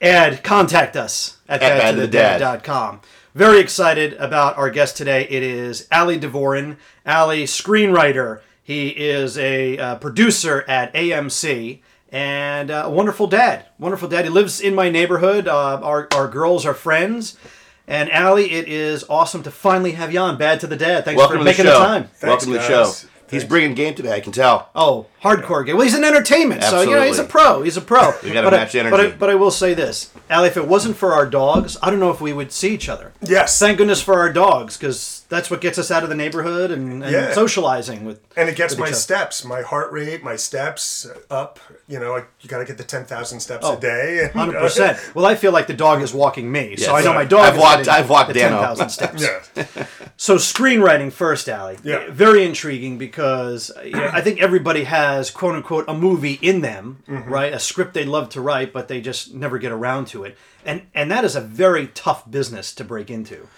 add 0.00 0.44
contact 0.44 0.94
us 0.94 1.38
at, 1.48 1.62
At 1.62 1.94
badtothedad.com. 1.96 3.00
Very 3.34 3.58
excited 3.58 4.12
about 4.14 4.56
our 4.58 4.70
guest 4.70 4.96
today. 4.96 5.26
It 5.28 5.42
is 5.42 5.88
Ali 5.90 6.20
Dvorin. 6.20 6.76
Ali, 7.06 7.44
screenwriter. 7.44 8.40
He 8.62 8.88
is 8.90 9.36
a 9.38 9.76
uh, 9.78 9.94
producer 9.96 10.64
at 10.68 10.94
AMC 10.94 11.80
and 12.12 12.70
uh, 12.70 12.84
a 12.86 12.90
wonderful 12.90 13.26
dad. 13.26 13.66
Wonderful 13.78 14.08
dad. 14.08 14.24
He 14.24 14.30
lives 14.30 14.60
in 14.60 14.74
my 14.74 14.88
neighborhood. 14.88 15.48
Uh, 15.48 15.80
our, 15.82 16.08
our 16.14 16.28
girls 16.28 16.64
are 16.64 16.74
friends. 16.74 17.36
And 17.86 18.10
Ali, 18.10 18.50
it 18.50 18.66
is 18.68 19.04
awesome 19.10 19.42
to 19.42 19.50
finally 19.50 19.92
have 19.92 20.12
you 20.12 20.18
on. 20.20 20.38
Bad 20.38 20.60
to 20.60 20.66
the 20.66 20.76
Dad. 20.76 21.04
Thanks 21.04 21.18
Welcome 21.18 21.34
for 21.34 21.38
to 21.38 21.44
the 21.44 21.50
making 21.50 21.64
show. 21.66 21.78
the 21.78 21.84
time. 21.84 22.08
Welcome 22.22 22.46
to 22.46 22.52
the 22.52 22.58
guys. 22.58 22.66
show. 22.66 22.84
Thanks. 22.84 23.08
He's 23.30 23.44
bringing 23.44 23.74
game 23.74 23.94
today, 23.94 24.12
I 24.12 24.20
can 24.20 24.32
tell. 24.32 24.68
Oh, 24.76 25.06
hardcore 25.22 25.66
game. 25.66 25.76
Well, 25.76 25.84
he's 25.84 25.94
in 25.94 26.04
entertainment, 26.04 26.62
so 26.62 26.82
you 26.82 26.90
know 26.90 27.02
he's 27.02 27.18
a 27.18 27.24
pro. 27.24 27.62
He's 27.62 27.76
a 27.76 27.80
pro. 27.80 28.12
We 28.22 28.30
gotta 28.32 28.48
but 28.48 28.56
match 28.56 28.76
I, 28.76 28.82
the 28.84 28.90
But 28.90 29.00
I, 29.00 29.02
energy. 29.04 29.16
but 29.18 29.30
I 29.30 29.34
will 29.34 29.50
say 29.50 29.74
this, 29.74 30.10
Ali, 30.30 30.48
if 30.48 30.56
it 30.56 30.68
wasn't 30.68 30.96
for 30.96 31.12
our 31.14 31.26
dogs, 31.26 31.76
I 31.82 31.90
don't 31.90 31.98
know 32.00 32.10
if 32.10 32.20
we 32.20 32.32
would 32.32 32.52
see 32.52 32.72
each 32.72 32.88
other. 32.88 33.12
Yes. 33.22 33.58
Thank 33.58 33.78
goodness 33.78 34.00
for 34.02 34.14
our 34.20 34.32
dogs, 34.32 34.76
because 34.76 35.23
that's 35.28 35.50
what 35.50 35.60
gets 35.60 35.78
us 35.78 35.90
out 35.90 36.02
of 36.02 36.08
the 36.08 36.14
neighborhood 36.14 36.70
and, 36.70 37.02
and 37.02 37.12
Yeah. 37.12 37.32
socializing 37.32 38.04
with. 38.04 38.20
and 38.36 38.48
it 38.48 38.56
gets 38.56 38.76
my 38.76 38.86
other. 38.86 38.94
steps, 38.94 39.44
my 39.44 39.62
heart 39.62 39.92
rate, 39.92 40.22
my 40.22 40.36
steps 40.36 41.06
up. 41.30 41.58
You 41.88 41.98
know, 42.00 42.12
like 42.12 42.26
you 42.40 42.48
got 42.48 42.58
to 42.58 42.64
get 42.64 42.78
the 42.78 42.84
ten 42.84 43.04
thousand 43.04 43.40
steps 43.40 43.64
Oh, 43.66 43.76
a 43.76 43.80
day. 43.80 44.20
and, 44.24 44.30
uh, 44.30 44.38
Hundred 44.38 44.60
percent. 44.60 44.98
Well, 45.14 45.26
I 45.26 45.34
feel 45.34 45.52
like 45.52 45.66
the 45.66 45.74
dog 45.74 46.02
is 46.02 46.12
walking 46.14 46.50
me, 46.50 46.76
so 46.76 46.94
I 46.94 47.02
know 47.02 47.12
my 47.12 47.24
dog. 47.24 47.40
I've 47.46 47.54
is 47.54 47.60
walked- 47.60 47.78
hitting 47.78 47.92
I've 47.94 48.10
walked 48.10 48.28
the 48.28 48.34
Dan 48.34 48.52
thousand 48.52 48.88
steps. 48.98 49.22
Yeah, 49.22 49.86
So 50.16 50.36
screenwriting 50.36 51.12
first, 51.12 51.48
Ali. 51.48 51.78
Yeah. 51.82 52.06
Very 52.10 52.44
intriguing 52.44 52.98
because 52.98 53.70
you 53.84 53.90
know, 53.92 54.10
I 54.12 54.20
think 54.20 54.40
everybody 54.40 54.84
has 54.84 55.30
quote 55.30 55.54
unquote 55.54 55.84
a 55.88 55.94
movie 55.94 56.38
in 56.40 56.60
them, 56.60 57.02
Mm-hmm. 57.08 57.30
right? 57.30 57.52
A 57.52 57.58
script 57.58 57.94
they 57.94 58.04
love 58.04 58.28
to 58.30 58.40
write, 58.40 58.72
but 58.72 58.88
they 58.88 59.00
just 59.00 59.34
never 59.34 59.58
get 59.58 59.72
around 59.72 60.06
to 60.08 60.24
it. 60.24 60.36
And 60.64 60.82
and 60.94 61.10
that 61.10 61.24
is 61.24 61.36
a 61.36 61.40
very 61.40 61.88
tough 61.88 62.30
business 62.30 62.74
to 62.76 62.84
break 62.84 63.10
into. 63.10 63.48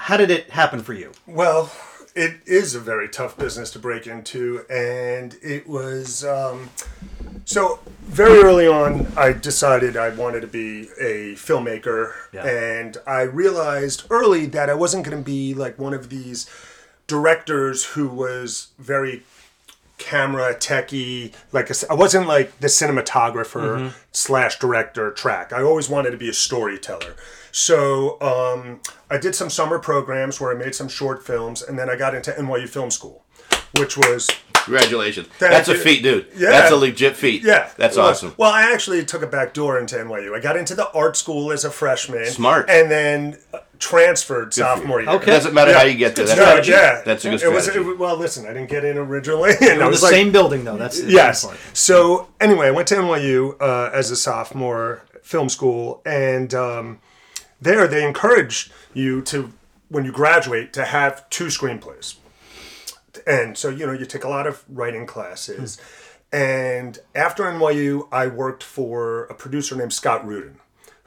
How 0.00 0.16
did 0.16 0.30
it 0.30 0.50
happen 0.50 0.82
for 0.82 0.92
you? 0.94 1.12
Well, 1.26 1.70
it 2.14 2.36
is 2.46 2.74
a 2.74 2.80
very 2.80 3.08
tough 3.08 3.36
business 3.36 3.70
to 3.72 3.78
break 3.78 4.06
into, 4.06 4.64
and 4.70 5.36
it 5.42 5.68
was. 5.68 6.24
Um, 6.24 6.70
so 7.44 7.80
very 8.00 8.42
early 8.42 8.66
on, 8.66 9.06
I 9.16 9.32
decided 9.32 9.96
I 9.96 10.08
wanted 10.10 10.40
to 10.40 10.46
be 10.46 10.88
a 11.00 11.34
filmmaker, 11.34 12.12
Yeah. 12.32 12.46
and 12.46 12.96
I 13.06 13.22
realized 13.22 14.04
early 14.10 14.46
that 14.46 14.70
I 14.70 14.74
wasn't 14.74 15.04
going 15.04 15.16
to 15.18 15.22
be 15.24 15.54
like 15.54 15.78
one 15.78 15.94
of 15.94 16.08
these 16.08 16.48
directors 17.06 17.84
who 17.84 18.08
was 18.08 18.68
very 18.78 19.22
camera 20.00 20.54
techie 20.54 21.32
like 21.52 21.66
a 21.66 21.70
s- 21.70 21.84
I 21.88 21.94
wasn't 21.94 22.26
like 22.26 22.58
the 22.60 22.66
cinematographer 22.68 23.92
slash 24.12 24.58
director 24.58 25.10
track 25.12 25.52
i 25.52 25.62
always 25.62 25.88
wanted 25.88 26.10
to 26.12 26.16
be 26.16 26.28
a 26.28 26.32
storyteller 26.32 27.14
so 27.52 28.20
um, 28.20 28.80
i 29.10 29.18
did 29.18 29.34
some 29.34 29.50
summer 29.50 29.78
programs 29.78 30.40
where 30.40 30.50
i 30.50 30.54
made 30.54 30.74
some 30.74 30.88
short 30.88 31.24
films 31.24 31.62
and 31.62 31.78
then 31.78 31.88
i 31.90 31.96
got 31.96 32.14
into 32.14 32.30
nyu 32.32 32.68
film 32.68 32.90
school 32.90 33.24
which 33.78 33.96
was 33.96 34.28
Congratulations. 34.64 35.26
Thank 35.38 35.52
That's 35.52 35.68
a 35.70 35.74
feat, 35.74 36.02
dude. 36.02 36.26
Yeah. 36.36 36.50
That's 36.50 36.70
a 36.70 36.76
legit 36.76 37.16
feat. 37.16 37.42
yeah 37.42 37.70
That's 37.78 37.96
it 37.96 38.00
awesome. 38.00 38.34
well 38.36 38.50
i 38.52 38.70
actually 38.72 39.04
took 39.04 39.22
a 39.22 39.26
back 39.26 39.54
door 39.54 39.78
into 39.78 39.96
nyu 39.96 40.34
i 40.36 40.40
got 40.40 40.56
into 40.56 40.74
the 40.74 40.90
art 40.92 41.16
school 41.16 41.50
as 41.52 41.64
a 41.64 41.70
freshman 41.70 42.26
Smart. 42.26 42.68
and 42.68 42.90
then 42.90 43.38
uh, 43.54 43.58
transferred 43.80 44.54
sophomore 44.54 45.00
year 45.00 45.10
Okay. 45.10 45.24
It 45.32 45.34
doesn't 45.34 45.54
matter 45.54 45.72
Yeah. 45.72 45.78
how 45.78 45.84
you 45.84 45.94
get 45.96 46.14
there. 46.14 46.26
That's, 46.26 46.38
No, 46.38 46.44
strategy. 46.44 46.70
yeah, 46.70 47.02
That's 47.04 47.24
a 47.24 47.30
good 47.30 47.42
It 47.42 47.48
was, 47.52 47.64
strategy. 47.64 47.84
it 47.84 47.88
was- 47.88 47.98
well, 47.98 48.16
listen, 48.16 48.46
I 48.46 48.52
didn't 48.52 48.68
get 48.70 48.84
in 48.84 48.96
originally. 48.98 49.50
And 49.60 49.60
We're 49.60 49.84
I 49.84 49.86
in 49.86 49.92
the 49.94 50.00
like, 50.02 50.12
same 50.12 50.30
building, 50.30 50.64
though. 50.64 50.76
That's 50.76 51.00
the 51.00 51.10
yes. 51.10 51.42
important. 51.42 51.76
So 51.76 52.28
anyway, 52.40 52.68
I 52.68 52.70
went 52.70 52.86
to 52.88 52.94
NYU 52.96 53.56
uh, 53.60 53.90
as 53.92 54.10
a 54.12 54.16
sophomore 54.16 55.02
film 55.22 55.48
school, 55.48 56.02
and 56.06 56.52
um, 56.54 57.00
there 57.60 57.88
they 57.88 58.06
encourage 58.06 58.70
you 58.94 59.22
to, 59.22 59.50
when 59.88 60.04
you 60.04 60.12
graduate, 60.12 60.72
to 60.74 60.84
have 60.84 61.28
two 61.30 61.46
screenplays. 61.46 62.16
And 63.26 63.56
so 63.58 63.68
you 63.70 63.86
know 63.86 63.92
you 63.92 64.06
take 64.06 64.24
a 64.24 64.28
lot 64.28 64.46
of 64.46 64.62
writing 64.68 65.04
classes, 65.06 65.78
and 66.32 66.98
after 67.14 67.42
NYU, 67.44 68.08
I 68.12 68.28
worked 68.28 68.62
for 68.62 69.24
a 69.24 69.34
producer 69.34 69.74
named 69.74 69.92
Scott 69.92 70.24
Rudin. 70.26 70.56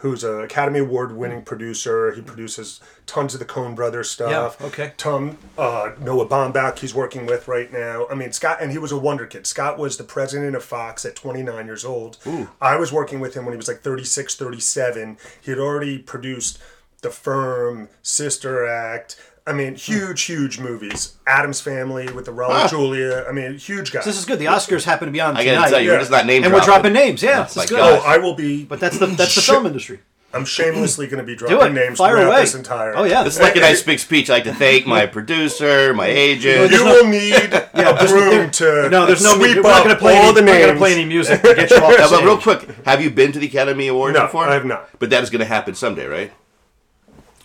Who's 0.04 0.26
an 0.26 0.42
Academy 0.42 0.80
Award 0.80 1.16
winning 1.16 1.44
producer. 1.44 2.12
He 2.12 2.22
produces 2.22 2.82
tons 3.06 3.34
of 3.34 3.40
the 3.40 3.46
Coen 3.46 3.74
Brothers 3.74 4.12
stuff. 4.12 4.58
Yeah, 4.60 4.68
okay. 4.68 4.92
Tom 4.98 5.38
uh, 5.58 5.94
Noah 5.98 6.28
Baumbach 6.28 6.80
he's 6.80 6.94
working 6.94 7.26
with 7.26 7.48
right 7.48 7.72
now. 7.72 8.06
I 8.12 8.16
mean, 8.16 8.34
Scott, 8.34 8.58
and 8.60 8.70
he 8.74 8.78
was 8.78 8.92
a 8.92 8.98
wonder 8.98 9.26
kid. 9.26 9.48
Scott 9.48 9.80
was 9.80 9.96
the 9.96 10.04
president 10.04 10.58
of 10.58 10.64
Fox 10.66 11.06
at 11.06 11.16
29 11.16 11.66
years 11.66 11.86
old. 11.86 12.18
Ooh. 12.28 12.50
I 12.60 12.76
was 12.76 12.92
working 12.92 13.22
with 13.22 13.34
him 13.34 13.46
when 13.46 13.54
he 13.54 13.58
was 13.58 13.70
like 13.70 13.80
36, 13.80 14.36
37. 14.36 15.18
He 15.40 15.52
had 15.52 15.60
already 15.60 16.00
produced 16.00 16.60
The 17.00 17.10
Firm, 17.10 17.88
Sister 18.02 18.68
Act. 18.68 19.18
I 19.46 19.52
mean, 19.54 19.72
hmm. 19.72 19.76
huge, 19.76 20.24
huge 20.24 20.60
movies. 20.60 21.16
Addams 21.28 21.60
Family 21.60 22.10
with 22.12 22.26
the 22.26 22.32
role 22.32 22.50
Raul 22.52 22.64
ah. 22.64 22.68
Julia. 22.68 23.26
I 23.28 23.32
mean, 23.34 23.58
huge 23.58 23.92
guy. 23.92 24.02
This 24.04 24.18
is 24.18 24.26
good. 24.26 24.40
The 24.40 24.46
Oscars 24.46 24.84
happen 24.86 25.08
to 25.08 25.12
be 25.12 25.20
on 25.20 25.36
I 25.36 25.44
gotta 25.44 25.70
tell 25.70 25.80
you, 25.82 25.88
Yeah. 25.88 25.94
we're 25.96 26.00
just 26.00 26.12
not 26.12 26.26
name 26.26 26.44
and 26.44 26.54
we're 26.54 26.60
dropping. 26.62 26.92
dropping 26.92 26.94
names. 26.94 27.22
Yeah, 27.24 27.42
Oh 27.42 27.44
this 27.44 27.58
is 27.58 27.70
good. 27.70 27.78
God. 27.78 28.02
oh, 28.04 28.08
I 28.08 28.18
will 28.20 28.36
be. 28.36 28.64
But 28.64 28.80
that's 28.80 28.98
the 28.98 29.08
that's 29.08 29.36
the 29.36 29.42
Shit. 29.42 29.54
film 29.54 29.66
industry. 29.66 30.00
I'm 30.36 30.46
shamelessly 30.46 31.06
going 31.06 31.20
to 31.20 31.24
be 31.24 31.36
dropping 31.36 31.76
names 31.76 32.00
Fire 32.00 32.16
throughout 32.16 32.30
away. 32.32 32.42
this 32.42 32.56
entire. 32.56 32.96
Oh 32.98 33.04
yeah. 33.04 33.22
This 33.22 33.36
is 33.36 33.42
like 33.42 33.56
a 33.56 33.60
nice 33.60 33.84
big 33.84 34.00
speech. 34.00 34.32
I 34.32 34.36
like 34.36 34.46
to 34.46 34.54
thank 34.56 34.88
my 34.88 35.06
producer, 35.18 35.94
my 35.94 36.08
agent. 36.08 36.72
You 36.72 36.84
will 36.86 37.08
need 37.08 37.34
a 37.54 37.70
there's- 37.74 38.12
broom 38.12 38.30
there- 38.32 38.50
to 38.50 38.90
no, 38.90 39.06
there's 39.06 39.22
no. 39.22 39.36
sweep 39.36 39.58
We're 39.58 39.62
not 39.62 39.84
going 39.84 39.96
to 39.96 40.00
play 40.00 40.18
all 40.18 40.30
any, 40.30 40.34
the 40.40 40.42
we're 40.42 40.60
not 40.60 40.66
gonna 40.68 40.80
play 40.80 40.94
any 40.94 41.06
music 41.06 41.42
to 41.44 41.54
get 41.54 41.70
you 41.70 41.76
off 41.78 41.92
the 41.92 41.98
Now, 41.98 42.10
but 42.10 42.24
real 42.24 42.38
quick, 42.40 42.68
have 42.86 43.00
you 43.04 43.12
been 43.12 43.32
to 43.34 43.38
the 43.40 43.46
Academy 43.46 43.88
Awards 43.90 44.16
No, 44.18 44.24
before? 44.26 44.46
I 44.48 44.54
have 44.56 44.66
not. 44.66 44.90
But 44.98 45.12
that 45.12 45.22
is 45.22 45.30
going 45.30 45.42
to 45.42 45.46
happen 45.46 45.76
someday, 45.76 46.08
right? 46.08 46.32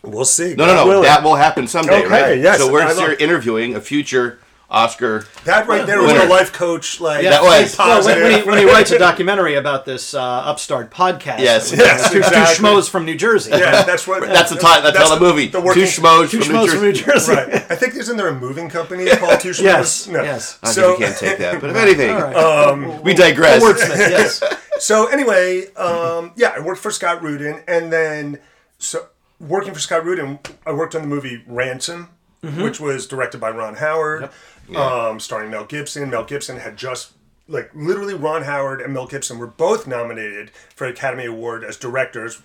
We'll 0.02 0.24
see. 0.24 0.54
No, 0.54 0.66
no, 0.66 0.74
God 0.74 0.82
no. 0.84 0.86
willing. 0.88 1.02
That 1.04 1.22
will 1.24 1.34
happen 1.36 1.66
someday, 1.66 2.04
Okay, 2.04 2.08
right? 2.08 2.38
yes, 2.38 2.58
So 2.58 2.70
we're 2.72 2.82
I 2.82 2.94
here 2.94 3.08
love- 3.10 3.20
interviewing 3.20 3.74
a 3.74 3.80
future 3.80 4.38
Oscar. 4.70 5.24
That 5.44 5.66
right 5.66 5.86
there 5.86 5.98
was 6.02 6.12
Winner. 6.12 6.26
a 6.26 6.28
life 6.28 6.52
coach. 6.52 7.00
Like 7.00 7.24
Yeah, 7.24 7.30
That 7.30 7.42
was- 7.42 7.76
well, 7.78 8.04
when, 8.04 8.22
when, 8.22 8.40
he, 8.42 8.46
when 8.46 8.58
he 8.58 8.64
writes 8.66 8.90
a 8.90 8.98
documentary 8.98 9.54
about 9.54 9.86
this 9.86 10.12
uh, 10.12 10.20
upstart 10.22 10.90
podcast, 10.90 11.38
Yes. 11.38 11.72
Yes, 11.72 12.12
two, 12.12 12.18
exactly. 12.18 12.54
two 12.56 12.62
schmoes 12.62 12.88
from 12.88 13.06
New 13.06 13.16
Jersey. 13.16 13.50
yeah, 13.52 13.82
that's 13.82 14.06
what. 14.06 14.20
That's 14.22 14.50
the 14.50 14.58
title. 14.58 14.82
That's, 14.82 14.98
how 14.98 15.14
the 15.14 15.20
movie. 15.20 15.46
The 15.48 15.60
working, 15.60 15.84
Two 15.84 15.88
schmoes 15.88 16.30
two 16.30 16.42
from 16.42 16.52
New 16.54 16.58
schmoes 16.60 16.68
from 16.70 16.80
New 16.82 16.92
Jersey. 16.92 17.04
Jersey. 17.12 17.32
Right. 17.32 17.54
I 17.70 17.74
think 17.76 17.96
isn't 17.96 18.16
there 18.18 18.28
a 18.28 18.34
moving 18.38 18.68
company 18.68 19.06
called 19.16 19.40
Two 19.40 19.50
Schmoes? 19.50 19.62
Yes, 19.62 20.06
No. 20.06 20.22
yes. 20.22 20.58
I 20.62 20.70
So 20.70 20.88
think 20.96 21.00
you 21.00 21.06
can't 21.06 21.18
take 21.18 21.38
that. 21.38 21.60
But 21.62 21.70
if 21.70 21.76
anything, 21.76 22.10
All 22.10 22.20
right. 22.20 22.36
Um, 22.36 23.02
we 23.02 23.14
digress. 23.14 23.62
Yes. 23.62 24.42
so 24.78 25.06
anyway, 25.06 25.72
um, 25.76 26.32
yeah, 26.36 26.52
I 26.54 26.60
worked 26.60 26.82
for 26.82 26.90
Scott 26.90 27.22
Rudin, 27.22 27.62
and 27.66 27.90
then 27.90 28.38
so 28.78 29.06
working 29.40 29.72
for 29.74 29.80
Scott 29.80 30.04
Rudin, 30.04 30.38
I 30.66 30.72
worked 30.72 30.94
on 30.94 31.02
the 31.02 31.08
movie 31.08 31.42
Ransom, 31.46 32.10
Mm-hmm. 32.40 32.62
which 32.62 32.78
was 32.78 33.08
directed 33.08 33.40
by 33.40 33.50
Ron 33.50 33.74
Howard, 33.74 34.30
um, 34.76 35.18
starring 35.18 35.50
Mel 35.50 35.64
Gibson. 35.64 36.08
Mel 36.08 36.22
Gibson 36.22 36.58
had 36.58 36.76
just 36.76 37.14
like 37.48 37.68
literally 37.74 38.14
Ron 38.14 38.44
Howard 38.44 38.80
and 38.80 38.94
Mel 38.94 39.08
Gibson 39.08 39.38
were 39.40 39.48
both 39.48 39.88
nominated 39.88 40.52
for 40.76 40.86
an 40.86 40.92
Academy 40.92 41.24
Award 41.24 41.64
as 41.64 41.76
directors. 41.76 42.40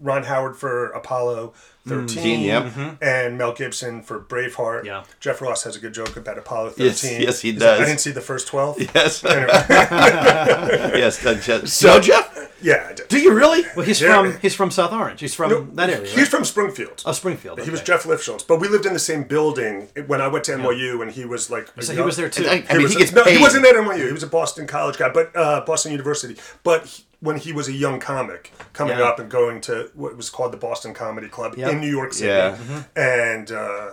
Ron 0.00 0.24
Howard 0.24 0.56
for 0.56 0.90
Apollo 0.90 1.54
13, 1.86 2.40
yep. 2.40 2.72
and 3.00 3.38
Mel 3.38 3.52
Gibson 3.54 4.02
for 4.02 4.20
Braveheart. 4.20 4.84
Yeah. 4.84 5.04
Jeff 5.20 5.40
Ross 5.40 5.64
has 5.64 5.74
a 5.74 5.78
good 5.80 5.94
joke 5.94 6.16
about 6.16 6.36
Apollo 6.38 6.70
13. 6.70 6.84
Yes, 6.86 7.04
yes, 7.04 7.40
he 7.40 7.52
He's 7.52 7.60
does. 7.60 7.78
like, 7.78 7.86
I 7.86 7.88
didn't 7.88 8.00
see 8.00 8.10
the 8.10 8.20
first 8.20 8.46
12. 8.48 8.80
Yes. 8.94 9.24
Anyway, 9.24 9.48
yes. 10.98 11.24
uh, 11.24 11.34
Jeff- 11.34 11.66
So, 11.68 12.00
Jeff, 12.00 12.52
yeah, 12.60 12.88
I 12.90 12.92
did. 12.92 13.08
do 13.08 13.18
you 13.18 13.32
really? 13.32 13.64
Well, 13.76 13.86
he's 13.86 14.00
Yeah. 14.00 14.14
from 14.22 14.38
he's 14.40 14.54
from 14.54 14.70
South 14.70 14.92
Orange. 14.92 15.20
He's 15.20 15.34
from 15.34 15.74
that 15.76 15.88
area. 15.90 16.06
He's 16.06 16.16
right? 16.18 16.28
from 16.28 16.44
Springfield. 16.44 17.02
oh, 17.06 17.12
Springfield. 17.12 17.60
He 17.60 17.70
was. 17.70 17.82
Jeff 17.82 18.02
Lifschultz, 18.02 18.46
but 18.46 18.60
we 18.60 18.68
lived 18.68 18.84
in 18.84 18.92
the 18.92 18.98
same 18.98 19.22
building 19.24 19.88
when 20.08 20.20
I 20.20 20.28
went 20.28 20.44
to 20.46 20.52
NYU, 20.52 21.00
and 21.00 21.10
he 21.10 21.24
was 21.24 21.50
like. 21.50 21.68
a 21.76 21.82
So 21.82 21.94
he 21.94 22.00
was 22.00 22.16
there 22.16 22.28
too. 22.28 22.44
I, 22.46 22.50
I 22.50 22.56
He 22.56 22.74
mean, 22.74 22.82
was 22.82 22.92
he 22.92 22.98
gets 22.98 23.12
no, 23.12 23.24
paid. 23.24 23.36
he 23.36 23.42
wasn't 23.42 23.64
at 23.66 23.74
NYU. 23.76 24.06
He 24.06 24.12
was 24.12 24.22
a 24.24 24.26
Boston 24.26 24.66
College 24.66 24.98
guy, 24.98 25.08
but 25.10 25.34
uh, 25.36 25.62
Boston 25.64 25.92
University. 25.92 26.36
But 26.64 26.86
he- 26.86 27.04
when 27.20 27.36
he 27.36 27.52
was 27.52 27.66
a 27.68 27.72
young 27.72 27.98
comic 28.00 28.52
coming 28.72 28.98
Yeah. 28.98 29.04
up 29.04 29.18
and 29.18 29.28
going 29.30 29.60
to 29.62 29.90
what 29.94 30.16
was 30.16 30.30
called 30.30 30.52
the 30.52 30.56
Boston 30.56 30.94
Comedy 30.94 31.28
Club 31.28 31.54
Yep. 31.56 31.72
in 31.72 31.80
New 31.80 31.90
York 31.90 32.12
City, 32.12 32.28
Yeah. 32.28 32.56
and 32.96 33.50
uh, 33.50 33.90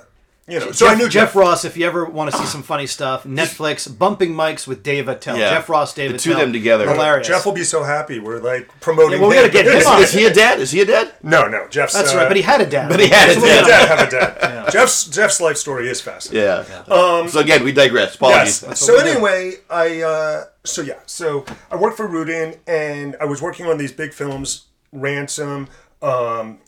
you 0.47 0.59
know, 0.59 0.71
so 0.71 0.85
Jeff, 0.85 0.95
I 0.95 0.99
knew 0.99 1.09
Jeff 1.09 1.29
Jeff. 1.29 1.35
Ross. 1.35 1.65
If 1.65 1.75
you 1.75 1.87
ever 1.87 2.05
want 2.05 2.31
to 2.31 2.37
see 2.37 2.45
some 2.45 2.61
funny 2.61 2.85
stuff, 2.85 3.23
Netflix 3.23 3.87
bumping 3.97 4.33
mics 4.33 4.67
with 4.67 4.83
Dave 4.83 5.07
Attell. 5.07 5.37
Yeah. 5.37 5.49
Jeff 5.49 5.67
Ross, 5.69 5.93
Dave 5.93 6.11
The 6.11 6.19
two 6.19 6.33
of 6.33 6.37
them 6.37 6.53
together. 6.53 6.87
Hilarious. 6.87 7.27
Jeff 7.27 7.45
will 7.45 7.53
be 7.53 7.63
so 7.63 7.83
happy. 7.83 8.19
We're 8.19 8.39
like 8.39 8.69
promoting. 8.79 9.13
Yeah, 9.13 9.21
well, 9.21 9.29
we 9.31 9.37
him. 9.37 9.43
gotta 9.43 9.53
get 9.53 9.65
him 9.65 9.77
Is, 9.77 9.85
on. 9.87 10.01
is 10.03 10.13
he 10.13 10.25
a 10.25 10.33
dad? 10.33 10.59
Is 10.59 10.69
he 10.69 10.81
a 10.81 10.85
dad? 10.85 11.13
No, 11.23 11.47
no, 11.47 11.67
Jeff's. 11.69 11.93
That's 11.93 12.13
uh, 12.13 12.17
right, 12.17 12.27
but 12.27 12.37
he 12.37 12.43
had 12.43 12.61
a 12.61 12.65
dad. 12.69 12.89
But 12.89 12.99
he 12.99 13.07
had 13.07 13.29
a 13.29 13.41
dad. 13.41 13.65
dad 13.65 13.87
have 13.87 14.07
a 14.07 14.11
dad. 14.11 14.35
Jeff's 14.71 15.05
Jeff's 15.09 15.41
life 15.41 15.57
story 15.57 15.89
is 15.89 15.99
fascinating. 16.01 16.47
Yeah. 16.47 17.27
so 17.27 17.39
again, 17.39 17.63
we 17.63 17.71
digress. 17.71 18.15
Apologies. 18.15 18.63
Yes. 18.67 18.79
So 18.79 18.93
we 18.97 19.03
do. 19.03 19.09
anyway, 19.09 19.53
I 19.69 20.01
uh, 20.01 20.43
so 20.63 20.81
yeah, 20.83 20.99
so 21.05 21.45
I 21.71 21.75
worked 21.75 21.97
for 21.97 22.07
Rudin, 22.07 22.59
and 22.67 23.15
I 23.19 23.25
was 23.25 23.41
working 23.41 23.65
on 23.65 23.77
these 23.77 23.91
big 23.91 24.13
films, 24.13 24.65
Ransom, 24.91 25.69
um, 26.01 26.59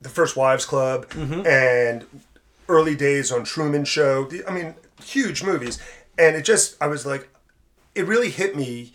The 0.00 0.08
First 0.08 0.36
Wives 0.36 0.64
Club, 0.64 1.06
and 1.14 2.06
early 2.68 2.94
days 2.94 3.32
on 3.32 3.44
Truman 3.44 3.84
Show. 3.84 4.24
The- 4.24 4.46
I 4.46 4.52
mean, 4.52 4.74
huge 5.02 5.42
movies, 5.42 5.78
and 6.18 6.36
it 6.36 6.44
just 6.44 6.76
I 6.80 6.86
was 6.86 7.06
like, 7.06 7.28
it 7.94 8.06
really 8.06 8.30
hit 8.30 8.56
me 8.56 8.92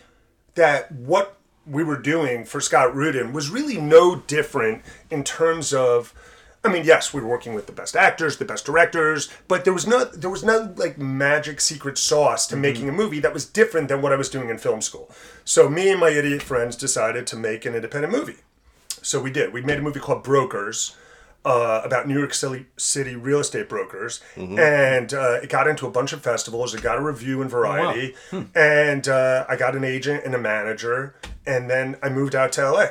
that 0.54 0.90
what 0.92 1.36
we 1.66 1.82
were 1.82 1.96
doing 1.96 2.44
for 2.44 2.60
Scott 2.60 2.94
Rudin 2.94 3.32
was 3.32 3.50
really 3.50 3.80
no 3.80 4.16
different 4.16 4.82
in 5.10 5.24
terms 5.24 5.72
of 5.72 6.14
I 6.66 6.72
mean, 6.72 6.84
yes, 6.84 7.12
we 7.12 7.20
were 7.20 7.28
working 7.28 7.52
with 7.52 7.66
the 7.66 7.72
best 7.72 7.94
actors, 7.94 8.38
the 8.38 8.46
best 8.46 8.64
directors, 8.64 9.28
but 9.48 9.64
there 9.64 9.74
was 9.74 9.86
no 9.86 10.04
there 10.04 10.30
was 10.30 10.42
no 10.42 10.72
like 10.76 10.96
magic 10.96 11.60
secret 11.60 11.98
sauce 11.98 12.46
to 12.46 12.54
mm-hmm. 12.54 12.62
making 12.62 12.88
a 12.88 12.92
movie 12.92 13.20
that 13.20 13.34
was 13.34 13.44
different 13.44 13.88
than 13.88 14.00
what 14.00 14.12
I 14.12 14.16
was 14.16 14.30
doing 14.30 14.48
in 14.48 14.56
film 14.56 14.80
school. 14.80 15.10
So 15.44 15.68
me 15.68 15.90
and 15.90 16.00
my 16.00 16.08
idiot 16.08 16.42
friends 16.42 16.76
decided 16.76 17.26
to 17.28 17.36
make 17.36 17.66
an 17.66 17.74
independent 17.74 18.12
movie. 18.14 18.38
So 19.02 19.20
we 19.20 19.30
did. 19.30 19.52
We 19.52 19.60
made 19.60 19.78
a 19.78 19.82
movie 19.82 20.00
called 20.00 20.24
Brokers 20.24 20.96
uh, 21.44 21.82
about 21.84 22.08
New 22.08 22.18
York 22.18 22.32
City, 22.34 22.66
City 22.76 23.16
real 23.16 23.40
estate 23.40 23.68
brokers, 23.68 24.20
and 24.36 25.12
uh, 25.12 25.40
it 25.42 25.48
got 25.50 25.66
into 25.68 25.86
a 25.86 25.90
bunch 25.90 26.12
of 26.12 26.22
festivals. 26.22 26.74
It 26.74 26.82
got 26.82 26.98
a 26.98 27.02
review 27.02 27.42
in 27.42 27.48
Variety, 27.48 28.14
and 28.54 29.06
uh, 29.08 29.44
I 29.48 29.56
got 29.56 29.76
an 29.76 29.84
agent 29.84 30.24
and 30.24 30.34
a 30.34 30.38
manager, 30.38 31.14
and 31.46 31.68
then 31.68 31.96
I 32.02 32.08
moved 32.08 32.34
out 32.34 32.52
to 32.52 32.70
LA. 32.70 32.86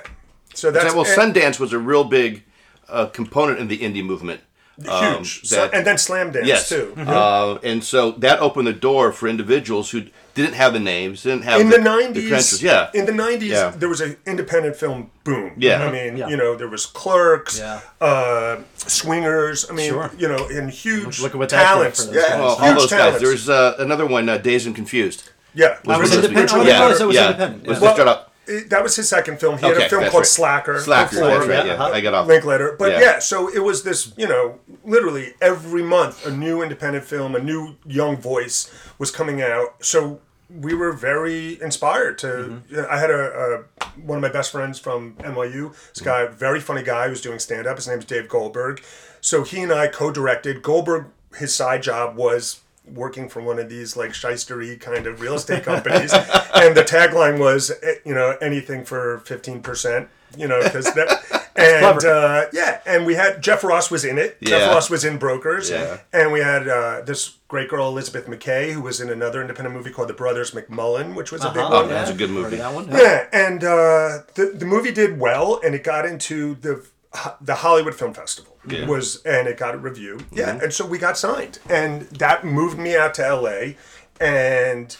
So 0.54 0.70
that's 0.72 0.94
well, 0.94 1.06
and- 1.06 1.34
Sundance 1.36 1.60
was 1.60 1.74
a 1.74 1.80
real 1.80 2.04
big 2.04 2.44
uh, 2.90 3.08
component 3.08 3.60
in 3.60 3.68
the 3.70 3.80
indie 3.80 4.06
movement. 4.06 4.42
um, 4.88 5.16
Huge. 5.24 5.46
So, 5.48 5.70
and 5.74 5.86
then 5.86 5.96
Slamdance 5.96 6.46
yes, 6.46 6.70
too. 6.70 6.94
uh, 6.98 7.58
and 7.64 7.84
so 7.84 8.12
that 8.12 8.40
opened 8.40 8.68
the 8.68 8.74
door 8.74 9.12
for 9.12 9.28
individuals 9.28 9.92
who 9.92 10.04
didn't 10.36 10.54
have 10.56 10.74
the 10.74 10.80
names, 10.80 11.24
didn't 11.24 11.44
have 11.44 11.62
in 11.62 11.70
the, 11.70 11.78
the 11.78 11.84
nineties. 11.84 12.62
Yeah, 12.64 12.90
in 12.94 13.06
the 13.06 13.12
nineties, 13.12 13.52
Yeah. 13.52 13.70
there 13.76 13.90
was 13.90 14.02
an 14.02 14.18
independent 14.26 14.76
film 14.76 15.12
boom. 15.24 15.54
Yeah. 15.58 15.84
I 15.86 15.92
mean, 15.92 16.18
Yeah. 16.18 16.28
you 16.30 16.38
know, 16.38 16.56
there 16.56 16.68
was 16.68 16.86
Clerks, 16.86 17.60
Yeah. 17.60 17.80
uh, 18.02 18.58
Swingers. 18.78 19.70
I 19.70 19.74
mean, 19.74 19.90
Sure. 19.92 20.12
you 20.18 20.28
know, 20.28 20.48
and 20.48 20.70
huge 20.70 21.20
Look 21.22 21.34
at 21.34 21.38
what 21.38 21.50
that 21.50 21.64
talents. 21.64 22.06
for 22.06 22.14
yeah, 22.16 22.22
guys. 22.22 22.40
well, 22.40 22.56
huge 22.56 22.68
all 22.68 22.74
those 22.82 22.90
guys. 22.90 23.00
talents. 23.00 23.22
There's 23.22 23.50
uh, 23.50 23.76
another 23.80 24.06
one, 24.06 24.28
uh, 24.30 24.38
Dazed 24.38 24.66
and 24.68 24.76
Confused. 24.76 25.30
yeah, 25.54 25.78
That 25.86 26.00
was 26.00 26.10
Richard- 26.10 26.26
independent. 26.26 26.52
Oh, 26.52 26.58
Richard 26.60 26.66
that 26.72 26.80
yeah, 26.80 26.88
was, 26.90 27.02
it 27.02 27.06
was 27.08 27.16
yeah. 27.16 27.26
independent. 27.28 27.68
Was 27.68 27.82
yeah. 27.82 27.90
the- 27.92 27.96
shut 27.96 28.08
up. 28.08 28.33
It- 28.48 28.70
that 28.70 28.84
was 28.84 28.96
his 28.96 29.08
second 29.10 29.40
film. 29.40 29.58
He 29.58 29.66
had 29.66 29.78
a 29.78 29.90
film 29.90 30.04
called 30.04 30.14
right. 30.16 30.26
Slacker. 30.26 30.80
Slacker. 30.80 31.16
before, 31.16 31.28
That's 31.30 31.48
right. 31.48 31.66
yeah. 31.66 31.74
Yeah, 31.76 31.84
I 31.84 32.02
got 32.02 32.14
off. 32.14 32.28
Linklater. 32.28 32.76
But 32.78 32.92
Yeah. 32.94 33.00
yeah. 33.02 33.20
so 33.20 33.48
it 33.48 33.60
was 33.60 33.84
this, 33.84 34.14
you 34.18 34.28
know, 34.28 34.60
literally 34.84 35.34
every 35.42 35.84
month 35.84 36.26
a 36.26 36.32
new 36.32 36.62
independent 36.62 37.06
film, 37.06 37.36
a 37.36 37.40
new 37.40 37.76
young 37.86 38.18
voice 38.18 38.70
was 39.00 39.12
coming 39.12 39.42
out. 39.42 39.84
So 39.84 40.20
we 40.50 40.74
were 40.74 40.92
very 40.92 41.60
inspired 41.62 42.18
to. 42.20 42.28
Mm-hmm. 42.28 42.82
I 42.92 42.98
had 43.00 43.10
a, 43.10 43.64
a 43.82 43.86
one 44.02 44.18
of 44.18 44.22
my 44.22 44.30
best 44.30 44.52
friends 44.52 44.78
from 44.78 45.14
NYU. 45.16 45.72
This 45.94 46.02
guy, 46.04 46.26
very 46.28 46.60
funny 46.60 46.84
guy, 46.84 47.08
who's 47.08 47.22
doing 47.22 47.40
stand 47.40 47.66
up. 47.66 47.78
His 47.78 47.88
name's 47.88 48.06
Dave 48.06 48.28
Goldberg. 48.30 48.84
So 49.22 49.44
he 49.44 49.62
and 49.62 49.72
I 49.72 49.88
co-directed. 49.88 50.62
Goldberg, 50.62 51.06
his 51.38 51.56
side 51.56 51.82
job 51.82 52.18
was 52.18 52.60
working 52.86 53.30
for 53.30 53.42
one 53.42 53.60
of 53.60 53.70
these 53.70 53.96
like 53.96 54.12
shystery 54.12 54.80
kind 54.80 55.08
of 55.08 55.22
real 55.22 55.36
estate 55.36 55.64
companies 55.64 56.12
and 56.56 56.76
the 56.76 56.84
tagline 56.84 57.40
was 57.40 57.72
eh, 57.82 57.96
you 58.06 58.14
know 58.14 58.36
anything 58.42 58.84
for 58.84 59.20
15% 59.26 60.08
you 60.38 60.48
know 60.48 60.62
because 60.64 60.86
that 60.94 61.50
and 61.56 62.04
uh, 62.06 62.46
yeah 62.52 62.82
and 62.86 63.06
we 63.06 63.14
had 63.16 63.42
jeff 63.42 63.64
ross 63.64 63.90
was 63.90 64.04
in 64.04 64.18
it 64.18 64.38
jeff 64.42 64.70
ross 64.74 64.90
was 64.90 65.06
in 65.06 65.18
brokers 65.18 65.70
Yeah. 65.70 66.00
and 66.12 66.32
we 66.34 66.40
had 66.42 66.68
uh, 66.68 67.02
this 67.06 67.38
great 67.48 67.70
girl 67.70 67.88
elizabeth 67.88 68.26
mckay 68.28 68.74
who 68.74 68.82
was 68.82 69.00
in 69.00 69.10
another 69.10 69.40
independent 69.42 69.76
movie 69.76 69.92
called 69.92 70.10
the 70.10 70.14
brothers 70.14 70.52
mcmullen 70.52 71.16
which 71.16 71.32
was 71.32 71.44
a 71.46 71.50
big 71.50 71.60
Uh-huh, 71.60 71.82
one 71.82 71.88
yeah. 71.88 71.94
That's 71.94 72.12
a 72.12 72.16
good 72.16 72.32
movie. 72.32 72.58
That 72.58 72.74
one. 72.74 72.90
yeah, 72.90 73.28
and 73.32 73.64
uh, 73.64 74.24
the 74.36 74.52
the 74.56 74.66
movie 74.66 74.92
did 74.92 75.20
well, 75.20 75.60
and 75.64 75.74
it 75.76 75.84
got 75.84 76.06
into 76.06 76.56
the 76.56 76.84
the 77.42 77.56
Hollywood 77.56 77.96
Film 77.96 78.14
Festival. 78.14 78.58
Yeah. 78.68 78.86
Was 78.88 79.22
and 79.24 79.48
it 79.48 79.58
got 79.58 79.76
a 79.76 79.78
review. 79.78 80.20
Yeah, 80.32 80.52
Mm-hmm. 80.54 80.64
and 80.66 80.74
so 80.74 80.86
we 80.86 80.98
got 80.98 81.18
signed, 81.18 81.60
and 81.70 82.04
that 82.04 82.44
moved 82.46 82.78
me 82.78 82.96
out 82.96 83.14
to 83.16 83.26
L.A. 83.26 83.78
and. 84.20 84.96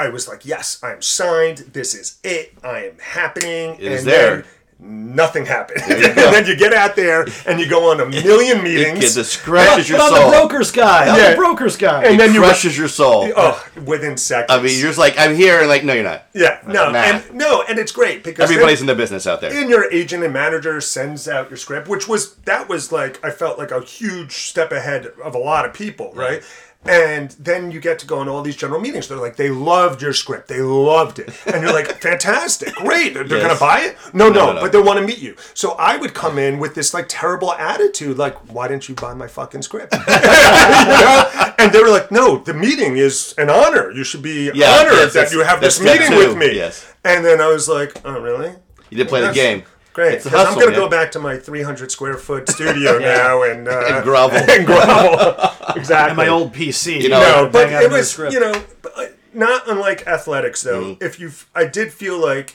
I 0.00 0.10
was 0.10 0.28
like, 0.28 0.46
yes, 0.46 0.78
I'm 0.80 1.02
signed. 1.02 1.58
This 1.72 1.92
is 1.92 2.20
it. 2.22 2.54
I 2.62 2.84
am 2.84 2.98
happening. 3.00 3.74
It 3.80 3.82
is 3.82 4.02
and 4.02 4.08
there. 4.08 4.36
then 4.36 4.44
nothing 4.80 5.44
happened. 5.44 5.82
and 5.88 6.16
then 6.16 6.46
you 6.46 6.56
get 6.56 6.72
out 6.72 6.94
there 6.96 7.26
and 7.46 7.58
you 7.58 7.68
go 7.68 7.90
on 7.90 8.00
a 8.00 8.06
million 8.06 8.58
It, 8.58 8.62
meetings. 8.62 9.16
it 9.16 9.24
scratches 9.24 9.88
your 9.88 9.98
But 9.98 10.12
I'm 10.12 10.20
soul. 10.22 10.30
the 10.30 10.36
broker's 10.36 10.70
guy. 10.70 11.08
I'm 11.08 11.16
Yeah. 11.18 11.30
the 11.30 11.36
broker's 11.36 11.76
guy. 11.76 12.04
and 12.04 12.18
then 12.20 12.32
you 12.32 12.40
crushes 12.40 12.78
your 12.78 12.88
soul. 12.88 13.30
oh, 13.36 13.66
within 13.84 14.16
seconds. 14.16 14.50
I 14.50 14.62
mean, 14.62 14.78
you're 14.78 14.88
just 14.88 14.98
like, 14.98 15.18
I'm 15.18 15.34
here, 15.34 15.58
and 15.58 15.68
like, 15.68 15.84
no, 15.84 15.92
you're 15.94 16.04
not. 16.04 16.24
yeah, 16.32 16.60
no, 16.66 16.90
Nah. 16.90 16.98
and 16.98 17.34
no, 17.34 17.62
and 17.68 17.78
it's 17.78 17.92
great 17.92 18.22
because 18.22 18.48
then- 18.48 18.54
Everybody's 18.56 18.80
in 18.80 18.86
the 18.86 18.94
business 18.94 19.26
out 19.26 19.40
there. 19.40 19.52
and 19.52 19.68
your 19.68 19.90
agent 19.92 20.22
and 20.22 20.32
manager 20.32 20.80
sends 20.80 21.26
out 21.28 21.50
your 21.50 21.56
script, 21.56 21.88
which 21.88 22.06
was 22.06 22.34
that 22.44 22.68
was 22.68 22.92
like 22.92 23.18
I 23.24 23.30
felt 23.30 23.58
like 23.58 23.70
a 23.72 23.80
huge 23.80 24.32
step 24.32 24.70
ahead 24.72 25.08
of 25.24 25.34
a 25.34 25.38
lot 25.38 25.64
of 25.64 25.74
people, 25.74 26.12
right? 26.14 26.42
And 26.84 27.32
then 27.32 27.70
you 27.70 27.80
get 27.80 27.98
to 27.98 28.06
go 28.06 28.18
on 28.20 28.28
all 28.28 28.40
these 28.40 28.56
general 28.56 28.80
meetings. 28.80 29.08
They're 29.08 29.18
like, 29.18 29.36
they 29.36 29.50
loved 29.50 30.00
your 30.00 30.14
script. 30.14 30.48
They 30.48 30.60
loved 30.62 31.18
it. 31.18 31.28
And 31.46 31.62
you're 31.62 31.72
like, 31.72 32.00
fantastic, 32.00 32.72
great. 32.76 33.12
They're 33.14 33.24
Yes. 33.26 33.42
going 33.42 33.52
to 33.54 33.60
buy 33.60 33.80
it? 33.80 33.96
No, 34.14 34.28
no, 34.30 34.46
No, 34.46 34.52
no. 34.54 34.60
but 34.62 34.72
they 34.72 34.80
want 34.80 34.98
to 34.98 35.04
meet 35.06 35.18
you. 35.18 35.36
So 35.54 35.72
I 35.72 35.96
would 35.98 36.14
come 36.14 36.38
in 36.38 36.58
with 36.58 36.74
this 36.74 36.94
like 36.94 37.06
terrible 37.08 37.52
attitude, 37.52 38.16
like, 38.16 38.36
why 38.52 38.68
didn't 38.68 38.88
you 38.88 38.94
buy 38.94 39.12
my 39.12 39.26
fucking 39.26 39.62
script? 39.62 39.92
you 39.98 39.98
know? 40.06 41.52
And 41.58 41.72
they 41.72 41.80
were 41.82 41.90
like, 41.90 42.10
no, 42.10 42.38
the 42.38 42.54
meeting 42.54 42.96
is 42.96 43.34
an 43.36 43.50
honor. 43.50 43.90
You 43.90 44.04
should 44.04 44.22
be 44.22 44.50
Yeah, 44.54 44.70
honored 44.78 44.92
yes, 44.94 45.12
that 45.14 45.32
you 45.32 45.40
have 45.42 45.60
this 45.60 45.80
meeting 45.80 46.08
two, 46.08 46.16
with 46.16 46.36
me. 46.38 46.54
yes. 46.54 46.86
And 47.04 47.24
then 47.24 47.40
I 47.40 47.48
was 47.48 47.68
like, 47.68 48.00
oh, 48.04 48.18
really? 48.20 48.54
You 48.90 48.96
did 48.96 49.08
play 49.08 49.20
the 49.20 49.32
game. 49.32 49.64
Great, 49.98 50.14
It's 50.14 50.26
a 50.26 50.30
because 50.30 50.46
I'm 50.46 50.54
going 50.54 50.68
to 50.68 50.76
go 50.76 50.88
back 50.88 51.10
to 51.12 51.18
my 51.18 51.36
300 51.36 51.90
square 51.90 52.14
foot 52.14 52.48
studio 52.48 52.98
now 53.00 53.42
and 53.42 53.66
uh, 53.66 53.82
And 53.94 54.04
grovel. 54.04 54.38
and 54.48 54.64
grovel. 54.64 55.50
exactly. 55.74 56.10
And 56.10 56.16
my 56.16 56.28
old 56.28 56.52
PC. 56.54 57.02
You 57.02 57.08
know, 57.08 57.20
no, 57.20 57.50
but 57.50 57.68
it 57.72 57.90
was 57.90 58.08
script. 58.12 58.32
you 58.32 58.38
know 58.38 58.52
uh, 58.96 59.06
not 59.34 59.68
unlike 59.68 60.06
athletics 60.06 60.62
though. 60.62 60.94
Mm-hmm. 60.94 61.02
If 61.04 61.18
you, 61.18 61.32
I 61.52 61.64
did 61.66 61.92
feel 61.92 62.16
like 62.16 62.54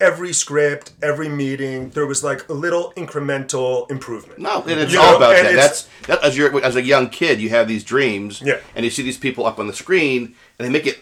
every 0.00 0.32
script, 0.32 0.92
every 1.02 1.28
meeting, 1.28 1.90
there 1.90 2.06
was 2.06 2.24
like 2.24 2.48
a 2.48 2.54
little 2.54 2.94
incremental 2.96 3.90
improvement. 3.90 4.38
No, 4.38 4.62
and 4.62 4.80
it's 4.80 4.94
You 4.94 5.00
all 5.00 5.10
know, 5.10 5.16
about 5.18 5.36
and 5.36 5.48
that. 5.48 5.56
That's 5.56 5.88
that, 6.06 6.24
as 6.24 6.38
you're 6.38 6.58
as 6.64 6.74
a 6.74 6.82
young 6.82 7.10
kid, 7.10 7.38
you 7.38 7.50
have 7.50 7.68
these 7.68 7.84
dreams, 7.84 8.40
Yeah. 8.42 8.60
and 8.74 8.82
you 8.82 8.90
see 8.90 9.02
these 9.02 9.18
people 9.18 9.44
up 9.44 9.58
on 9.58 9.66
the 9.66 9.74
screen, 9.74 10.34
and 10.58 10.66
they 10.66 10.70
make 10.70 10.86
it 10.86 11.00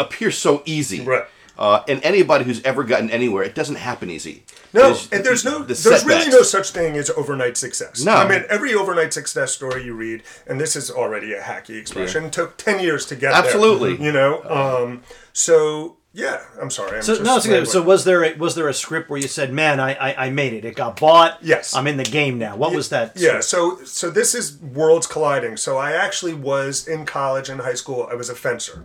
appear 0.00 0.32
so 0.32 0.62
easy. 0.64 1.02
Right. 1.02 1.24
Uh, 1.62 1.84
and 1.86 2.02
anybody 2.02 2.44
who's 2.44 2.60
ever 2.64 2.82
gotten 2.82 3.08
anywhere, 3.08 3.44
it 3.44 3.54
doesn't 3.54 3.76
happen 3.76 4.10
easy. 4.10 4.42
No, 4.72 4.82
There's- 4.82 5.08
and 5.12 5.24
there's 5.24 5.44
no, 5.44 5.60
the 5.60 5.74
there's 5.74 6.04
really 6.04 6.28
no 6.28 6.42
such 6.42 6.70
thing 6.70 6.96
as 6.96 7.08
overnight 7.10 7.56
success. 7.56 8.04
No. 8.04 8.14
I 8.14 8.28
mean 8.28 8.44
every 8.50 8.74
overnight 8.74 9.12
success 9.12 9.52
story 9.52 9.84
you 9.84 9.94
read, 9.94 10.24
and 10.48 10.60
this 10.60 10.74
is 10.74 10.90
already 10.90 11.32
a 11.34 11.40
hacky 11.40 11.78
expression, 11.78 12.30
took 12.32 12.56
ten 12.56 12.80
years 12.80 13.06
to 13.06 13.14
get 13.14 13.32
Absolutely. 13.32 13.94
there. 13.94 14.06
You 14.06 14.12
know, 14.12 14.42
um, 14.58 15.02
so 15.32 15.98
yeah, 16.12 16.42
I'm 16.60 16.68
sorry. 16.70 16.96
I'm 16.96 17.02
So 17.02 17.12
just 17.14 17.24
no, 17.24 17.36
it's 17.36 17.46
okay. 17.46 17.64
So 17.64 17.80
was 17.80 18.02
there 18.04 18.24
a, 18.24 18.34
was 18.36 18.54
there 18.56 18.68
a 18.68 18.74
script 18.74 19.08
where 19.08 19.20
you 19.20 19.28
said, 19.28 19.52
"Man, 19.52 19.78
I, 19.78 19.90
I 19.94 20.26
I 20.26 20.30
made 20.30 20.52
it. 20.54 20.64
It 20.64 20.74
got 20.74 20.98
bought. 21.00 21.38
Yes. 21.42 21.74
I'm 21.76 21.86
in 21.86 21.96
the 21.96 22.04
game 22.04 22.38
now." 22.38 22.56
What 22.56 22.74
was 22.74 22.88
that? 22.88 23.12
Yeah, 23.16 23.38
so 23.40 23.82
so 23.84 24.10
this 24.10 24.34
is 24.34 24.58
worlds 24.60 25.06
colliding. 25.06 25.56
So 25.56 25.78
I 25.78 25.92
actually 25.92 26.34
was 26.34 26.88
in 26.88 27.06
college 27.06 27.48
and 27.48 27.60
high 27.60 27.78
school. 27.82 28.08
I 28.10 28.14
was 28.14 28.28
a 28.28 28.34
fencer, 28.34 28.84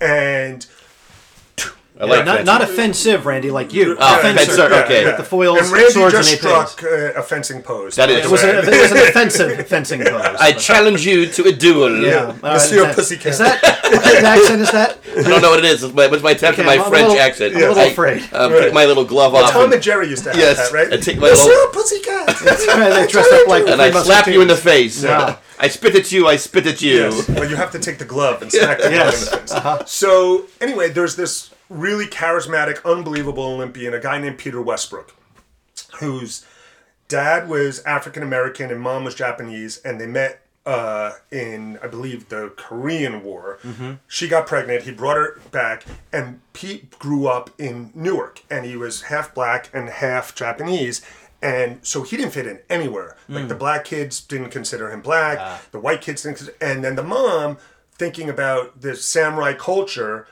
and 0.00 0.66
I 2.00 2.06
like 2.06 2.24
not, 2.24 2.44
not 2.44 2.62
offensive, 2.62 3.26
Randy, 3.26 3.50
like 3.50 3.72
you. 3.72 3.96
Oh, 4.00 4.18
a 4.18 4.22
fencer. 4.22 4.46
fencer, 4.46 4.74
okay. 4.84 5.04
With 5.04 5.18
the 5.18 5.22
foils, 5.24 5.58
and 5.60 5.70
Randy 5.70 5.92
swords, 5.92 6.14
just 6.14 6.30
and 6.32 6.40
struck 6.40 6.82
uh, 6.82 7.12
a 7.20 7.22
fencing 7.22 7.62
pose. 7.62 7.94
That 7.96 8.10
is 8.10 8.24
It 8.24 8.30
was, 8.30 8.42
a, 8.42 8.58
it 8.60 8.66
was 8.66 8.90
an 8.92 8.98
offensive 9.08 9.66
fencing 9.68 10.00
pose. 10.02 10.36
I 10.40 10.52
challenge 10.52 11.06
you 11.06 11.26
to 11.26 11.44
a 11.48 11.52
duel. 11.52 12.00
yeah, 12.02 12.16
All 12.24 12.26
right, 12.32 12.42
Monsieur 12.42 12.84
that- 12.86 12.94
Pussycat. 12.96 13.26
Is 13.26 13.38
that 13.38 13.60
what 13.62 14.24
accent? 14.24 14.62
Is 14.62 14.70
that? 14.72 14.98
I 15.18 15.22
don't 15.28 15.42
know 15.42 15.50
what 15.50 15.58
it 15.60 15.66
is. 15.66 15.82
It's 15.84 15.94
my, 15.94 16.06
it's 16.06 16.22
my 16.22 16.30
attempt 16.30 16.58
Okay, 16.58 16.68
at 16.68 16.76
my 16.78 16.82
I'm 16.82 16.90
French 16.90 17.08
little- 17.08 17.22
accent. 17.22 17.54
I'm 17.56 17.62
a 17.62 17.66
little 17.68 17.82
I, 17.82 17.86
afraid. 17.86 18.22
Uh, 18.32 18.50
Right. 18.50 18.60
Take 18.64 18.74
my 18.74 18.84
little 18.86 19.04
glove 19.04 19.34
off. 19.34 19.50
Tom 19.52 19.64
and- 19.64 19.74
and 19.74 19.82
Jerry 19.82 20.08
used 20.08 20.24
to 20.24 20.30
have 20.30 20.38
Yes, 20.38 20.56
that, 20.70 20.72
right? 20.74 20.92
I 20.92 20.96
take 20.96 21.18
my 21.18 21.28
Monsieur 21.30 21.44
little- 21.44 21.72
Pussycat. 21.72 22.26
they 22.38 23.06
dressed 23.06 23.32
up 23.32 23.46
like 23.48 23.66
and 23.68 23.80
I 23.80 23.90
slap 24.02 24.26
you 24.26 24.40
in 24.40 24.48
the 24.48 24.56
face. 24.56 25.04
Yeah. 25.04 25.36
I 25.60 25.68
spit 25.68 25.94
at 25.94 26.10
you. 26.10 26.26
I 26.26 26.36
spit 26.36 26.66
at 26.66 26.82
you. 26.82 26.94
Yes, 27.02 27.26
but 27.28 27.48
you 27.48 27.54
have 27.56 27.70
to 27.72 27.78
take 27.78 27.98
the 27.98 28.04
glove 28.04 28.42
and 28.42 28.50
smack 28.50 28.78
the 28.78 28.90
Yes. 28.90 29.28
glove 29.28 29.40
in 29.40 29.46
the 29.46 29.78
face. 29.84 29.90
So 29.92 30.46
anyway, 30.60 30.88
there's 30.88 31.14
this 31.14 31.50
really 31.72 32.06
charismatic, 32.06 32.84
unbelievable 32.84 33.44
Olympian, 33.44 33.94
a 33.94 34.00
guy 34.00 34.18
named 34.18 34.38
Peter 34.38 34.60
Westbrook, 34.60 35.14
whose 35.98 36.46
dad 37.08 37.48
was 37.48 37.82
African 37.84 38.22
American 38.22 38.70
and 38.70 38.80
mom 38.80 39.04
was 39.04 39.14
Japanese, 39.14 39.78
and 39.78 40.00
they 40.00 40.06
met 40.06 40.42
uh, 40.64 41.12
in, 41.30 41.78
I 41.82 41.88
believe, 41.88 42.28
the 42.28 42.52
Korean 42.56 43.22
War. 43.24 43.58
Mm-hmm. 43.62 43.94
She 44.06 44.28
got 44.28 44.46
pregnant. 44.46 44.84
He 44.84 44.92
brought 44.92 45.16
her 45.16 45.40
back, 45.50 45.84
and 46.12 46.40
Pete 46.52 46.98
grew 46.98 47.26
up 47.26 47.50
in 47.58 47.90
Newark, 47.94 48.42
and 48.50 48.64
he 48.64 48.76
was 48.76 49.02
half 49.02 49.34
black 49.34 49.70
and 49.72 49.88
half 49.88 50.34
Japanese. 50.34 51.02
And 51.40 51.84
so 51.84 52.04
he 52.04 52.16
didn't 52.16 52.32
fit 52.32 52.46
in 52.46 52.60
anywhere. 52.70 53.16
Like 53.28 53.46
mm. 53.46 53.48
the 53.48 53.56
black 53.56 53.84
kids 53.84 54.20
didn't 54.20 54.50
consider 54.50 54.92
him 54.92 55.00
black, 55.00 55.38
ah. 55.40 55.60
the 55.72 55.80
white 55.80 56.00
kids 56.00 56.22
didn't. 56.22 56.36
Consider, 56.36 56.56
and 56.60 56.84
then 56.84 56.94
the 56.94 57.02
mom, 57.02 57.58
thinking 57.98 58.30
about 58.30 58.80
the 58.80 58.94
samurai 58.94 59.52
culture, 59.52 60.28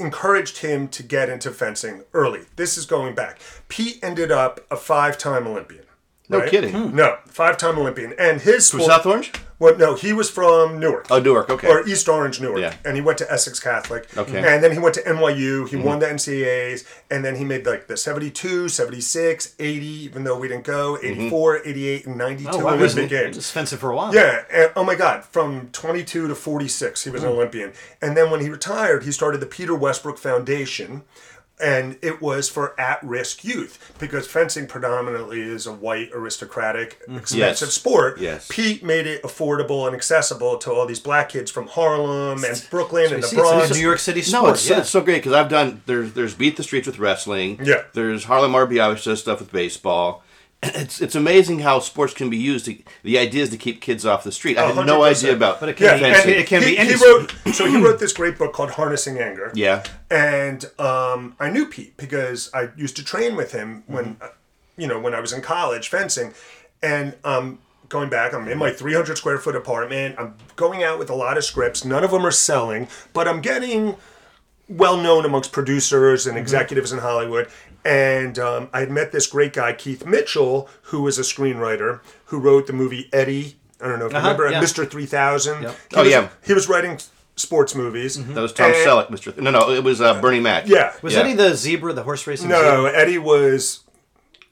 encouraged 0.00 0.58
him 0.58 0.88
to 0.88 1.02
get 1.02 1.28
into 1.28 1.50
fencing 1.50 2.04
early. 2.14 2.42
This 2.56 2.78
is 2.78 2.86
going 2.86 3.14
back. 3.14 3.40
Pete 3.68 3.98
ended 4.02 4.30
up 4.30 4.60
a 4.70 4.76
five-time 4.76 5.46
Olympian. 5.46 5.87
No 6.30 6.40
right? 6.40 6.50
kidding. 6.50 6.94
No, 6.94 7.16
five-time 7.26 7.78
Olympian, 7.78 8.14
and 8.18 8.40
his 8.40 8.70
From 8.70 8.80
sport- 8.80 8.90
South 8.92 9.06
Orange? 9.06 9.32
Well, 9.60 9.76
no, 9.76 9.94
he 9.94 10.12
was 10.12 10.30
from 10.30 10.78
Newark. 10.78 11.08
Oh, 11.10 11.18
Newark. 11.18 11.50
Okay. 11.50 11.66
Or 11.68 11.84
East 11.88 12.08
Orange, 12.08 12.40
Newark. 12.40 12.60
Yeah. 12.60 12.74
And 12.84 12.94
he 12.94 13.00
went 13.02 13.18
to 13.18 13.32
Essex 13.32 13.58
Catholic. 13.58 14.06
Okay. 14.16 14.38
And 14.38 14.62
then 14.62 14.70
he 14.72 14.78
went 14.78 14.94
to 14.94 15.00
NYU. 15.02 15.62
Mm-hmm. 15.64 15.66
He 15.66 15.82
won 15.82 15.98
the 15.98 16.06
NCAAs. 16.06 16.84
And 17.10 17.24
then 17.24 17.34
he 17.34 17.44
made 17.44 17.66
like 17.66 17.88
the 17.88 17.96
72, 17.96 18.68
76, 18.68 19.56
80, 19.58 19.84
even 19.86 20.22
though 20.22 20.38
we 20.38 20.46
didn't 20.46 20.62
go, 20.62 20.94
Mm-hmm. 21.02 21.06
84, 21.22 21.66
88, 21.66 22.06
and 22.06 22.16
92 22.18 22.50
Oh, 22.52 22.58
wow, 22.58 22.74
it 22.74 22.80
was, 22.80 22.92
Olympic 22.94 23.12
it 23.18 23.22
Games. 23.24 23.36
was 23.36 23.50
offensive 23.50 23.80
for 23.80 23.90
a 23.90 23.96
while. 23.96 24.14
Yeah, 24.14 24.44
and, 24.52 24.70
oh 24.76 24.84
my 24.84 24.94
God! 24.94 25.24
From 25.24 25.70
22 25.72 26.28
to 26.28 26.34
46, 26.36 27.02
he 27.02 27.10
was 27.10 27.22
Hmm. 27.22 27.28
an 27.28 27.32
Olympian, 27.34 27.72
and 28.00 28.16
then 28.16 28.30
when 28.30 28.40
he 28.40 28.48
retired, 28.50 29.02
he 29.02 29.10
started 29.10 29.38
the 29.40 29.46
Peter 29.46 29.74
Westbrook 29.74 30.18
Foundation, 30.18 31.02
and 31.60 31.98
it 32.02 32.20
was 32.22 32.48
for 32.48 32.78
at-risk 32.80 33.44
youth 33.44 33.94
because 33.98 34.26
fencing 34.26 34.66
predominantly 34.66 35.40
is 35.40 35.66
a 35.66 35.72
white 35.72 36.10
aristocratic 36.12 37.00
expensive 37.08 37.36
Hmm. 37.36 37.38
Yes. 37.38 37.72
sport. 37.72 38.20
Yes. 38.20 38.46
Pete 38.50 38.82
made 38.84 39.06
it 39.06 39.22
affordable 39.22 39.86
and 39.86 39.94
accessible 39.96 40.58
to 40.58 40.72
all 40.72 40.86
these 40.86 41.00
black 41.00 41.28
kids 41.30 41.50
from 41.50 41.66
Harlem 41.66 42.44
and 42.44 42.66
Brooklyn 42.70 43.12
and 43.12 43.22
the 43.22 43.26
See, 43.28 43.36
it's 43.36 43.48
a 43.48 43.52
Bronx. 43.52 43.74
New 43.74 43.80
York 43.80 43.98
City 43.98 44.22
sport. 44.22 44.42
No, 44.44 44.50
it's, 44.50 44.68
yeah. 44.68 44.78
it's 44.78 44.90
so 44.90 45.00
great 45.00 45.16
because 45.16 45.32
I've 45.32 45.48
done 45.48 45.82
there's 45.86 46.12
there's 46.12 46.34
beat 46.34 46.56
the 46.56 46.62
streets 46.62 46.86
with 46.86 46.98
wrestling. 46.98 47.60
Yeah. 47.62 47.82
There's 47.92 48.24
Harlem 48.24 48.52
RBI 48.52 48.90
which 48.90 49.04
does 49.04 49.20
stuff 49.20 49.40
with 49.40 49.50
baseball, 49.52 50.22
it's 50.62 51.00
it's 51.00 51.14
amazing 51.14 51.60
how 51.60 51.78
sports 51.78 52.12
can 52.14 52.28
be 52.30 52.36
used. 52.36 52.64
To, 52.66 52.76
the 53.04 53.18
idea 53.18 53.42
is 53.44 53.50
to 53.50 53.56
keep 53.56 53.80
kids 53.80 54.04
off 54.04 54.24
the 54.24 54.32
street. 54.32 54.58
I 54.58 54.70
had 54.72 54.86
no 54.86 55.00
100%. 55.00 55.16
idea 55.16 55.32
about. 55.34 55.60
But 55.60 55.68
it 55.70 55.76
can 55.76 55.98
be- 55.98 56.04
and 56.04 56.28
it 56.30 56.46
can 56.46 56.62
he, 56.62 56.70
be 56.70 56.78
any 56.78 56.94
he 56.94 57.04
wrote 57.04 57.32
so 57.52 57.66
he 57.70 57.80
wrote 57.80 58.00
this 58.00 58.12
great 58.12 58.36
book 58.38 58.52
called 58.52 58.70
harnessing 58.72 59.18
anger 59.18 59.50
Yeah. 59.54 59.84
and 60.10 60.64
um, 60.78 61.36
i 61.40 61.48
knew 61.50 61.66
pete 61.66 61.96
because 61.96 62.50
i 62.52 62.68
used 62.76 62.96
to 62.96 63.04
train 63.04 63.36
with 63.36 63.52
him 63.52 63.84
when 63.86 64.04
Mm-hmm. 64.04 64.22
uh, 64.22 64.28
you 64.76 64.86
know 64.86 64.98
when 65.00 65.14
i 65.14 65.20
was 65.20 65.32
in 65.32 65.40
college 65.42 65.88
fencing 65.88 66.34
and 66.82 67.14
um, 67.24 67.58
going 67.88 68.08
back 68.10 68.34
i'm 68.34 68.46
in 68.48 68.58
my 68.58 68.70
300 68.70 69.16
square 69.16 69.38
foot 69.38 69.56
apartment 69.56 70.14
i'm 70.18 70.34
going 70.56 70.82
out 70.84 70.98
with 70.98 71.08
a 71.10 71.14
lot 71.14 71.36
of 71.38 71.44
scripts 71.44 71.84
none 71.84 72.04
of 72.04 72.10
them 72.10 72.24
are 72.26 72.30
selling 72.30 72.86
but 73.12 73.26
i'm 73.26 73.40
getting 73.40 73.96
well 74.68 74.96
known 74.96 75.24
amongst 75.24 75.52
producers 75.52 76.22
Mm-hmm. 76.22 76.30
and 76.30 76.38
executives 76.38 76.92
in 76.92 76.98
Hollywood. 76.98 77.48
And 77.84 78.38
um, 78.38 78.68
I 78.72 78.80
had 78.80 78.90
met 78.90 79.12
this 79.12 79.26
great 79.26 79.52
guy, 79.52 79.72
Keith 79.72 80.04
Mitchell, 80.04 80.68
who 80.82 81.02
was 81.02 81.18
a 81.18 81.22
screenwriter 81.22 82.00
who 82.26 82.38
wrote 82.38 82.66
the 82.66 82.72
movie 82.72 83.08
Eddie. 83.12 83.56
I 83.80 83.88
don't 83.88 83.98
know 83.98 84.06
if 84.06 84.12
you 84.12 84.18
Uh-huh, 84.18 84.28
remember 84.32 84.50
yeah. 84.50 84.62
Mr. 84.62 84.88
3000. 84.90 85.62
Yep. 85.62 85.76
Oh, 85.94 86.02
was, 86.02 86.10
yeah. 86.10 86.28
He 86.44 86.52
was 86.52 86.68
writing 86.68 86.98
sports 87.36 87.74
movies. 87.76 88.22
That 88.34 88.40
was 88.40 88.52
Tom 88.52 88.66
And- 88.72 88.74
Selleck, 88.74 89.08
Mr. 89.08 89.24
Th- 89.32 89.38
no, 89.38 89.50
no, 89.52 89.70
it 89.70 89.84
was 89.84 90.00
uh, 90.00 90.20
Bernie 90.20 90.40
Mac. 90.40 90.66
Yeah. 90.66 90.92
Was 91.02 91.14
Yeah. 91.14 91.20
Eddie 91.20 91.34
the 91.34 91.54
zebra, 91.54 91.92
the 91.92 92.02
horse 92.02 92.26
racing? 92.26 92.48
No, 92.48 92.60
zebra? 92.86 93.00
Eddie 93.00 93.18
was. 93.18 93.84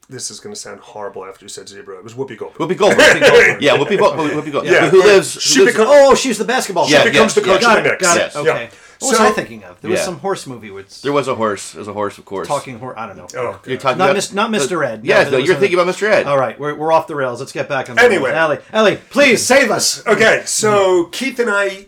This 0.08 0.30
is 0.30 0.38
going 0.38 0.54
to 0.54 0.60
sound 0.60 0.78
horrible 0.78 1.24
after 1.24 1.44
you 1.44 1.48
said 1.48 1.68
zebra. 1.68 1.96
It 1.98 2.04
was 2.04 2.14
Whoopi 2.14 2.38
Goldberg. 2.38 2.70
Whoopi 2.70 2.78
Goldberg. 2.78 3.60
yeah, 3.60 3.76
Whoopi, 3.76 3.98
Gold, 3.98 4.14
Whoopi 4.14 4.52
Goldberg. 4.52 4.72
Yeah. 4.72 4.88
Who 4.88 5.02
lives? 5.02 5.34
Who 5.34 5.40
She 5.40 5.60
lives 5.62 5.72
becomes- 5.72 5.90
Oh, 5.92 6.14
she's 6.14 6.38
the 6.38 6.44
basketball. 6.44 6.88
Yeah, 6.88 7.00
player. 7.02 7.12
becomes 7.12 7.34
the 7.34 7.40
coach 7.40 7.62
yeah. 7.62 7.76
of 7.76 7.82
the 7.82 7.82
Got 7.82 7.86
it. 7.86 7.90
Knicks. 7.90 8.02
Got 8.04 8.16
it. 8.16 8.20
Yes. 8.20 8.36
Okay. 8.36 8.70
Yeah. 9.00 9.06
What 9.06 9.20
was 9.20 9.20
I 9.20 9.30
thinking 9.30 9.64
of? 9.64 9.80
There 9.80 9.90
was 9.90 10.00
Yeah. 10.00 10.06
some 10.06 10.18
horse 10.18 10.46
movie 10.46 10.70
with 10.70 11.02
there 11.02 11.12
was 11.12 11.28
a 11.28 11.34
horse. 11.34 11.72
There's 11.72 11.88
a 11.88 11.92
horse, 11.92 12.18
of 12.18 12.24
course. 12.24 12.48
talking 12.48 12.78
horse. 12.78 12.94
I 12.96 13.06
don't 13.06 13.16
know. 13.16 13.28
Oh, 13.36 13.60
You're 13.66 13.76
talking 13.78 13.98
Not 13.98 14.06
about 14.06 14.14
Mis- 14.16 14.32
not 14.32 14.50
Mr. 14.50 14.86
Ed. 14.86 15.04
No, 15.04 15.08
Yes, 15.08 15.30
no, 15.30 15.38
you're 15.38 15.56
thinking 15.56 15.78
about 15.78 15.94
Mr. 15.94 16.08
Ed. 16.10 16.26
All 16.26 16.38
right, 16.38 16.58
we're, 16.58 16.74
we're 16.74 16.92
off 16.92 17.06
the 17.06 17.14
rails. 17.14 17.40
Let's 17.40 17.52
get 17.52 17.68
back 17.68 17.90
on 17.90 17.96
the 17.96 18.02
Anyway. 18.02 18.30
rails. 18.30 18.36
Ellie, 18.38 18.58
Ellie, 18.72 18.96
please 19.10 19.44
save 19.52 19.70
us. 19.70 20.02
Okay, 20.16 20.42
so 20.46 21.06
Keith 21.06 21.38
and 21.38 21.50
I, 21.50 21.86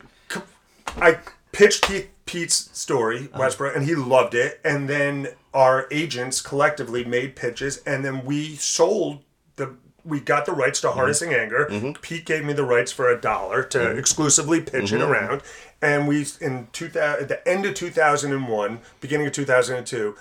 I 0.97 1.19
pitched 1.53 1.83
Keith 1.83 2.09
Pete's 2.27 2.69
story, 2.79 3.21
uh-huh. 3.33 3.39
Westbrook, 3.39 3.75
and 3.75 3.87
he 3.87 3.95
loved 3.95 4.35
it. 4.35 4.61
And 4.63 4.87
then 4.89 5.29
our 5.55 5.89
agents 5.91 6.43
collectively 6.43 7.03
made 7.05 7.37
pitches, 7.37 7.79
and 7.87 8.05
then 8.05 8.25
we 8.25 8.55
sold 8.57 9.23
the. 9.57 9.77
We 10.05 10.21
got 10.21 10.47
the 10.47 10.53
rights 10.53 10.81
to 10.83 10.89
mm-hmm. 10.89 10.99
Harnessing 10.99 11.35
Anger. 11.35 11.67
Mm-hmm. 11.71 11.93
Pete 12.01 12.25
gave 12.25 12.45
me 12.45 12.53
the 12.55 12.65
rights 12.65 12.93
for 12.93 13.11
a 13.11 13.21
dollar 13.21 13.63
to 13.65 13.79
mm-hmm. 13.79 13.99
exclusively 13.99 14.61
pitch 14.61 14.93
it 14.93 15.03
around, 15.03 15.43
and 15.83 16.09
we 16.09 16.27
in 16.41 16.69
two 16.73 16.89
thousand 16.89 17.23
at 17.23 17.29
the 17.29 17.49
end 17.49 17.67
of 17.67 17.75
two 17.75 17.91
thousand 17.91 18.33
and 18.33 18.49
one, 18.49 18.81
beginning 19.01 19.27
of 19.27 19.33
two 19.33 19.45
thousand 19.45 19.77
and 19.77 19.87
two, 19.87 20.17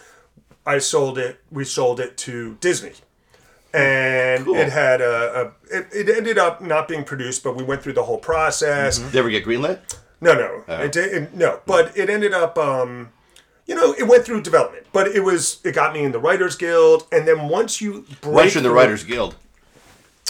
I 0.65 0.78
sold 0.80 1.17
it. 1.17 1.39
We 1.52 1.63
sold 1.63 2.00
it 2.00 2.17
to 2.17 2.58
Disney 2.60 2.93
and 3.74 4.48
it 4.48 4.70
had 4.72 5.02
a, 5.02 5.54
a 5.72 5.78
it, 5.78 5.88
it 5.91 6.10
ended 6.17 6.38
up 6.38 6.62
not 6.62 6.88
being 6.88 7.04
produced 7.04 7.43
but 7.43 7.56
we 7.56 7.63
went 7.63 7.82
through 7.84 7.93
the 7.93 8.04
whole 8.04 8.17
process 8.17 8.98
Did 8.98 9.13
you 9.13 9.20
ever 9.20 9.30
get 9.30 9.46
greenlit? 9.46 9.80
no 10.22 10.34
no 10.34 10.63
it 10.82 10.91
did 10.93 11.13
it, 11.13 11.36
no 11.36 11.60
but 11.65 11.96
it 11.98 12.10
ended 12.10 12.34
up 12.34 12.58
um 12.58 13.10
you 13.65 13.76
know 13.76 13.93
it 13.93 14.08
went 14.08 14.24
through 14.24 14.41
development 14.41 14.88
but 14.93 15.08
it 15.08 15.20
was 15.20 15.60
it 15.65 15.76
got 15.76 15.93
me 15.93 16.04
in 16.04 16.13
the 16.13 16.20
writers 16.20 16.56
guild 16.56 17.08
and 17.12 17.28
then 17.28 17.50
once 17.50 17.82
you 17.82 18.06
break 18.22 18.34
Once 18.36 18.54
you're 18.56 18.60
in 18.60 18.63
the 18.63 18.72
Writers 18.72 19.04
Guild. 19.04 19.36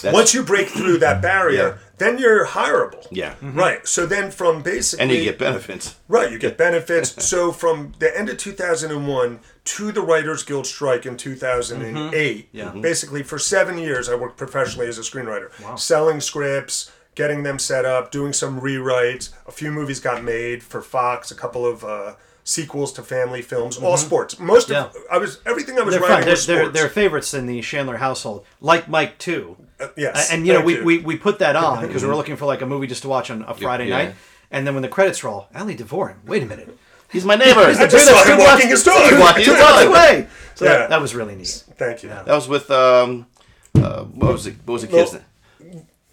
That's- 0.02 0.14
once 0.14 0.34
you 0.34 0.44
break 0.44 0.68
through 0.70 0.98
that 0.98 1.22
barrier 1.22 1.80
Yeah. 1.80 1.87
Then 1.98 2.18
you're 2.18 2.46
hireable 2.46 3.06
Yeah. 3.12 3.32
Mm-hmm. 3.36 3.58
right 3.58 3.88
so 3.88 4.06
then 4.06 4.32
from 4.32 4.62
basically 4.62 5.04
And 5.04 5.12
you 5.12 5.24
get 5.24 5.40
benefits. 5.40 5.96
Right, 6.08 6.32
you 6.32 6.38
get 6.40 6.58
benefits. 6.58 7.26
so 7.32 7.52
from 7.52 7.94
the 8.00 8.16
end 8.18 8.30
of 8.30 8.38
2001 8.38 9.40
to 9.66 9.92
the 9.92 10.02
Writers 10.02 10.44
Guild 10.44 10.66
strike 10.68 11.06
in 11.06 11.18
2008, 11.18 11.82
mm-hmm. 11.84 12.58
Yeah. 12.58 12.66
Mm-hmm. 12.66 12.82
basically 12.82 13.24
for 13.24 13.38
seven 13.40 13.78
years, 13.78 14.10
I 14.10 14.16
worked 14.16 14.38
professionally 14.38 14.88
as 14.88 14.98
a 14.98 15.02
screenwriter, 15.02 15.50
selling 15.78 16.22
scripts, 16.22 16.92
getting 17.16 17.44
them 17.44 17.58
set 17.60 17.84
up, 17.86 18.12
doing 18.12 18.32
some 18.32 18.62
rewrites. 18.62 19.32
A 19.48 19.52
few 19.52 19.72
movies 19.72 20.00
got 20.00 20.24
made 20.24 20.62
for 20.64 20.82
Fox, 20.82 21.32
a 21.32 21.36
couple 21.36 21.66
of 21.66 21.84
uh, 21.84 22.14
sequels 22.48 22.94
to 22.94 23.04
family 23.04 23.42
films, 23.42 23.78
all 23.78 23.98
sports. 23.98 24.40
Most 24.40 24.72
of 24.72 24.96
I 25.12 25.18
was 25.18 25.40
everything 25.46 25.78
I 25.78 25.82
was 25.82 25.94
They're 25.94 26.02
writing 26.02 26.22
They're, 26.26 26.32
was 26.32 26.46
they're, 26.48 26.60
sports. 26.64 26.80
they're 26.80 26.90
favorites 26.90 27.34
in 27.34 27.46
the 27.46 27.62
Chandler 27.62 27.98
household, 27.98 28.46
like 28.62 28.88
Mike 28.88 29.18
too. 29.18 29.58
Uh, 29.80 29.90
yes, 29.98 30.32
and 30.32 30.48
you 30.48 30.54
know, 30.54 30.62
we, 30.62 30.76
you. 30.78 30.84
we, 30.86 30.98
we 31.00 31.18
put 31.18 31.40
that 31.40 31.56
on 31.68 31.86
because 31.86 32.04
we 32.04 32.08
were 32.08 32.16
looking 32.16 32.38
for 32.38 32.46
like 32.46 32.62
a 32.62 32.66
movie 32.66 32.88
just 32.88 33.02
to 33.02 33.10
watch 33.10 33.30
on 33.30 33.42
a 33.44 33.54
Friday 33.54 33.90
yeah. 33.90 33.98
night. 33.98 34.16
And 34.50 34.66
then 34.66 34.74
when 34.76 34.82
the 34.82 34.88
credits 34.88 35.24
roll, 35.26 35.48
Ali 35.54 35.76
Devoren, 35.76 36.22
wait 36.26 36.42
a 36.42 36.46
minute. 36.46 36.76
He's 37.12 37.26
my 37.26 37.36
neighbor. 37.36 37.60
I 37.66 37.86
just 37.88 38.08
saw 38.08 38.24
him 38.24 38.38
walking 38.40 38.70
his 38.70 38.84
dog. 38.84 39.20
Walking 39.20 39.44
his 39.44 39.54
dog. 39.58 39.88
away. 39.88 40.28
So 40.56 40.66
Yeah. 40.66 40.78
that, 40.78 40.90
that 40.92 41.02
was 41.02 41.14
really 41.14 41.36
neat. 41.36 41.66
Thank 41.78 42.02
you. 42.04 42.10
That 42.10 42.28
was 42.28 42.48
with 42.48 42.72
um, 42.72 43.28
uh, 43.76 44.06
what 44.06 44.32
was 44.32 44.48
it? 44.48 44.56
What 44.66 44.74
was 44.74 44.82
the 44.84 44.88
kid's 44.88 45.12
Well, 45.12 45.20
name? 45.22 45.26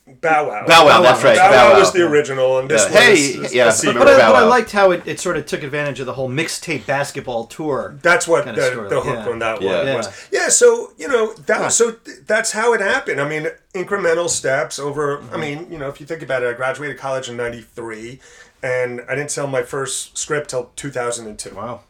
Bow 0.07 0.49
Wow. 0.49 0.67
Bow 0.67 0.85
Wow. 0.87 1.01
That's 1.01 1.25
right. 1.25 1.37
Bow 1.37 1.51
Bow 1.51 1.57
Wow 1.69 1.73
Wow. 1.73 1.79
was 1.79 1.93
the 1.93 2.03
original, 2.07 2.59
and 2.59 2.69
this 2.71 2.83
Yeah. 2.83 2.89
was 2.89 2.95
Hey, 2.99 3.35
a- 3.39 3.49
yeah, 3.51 3.65
a 3.65 3.69
I 3.69 3.71
sequel. 3.71 3.99
But, 4.05 4.09
I, 4.09 4.17
but 4.19 4.37
I 4.37 4.43
liked 4.45 4.71
how 4.73 4.91
it, 4.91 5.03
it 5.07 5.19
sort 5.19 5.39
of 5.39 5.47
took 5.47 5.63
advantage 5.63 5.99
of 5.99 6.05
the 6.05 6.13
whole 6.13 6.29
mixtape 6.29 6.85
basketball 6.85 7.45
tour. 7.47 7.95
That's 8.03 8.29
what 8.29 8.45
kinda 8.45 8.61
the, 8.61 8.83
the 8.89 9.01
hook 9.01 9.21
yeah. 9.25 9.31
on 9.33 9.39
that 9.39 9.63
Yeah. 9.63 9.77
one 9.79 9.87
Yeah. 9.87 9.97
was. 9.97 10.09
Yeah, 10.31 10.49
so 10.51 10.93
you 10.99 11.09
know 11.09 11.33
that 11.47 11.61
was 11.63 11.75
so 11.75 11.93
th- 11.93 12.19
that's 12.27 12.53
how 12.53 12.75
it 12.75 12.83
happened. 12.83 13.19
I 13.19 13.27
mean, 13.27 13.49
incremental 13.75 14.29
steps 14.29 14.79
over. 14.79 15.17
Mm-hmm. 15.19 15.35
I 15.35 15.39
mean, 15.39 15.67
you 15.71 15.79
know, 15.79 15.89
if 15.89 16.01
you 16.01 16.07
think 16.07 16.23
about 16.23 16.43
it, 16.43 16.51
I 16.51 16.53
graduated 16.53 16.99
college 16.99 17.31
in 17.31 17.39
'93, 17.39 18.21
and 18.63 19.01
I 19.09 19.15
didn't 19.15 19.31
sell 19.31 19.47
my 19.47 19.63
first 19.63 20.19
script 20.19 20.51
till 20.51 20.71
2002. 20.77 21.55
Wow. 21.55 21.81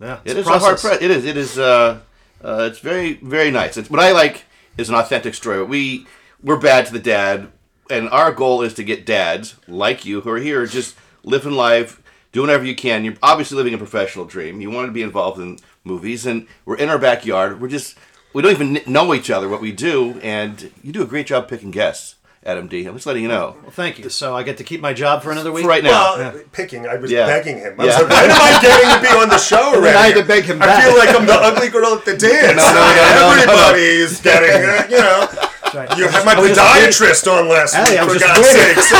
Yeah. 0.00 0.18
It 0.26 0.32
it's 0.32 0.40
is 0.40 0.46
a 0.46 0.50
hard 0.50 0.60
process. 0.62 0.82
press. 0.82 1.02
It 1.02 1.10
is. 1.10 1.24
It 1.24 1.36
is. 1.38 1.58
Uh, 1.58 2.00
uh, 2.44 2.68
it's 2.70 2.80
very, 2.80 3.14
very 3.22 3.50
nice. 3.50 3.78
It's 3.78 3.88
what 3.88 4.00
I 4.00 4.12
like 4.12 4.44
is 4.76 4.90
an 4.90 4.94
authentic 4.96 5.32
story. 5.34 5.62
We 5.62 6.06
we're 6.42 6.58
bad 6.58 6.84
to 6.84 6.92
the 6.92 6.98
dad, 6.98 7.48
and 7.90 8.08
our 8.10 8.32
goal 8.32 8.62
is 8.62 8.74
to 8.74 8.84
get 8.84 9.04
dads 9.06 9.56
like 9.68 10.04
you 10.04 10.20
who 10.22 10.30
are 10.30 10.38
here 10.38 10.66
just 10.66 10.96
living 11.22 11.52
life, 11.52 12.00
doing 12.32 12.46
whatever 12.48 12.64
you 12.64 12.74
can. 12.74 13.04
You're 13.04 13.14
obviously 13.22 13.56
living 13.56 13.74
a 13.74 13.78
professional 13.78 14.24
dream. 14.24 14.60
You 14.60 14.70
want 14.70 14.86
to 14.88 14.92
be 14.92 15.02
involved 15.02 15.40
in 15.40 15.58
movies, 15.84 16.26
and 16.26 16.46
we're 16.64 16.76
in 16.76 16.88
our 16.88 16.98
backyard. 16.98 17.60
We're 17.60 17.68
just 17.68 17.96
we 18.32 18.42
don't 18.42 18.52
even 18.52 18.80
know 18.92 19.14
each 19.14 19.30
other 19.30 19.48
what 19.48 19.60
we 19.60 19.72
do, 19.72 20.18
and 20.22 20.70
you 20.82 20.92
do 20.92 21.02
a 21.02 21.06
great 21.06 21.26
job 21.26 21.46
picking 21.48 21.70
guests, 21.70 22.16
Adam 22.44 22.66
D. 22.66 22.84
I'm 22.86 22.94
just 22.94 23.06
letting 23.06 23.22
you 23.22 23.28
know. 23.28 23.56
Well, 23.62 23.70
thank 23.70 23.98
you. 23.98 24.08
So 24.08 24.34
I 24.34 24.42
get 24.42 24.56
to 24.58 24.64
keep 24.64 24.80
my 24.80 24.92
job 24.92 25.22
for 25.22 25.30
another 25.30 25.52
week? 25.52 25.62
For 25.62 25.68
right 25.68 25.84
now. 25.84 26.16
Well, 26.16 26.40
picking, 26.52 26.86
I 26.88 26.96
was 26.96 27.10
Yeah. 27.12 27.26
begging 27.26 27.58
him. 27.58 27.74
I 27.80 27.84
was 27.84 27.94
Yeah. 27.94 28.00
like, 28.00 28.10
when 28.10 28.30
am 28.30 28.42
I 28.42 28.58
getting 28.60 28.90
to 28.96 29.00
be 29.00 29.16
on 29.22 29.28
the 29.28 29.38
show 29.38 29.56
already? 29.74 29.82
then 29.82 29.96
I 29.96 30.06
had 30.08 30.16
to 30.16 30.24
beg 30.24 30.44
him 30.44 30.60
I 30.60 30.66
back. 30.66 30.82
feel 30.84 30.98
like 30.98 31.08
I'm 31.14 31.26
the 31.26 31.34
ugly 31.34 31.68
girl 31.68 31.94
at 31.94 32.04
the 32.04 32.16
dance. 32.16 32.56
No, 32.56 32.72
no, 32.72 32.74
no, 32.74 33.14
no, 33.14 33.44
no. 33.46 33.52
Everybody's 33.68 34.20
getting, 34.20 34.68
uh, 34.68 34.86
you 34.90 34.98
know. 34.98 35.28
Right. 35.74 35.96
You 35.98 36.08
had 36.08 36.24
my 36.24 36.32
I 36.34 36.40
was 36.40 36.54
just- 36.56 37.00
podiatrist 37.00 37.26
on 37.32 37.48
last 37.48 37.74
Allie, 37.74 37.90
week, 37.92 38.00
I 38.00 38.04
was 38.04 38.12
for 38.14 38.18
just 38.20 38.34
God's 38.34 38.54
waiting. 38.54 38.82
sakes. 38.82 38.92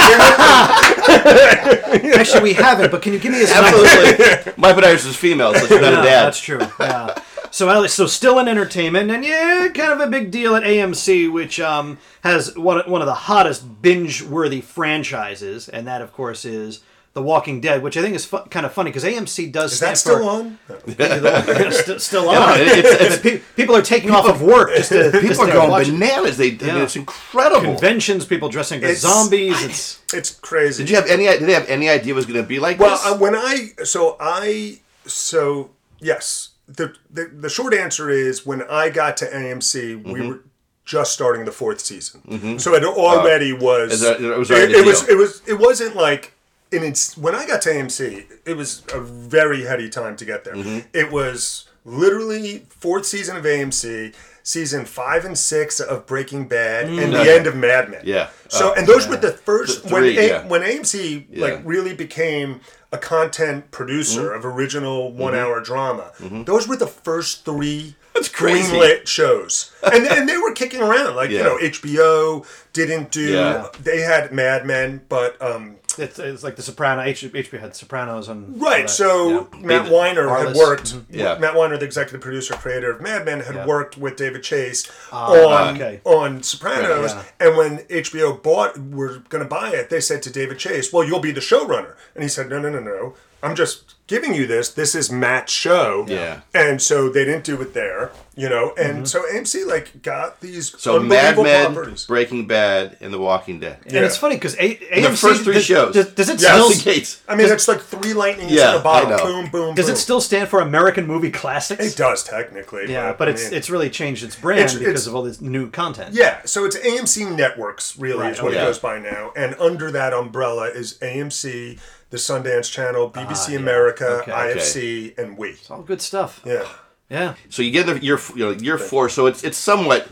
Actually, 2.19 2.43
we 2.43 2.53
haven't, 2.55 2.91
but 2.91 3.03
can 3.03 3.13
you 3.13 3.19
give 3.19 3.33
me 3.33 3.39
his 3.39 3.51
Absolutely. 3.53 4.53
My 4.57 4.73
podiatrist 4.73 5.07
is 5.09 5.17
female, 5.17 5.53
so 5.55 5.61
she's 5.67 5.81
not 5.81 5.93
Yeah, 5.93 6.01
a 6.01 6.05
dad. 6.05 6.25
That's 6.27 6.41
true. 6.41 6.61
Yeah. 6.81 7.15
So, 7.51 7.87
so 7.87 8.07
still 8.07 8.39
in 8.41 8.49
entertainment, 8.49 9.11
and 9.13 9.25
yeah, 9.25 9.69
kind 9.73 9.93
of 9.93 10.01
a 10.01 10.09
big 10.09 10.31
deal 10.33 10.57
at 10.57 10.65
AMC, 10.65 11.31
which 11.33 11.61
um, 11.61 11.99
has 12.25 12.57
one 12.59 12.81
one 12.91 13.01
of 13.01 13.07
the 13.07 13.15
hottest 13.15 13.81
binge-worthy 13.81 14.61
franchises, 14.61 15.69
and 15.69 15.87
that, 15.87 16.03
of 16.03 16.13
course, 16.13 16.45
is 16.45 16.81
The 17.15 17.23
Walking 17.23 17.61
Dead, 17.61 17.81
which 17.81 17.97
I 17.97 18.03
think 18.03 18.17
is 18.17 18.25
fu- 18.25 18.41
kind 18.51 18.67
of 18.67 18.73
funny 18.73 18.91
because 18.91 19.05
AMC 19.05 19.53
does 19.53 19.75
Is 19.75 19.81
that 19.81 19.97
still 19.97 20.19
for, 20.19 20.25
on? 20.25 20.59
St- 21.73 22.01
still 22.01 22.29
on. 22.29 22.61
it- 22.61 22.67
it's- 22.67 22.95
it's- 23.01 23.21
Pe- 23.23 23.39
people 23.55 23.77
are 23.77 23.83
taking 23.83 24.11
off 24.11 24.29
of 24.29 24.43
work 24.43 24.71
just 24.75 24.89
to 24.91 25.13
just 25.13 25.23
People 25.29 25.45
are 25.45 25.53
going 25.53 25.71
watch 25.71 25.87
bananas. 25.87 26.37
They, 26.37 26.49
I 26.49 26.73
mean, 26.75 26.77
it's 26.79 26.97
incredible. 26.97 27.61
conventions, 27.63 28.25
people 28.25 28.49
dressing 28.49 28.83
as 28.83 28.99
It's- 28.99 29.01
zombies. 29.03 29.63
It's 29.65 30.03
It's 30.13 30.31
crazy. 30.33 30.83
Did 30.83 30.91
you 30.91 30.97
have 30.97 31.07
any? 31.07 31.25
Did 31.27 31.43
they 31.43 31.53
have 31.53 31.69
any 31.69 31.89
idea 31.89 32.15
it 32.15 32.17
was 32.17 32.27
going 32.27 32.43
to 32.43 32.47
be 32.49 32.59
like 32.59 32.81
Well, 32.81 32.91
this? 32.97 33.07
uh, 33.07 33.17
when 33.17 33.37
I 33.37 33.71
so 33.85 34.17
I 34.19 34.81
so 35.07 35.71
yes, 36.01 36.51
the, 36.67 36.95
the 37.13 37.27
the 37.33 37.49
short 37.49 37.75
answer 37.75 38.11
is 38.11 38.45
when 38.45 38.63
I 38.65 38.91
got 38.91 39.17
to 39.19 39.27
AMC, 39.27 40.03
we 40.03 40.15
Mm-hmm. 40.15 40.29
were 40.31 40.41
just 40.85 41.13
starting 41.15 41.45
the 41.47 41.53
fourth 41.53 41.81
season, 41.81 42.59
so 42.59 42.75
it 42.75 42.85
already 42.85 43.53
was. 43.53 43.93
Is 43.93 44.01
that- 44.01 44.21
it 44.21 44.37
was 44.37 44.51
it, 44.51 44.73
it 44.73 44.85
was 44.85 45.09
it 45.09 45.17
was 45.17 45.43
it 45.47 45.59
wasn't 45.61 45.95
like. 45.95 46.33
And 46.75 46.85
it's 46.85 47.17
when 47.17 47.35
I 47.35 47.47
got 47.47 47.63
to 47.63 47.71
AMC, 47.71 48.27
it 48.45 48.57
was 48.57 48.83
a 48.93 49.01
very 49.01 49.65
heady 49.65 49.89
time 49.89 50.17
to 50.17 50.25
get 50.25 50.45
there. 50.45 50.55
Mm-hmm. 50.55 50.89
It 50.93 51.11
was 51.13 51.69
literally 51.85 52.67
fourth 52.69 53.07
season 53.07 53.37
of 53.37 53.45
AMC, 53.45 54.15
season 54.43 54.85
five 54.85 55.25
and 55.25 55.39
six 55.39 55.81
of 55.81 56.07
Breaking 56.07 56.49
Bad, 56.49 56.87
and 56.89 57.13
the 57.13 57.21
end 57.33 57.47
of 57.47 57.55
Mad 57.57 57.91
Men. 57.91 58.01
Mm. 58.03 58.07
Yeah. 58.07 58.29
So, 58.49 58.71
Oh, 58.71 58.75
and 58.75 58.87
those 58.87 59.07
were 59.09 59.17
the 59.17 59.33
first 59.33 59.83
The 59.83 59.89
three, 59.91 60.17
when 60.17 60.25
A- 60.25 60.29
yeah. 60.29 60.47
when 60.47 60.63
AMC 60.63 61.27
Yeah. 61.31 61.45
like 61.47 61.61
really 61.65 61.95
became 61.95 62.61
a 62.93 62.99
content 62.99 63.71
producer 63.71 64.29
Mm-hmm. 64.29 64.37
of 64.39 64.45
original 64.47 65.13
one 65.13 65.35
hour 65.35 65.61
drama. 65.61 66.13
Those 66.21 66.67
were 66.69 66.77
the 66.77 66.87
first 66.87 67.45
three 67.45 67.97
That's 68.15 68.29
crazy. 68.29 68.73
greenlit 68.73 69.07
shows, 69.07 69.73
and 69.83 70.07
and 70.07 70.29
they 70.29 70.37
were 70.39 70.53
kicking 70.53 70.81
around 70.81 71.17
like 71.17 71.31
Yeah. 71.31 71.39
you 71.39 71.45
know 71.45 71.59
HBO 71.59 72.47
didn't 72.73 73.11
do. 73.11 73.33
Yeah. 73.33 73.67
They 73.83 74.01
had 74.01 74.33
Mad 74.33 74.65
Men, 74.67 75.03
but 75.09 75.41
um, 75.43 75.74
it's, 75.99 76.19
it's 76.19 76.43
like 76.43 76.57
the 76.57 76.63
Soprano. 76.63 77.03
H, 77.03 77.23
HBO 77.23 77.61
had 77.61 77.75
Sopranos 77.77 78.29
and 78.29 78.61
right. 78.61 78.83
that. 78.83 78.91
So 78.91 79.49
Yeah. 79.53 79.59
Matt 79.61 79.91
Weiner 79.91 80.29
had 80.29 80.49
Arliss. 80.49 80.57
worked. 80.57 80.97
Yeah. 81.11 81.39
Matt 81.39 81.55
Weiner, 81.55 81.77
the 81.77 81.85
executive 81.85 82.21
producer, 82.21 82.55
creator 82.55 82.91
of 82.91 83.01
Mad 83.01 83.25
Men, 83.25 83.41
had 83.41 83.55
Yeah. 83.55 83.67
worked 83.67 83.97
with 83.99 84.17
David 84.17 84.43
Chase 84.43 84.91
Ah, 85.13 85.33
on 85.33 85.75
okay. 85.77 86.01
on 86.05 86.43
Sopranos. 86.43 87.13
Yeah. 87.13 87.23
And 87.41 87.57
when 87.57 87.79
HBO 87.91 88.33
bought, 88.33 88.79
were 88.79 89.19
going 89.29 89.43
to 89.45 89.49
buy 89.49 89.71
it, 89.71 89.91
they 89.91 90.01
said 90.01 90.23
to 90.23 90.31
David 90.31 90.59
Chase, 90.59 90.93
"Well, 90.93 91.05
you'll 91.05 91.21
be 91.21 91.33
the 91.33 91.41
showrunner." 91.41 91.95
And 92.15 92.23
he 92.23 92.29
said, 92.29 92.49
"No, 92.49 92.59
no, 92.59 92.69
no, 92.71 92.81
no. 92.81 93.15
I'm 93.43 93.55
just 93.55 93.95
giving 94.07 94.35
you 94.35 94.47
this. 94.47 94.71
This 94.71 94.95
is 94.95 95.11
Matt's 95.11 95.53
show." 95.53 96.07
Yeah. 96.09 96.41
And 96.55 96.81
so 96.81 97.09
they 97.09 97.25
didn't 97.25 97.45
do 97.45 97.61
it 97.61 97.75
there, 97.75 98.11
you 98.37 98.49
know. 98.49 98.73
And 98.79 98.95
Mm-hmm. 98.99 99.05
so 99.05 99.23
AMC 99.33 99.67
like 99.67 100.03
got 100.03 100.41
these 100.41 100.75
So 100.81 100.99
Mad 101.01 101.37
Men, 101.39 101.73
properties. 101.75 102.07
Breaking 102.07 102.47
Bad, 102.47 102.97
and 103.01 103.13
The 103.13 103.19
Walking 103.19 103.61
Dead. 103.61 103.79
And 103.87 103.97
it's 104.05 104.17
funny 104.17 104.37
because 104.37 104.55
A- 104.57 104.77
AMC 104.77 105.03
the 105.11 105.17
first 105.17 105.43
three 105.45 105.55
does, 105.55 105.65
shows. 105.65 105.95
Does, 105.95 106.13
does 106.15 106.29
it 106.29 106.41
Yes. 106.41 106.53
still 106.75 106.93
Just. 106.95 107.23
I 107.29 107.35
mean, 107.37 107.51
it's 107.51 107.69
like 107.69 107.81
three 107.81 108.13
lightnings 108.15 108.53
Yeah, 108.53 108.75
in 108.75 108.81
a 108.81 108.83
bottle. 108.83 109.13
I. 109.13 109.23
Boom, 109.23 109.51
boom. 109.51 109.75
does 109.75 109.87
boom. 109.87 109.95
it 109.95 109.99
still 109.99 110.21
stand 110.21 110.49
for 110.49 110.61
American 110.61 111.07
Movie 111.07 111.31
Classics? 111.31 111.85
It 111.85 111.97
does 111.97 112.23
technically. 112.25 112.91
Yeah, 112.93 113.13
but 113.13 113.29
I 113.29 113.33
it's 113.33 113.45
mean- 113.45 113.55
it's 113.55 113.71
really 113.71 113.91
changed 113.91 114.25
its 114.25 114.37
brand 114.37 114.61
It's- 114.61 114.75
because 114.75 114.89
it's- 115.03 115.07
of 115.07 115.15
all 115.15 115.23
this 115.23 115.41
new 115.41 115.71
content. 115.71 116.15
Yeah, 116.15 116.41
so 116.45 116.65
it's 116.65 116.77
AMC 116.77 117.25
Networks, 117.37 117.97
really, 117.99 118.21
Right, 118.23 118.33
is 118.33 118.43
what 118.43 118.53
okay. 118.53 118.63
it 118.63 118.65
goes 118.67 118.79
by 118.79 118.99
now. 118.99 119.33
And 119.37 119.55
under 119.59 119.91
that 119.91 120.13
umbrella 120.13 120.65
is 120.69 120.99
AMC, 121.03 121.79
the 122.11 122.17
Sundance 122.17 122.71
Channel, 122.71 123.11
BBC 123.11 123.49
Ah, 123.49 123.53
yeah. 123.53 123.59
America, 123.59 124.07
Okay. 124.23 124.31
IFC, 124.33 125.15
and 125.19 125.37
We. 125.39 125.57
All 125.71 125.83
good 125.83 126.01
stuff. 126.03 126.41
Yeah. 126.45 126.63
Yeah. 127.09 127.35
So 127.49 127.63
you 127.63 127.71
get 127.71 127.87
the 127.87 127.99
year, 127.99 128.19
you 128.35 128.45
know, 128.47 128.51
year 128.53 128.79
four. 128.79 129.09
So 129.09 129.27
it's 129.27 129.45
it's 129.45 129.59
somewhat. 129.59 130.09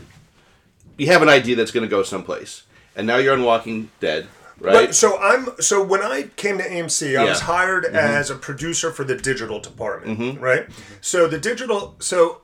You 0.97 1.07
have 1.07 1.21
an 1.21 1.29
idea 1.29 1.55
that's 1.55 1.71
going 1.71 1.83
to 1.83 1.89
go 1.89 2.03
someplace, 2.03 2.63
and 2.95 3.07
now 3.07 3.17
you're 3.17 3.33
on 3.33 3.43
Walking 3.43 3.89
Dead, 3.99 4.27
right? 4.59 4.73
Right. 4.73 4.95
So 4.95 5.17
I'm 5.19 5.49
so 5.59 5.83
when 5.83 6.01
I 6.01 6.29
came 6.35 6.57
to 6.59 6.63
AMC, 6.63 7.17
I 7.17 7.23
was 7.25 7.39
Yeah. 7.39 7.45
hired 7.45 7.85
mm-hmm. 7.85 7.95
as 7.95 8.29
a 8.29 8.35
producer 8.35 8.91
for 8.91 9.03
the 9.03 9.15
digital 9.15 9.59
department. 9.59 10.19
Mm-hmm. 10.19 10.39
Right. 10.39 10.67
So 11.01 11.27
the 11.27 11.39
digital 11.39 11.95
so 11.99 12.41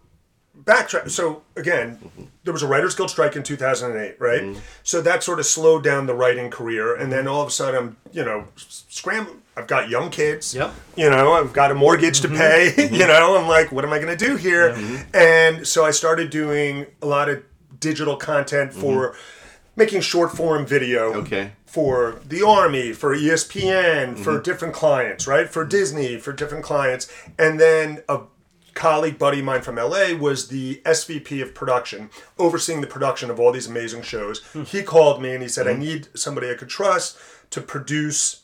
backtrack 0.63 1.09
so 1.09 1.41
again 1.55 1.97
mm-hmm. 1.97 2.23
there 2.43 2.53
was 2.53 2.61
a 2.61 2.67
writers 2.67 2.93
guild 2.93 3.09
strike 3.09 3.35
in 3.35 3.43
2008 3.43 4.19
right 4.19 4.57
so 4.83 5.01
that 5.01 5.23
sort 5.23 5.39
of 5.39 5.45
slowed 5.45 5.83
down 5.83 6.05
the 6.05 6.13
writing 6.13 6.49
career 6.49 6.93
and 6.93 7.11
then 7.11 7.27
all 7.27 7.41
of 7.41 7.47
a 7.47 7.51
sudden 7.51 7.75
i'm 7.75 7.97
you 8.11 8.23
know 8.23 8.45
scrambling 8.57 9.41
i've 9.59 9.67
got 9.67 9.89
young 9.89 10.09
kids. 10.09 10.55
Yep. 10.55 10.73
you 10.95 11.09
know 11.09 11.33
i've 11.33 11.53
got 11.53 11.71
a 11.71 11.75
mortgage 11.75 12.21
to 12.21 12.27
mm-hmm. 12.27 12.37
pay 12.37 12.65
you 12.83 12.89
mm-hmm. 12.89 13.07
know 13.07 13.37
i'm 13.37 13.47
like 13.47 13.71
what 13.71 13.85
am 13.85 13.93
i 13.93 13.99
going 13.99 14.15
to 14.17 14.25
do 14.25 14.35
here? 14.35 14.71
Mm-hmm. 14.71 15.15
And 15.15 15.67
so 15.67 15.85
i 15.85 15.91
started 15.91 16.29
doing 16.29 16.87
a 17.01 17.05
lot 17.05 17.29
of 17.29 17.43
digital 17.79 18.15
content 18.17 18.73
for 18.73 19.15
making 19.75 20.01
short 20.01 20.35
form 20.35 20.65
video 20.65 21.13
Okay. 21.13 21.51
for 21.65 22.19
the 22.25 22.45
army 22.45 22.93
for 22.93 23.15
espn 23.15 24.17
for 24.17 24.41
different 24.41 24.73
clients 24.73 25.27
right? 25.27 25.49
For 25.49 25.65
disney 25.65 26.17
for 26.17 26.33
different 26.33 26.63
clients. 26.63 27.11
And 27.37 27.59
then 27.59 28.03
a 28.09 28.21
colleague 28.79 29.19
buddy 29.19 29.39
of 29.39 29.45
mine 29.45 29.61
from 29.61 29.75
LA 29.75 30.13
was 30.13 30.47
the 30.47 30.81
SVP 30.85 31.41
of 31.41 31.53
production, 31.53 32.09
overseeing 32.37 32.79
the 32.79 32.87
production 32.87 33.29
of 33.29 33.39
all 33.39 33.51
these 33.51 33.67
amazing 33.67 34.01
shows. 34.03 34.39
Hmm. 34.53 34.63
He 34.63 34.83
called 34.83 35.21
me 35.21 35.33
and 35.33 35.43
he 35.43 35.49
said, 35.49 35.67
I 35.67 35.73
need 35.73 36.07
somebody 36.17 36.49
I 36.49 36.53
could 36.53 36.69
trust 36.69 37.17
to 37.49 37.61
produce 37.61 38.43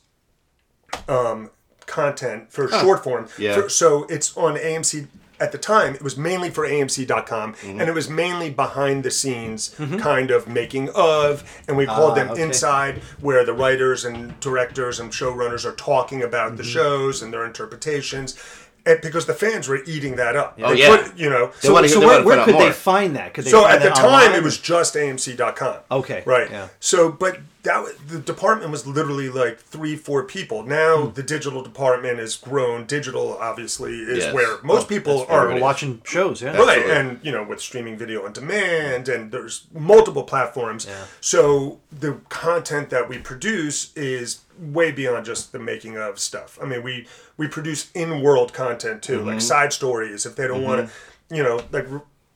um, 1.07 1.49
content 1.85 2.51
for 2.51 2.67
short 2.69 3.03
form. 3.03 3.27
Yeah. 3.37 3.61
For- 3.61 3.69
so 3.69 4.05
it's 4.05 4.35
on 4.37 4.55
AMC. 4.55 5.07
At 5.37 5.51
the 5.51 5.57
time, 5.57 5.95
it 5.95 6.01
was 6.01 6.15
mainly 6.15 6.49
for 6.49 6.65
AMC.com, 6.65 7.55
mm-hmm. 7.55 7.81
and 7.81 7.89
it 7.89 7.93
was 7.93 8.09
mainly 8.09 8.49
behind 8.49 9.03
the 9.03 9.11
scenes 9.11 9.75
mm-hmm. 9.77 9.97
kind 9.97 10.31
of 10.31 10.47
making 10.47 10.89
of, 10.95 11.43
and 11.67 11.75
we 11.75 11.85
called 11.85 12.11
ah, 12.11 12.15
them 12.15 12.29
okay. 12.31 12.41
inside, 12.41 12.99
where 13.19 13.43
the 13.43 13.51
writers 13.51 14.05
and 14.05 14.39
directors 14.39 14.97
and 14.97 15.11
showrunners 15.11 15.65
are 15.65 15.75
talking 15.75 16.23
about 16.23 16.55
the 16.55 16.63
mm-hmm. 16.63 16.71
shows 16.71 17.21
and 17.21 17.33
their 17.33 17.45
interpretations, 17.45 18.39
and 18.85 19.01
because 19.01 19.25
the 19.25 19.33
fans 19.33 19.67
were 19.67 19.83
eating 19.85 20.15
that 20.15 20.37
up. 20.37 20.57
Oh, 20.63 20.73
They 20.73 20.79
yeah. 20.81 20.95
put- 20.95 21.17
you 21.17 21.29
know. 21.29 21.51
They 21.61 21.69
wanna- 21.69 21.89
so 21.89 21.99
where, 21.99 22.23
where 22.23 22.45
could 22.45 22.55
they 22.55 22.71
find 22.71 23.15
that? 23.17 23.33
Could 23.33 23.43
they 23.43 23.49
So 23.51 23.67
at 23.67 23.81
the 23.81 23.89
time, 23.89 24.05
online? 24.05 24.35
it 24.35 24.43
was 24.43 24.57
just 24.57 24.95
AMC.com. 24.95 25.77
Okay, 25.91 26.23
Right. 26.25 26.49
yeah. 26.49 26.69
So, 26.79 27.11
but 27.11 27.39
that 27.65 27.83
was- 27.83 27.93
the 28.07 28.17
department 28.19 28.71
was 28.71 28.87
literally 28.87 29.29
like 29.29 29.59
three, 29.59 29.95
four 29.95 30.23
people. 30.23 30.63
Now 30.63 31.03
Hmm. 31.07 31.13
the 31.13 31.21
digital 31.23 31.61
department 31.61 32.17
has 32.19 32.35
grown. 32.35 32.85
Digital, 32.85 33.37
obviously, 33.39 33.99
is 33.99 34.19
Yes. 34.25 34.33
where 34.33 34.57
most 34.63 34.87
people 34.87 35.25
are 35.29 35.59
watching 35.59 36.01
shows. 36.05 36.41
Yeah. 36.41 36.55
Right, 36.57 36.85
and 36.89 37.19
you 37.21 37.31
know, 37.31 37.43
with 37.43 37.59
streaming 37.61 37.97
video 37.97 38.25
on 38.25 38.31
demand, 38.33 39.09
and 39.09 39.31
there's 39.31 39.65
multiple 39.73 40.23
platforms. 40.23 40.85
Yeah. 40.87 41.03
So 41.21 41.79
the 41.91 42.13
content 42.29 42.89
that 42.91 43.09
we 43.09 43.17
produce 43.19 43.91
is 43.95 44.39
way 44.57 44.91
beyond 44.91 45.25
just 45.25 45.51
the 45.51 45.59
making 45.59 45.97
of 45.97 46.17
stuff. 46.19 46.57
I 46.61 46.65
mean, 46.65 46.81
we 46.81 47.07
we 47.37 47.47
produce 47.47 47.87
in 47.93 48.21
world 48.21 48.53
content 48.53 49.01
too, 49.03 49.19
like 49.21 49.41
side 49.41 49.73
stories. 49.73 50.25
If 50.25 50.35
they 50.37 50.47
don't 50.47 50.63
want 50.63 50.87
to, 51.29 51.35
you 51.35 51.43
know, 51.43 51.61
like 51.71 51.87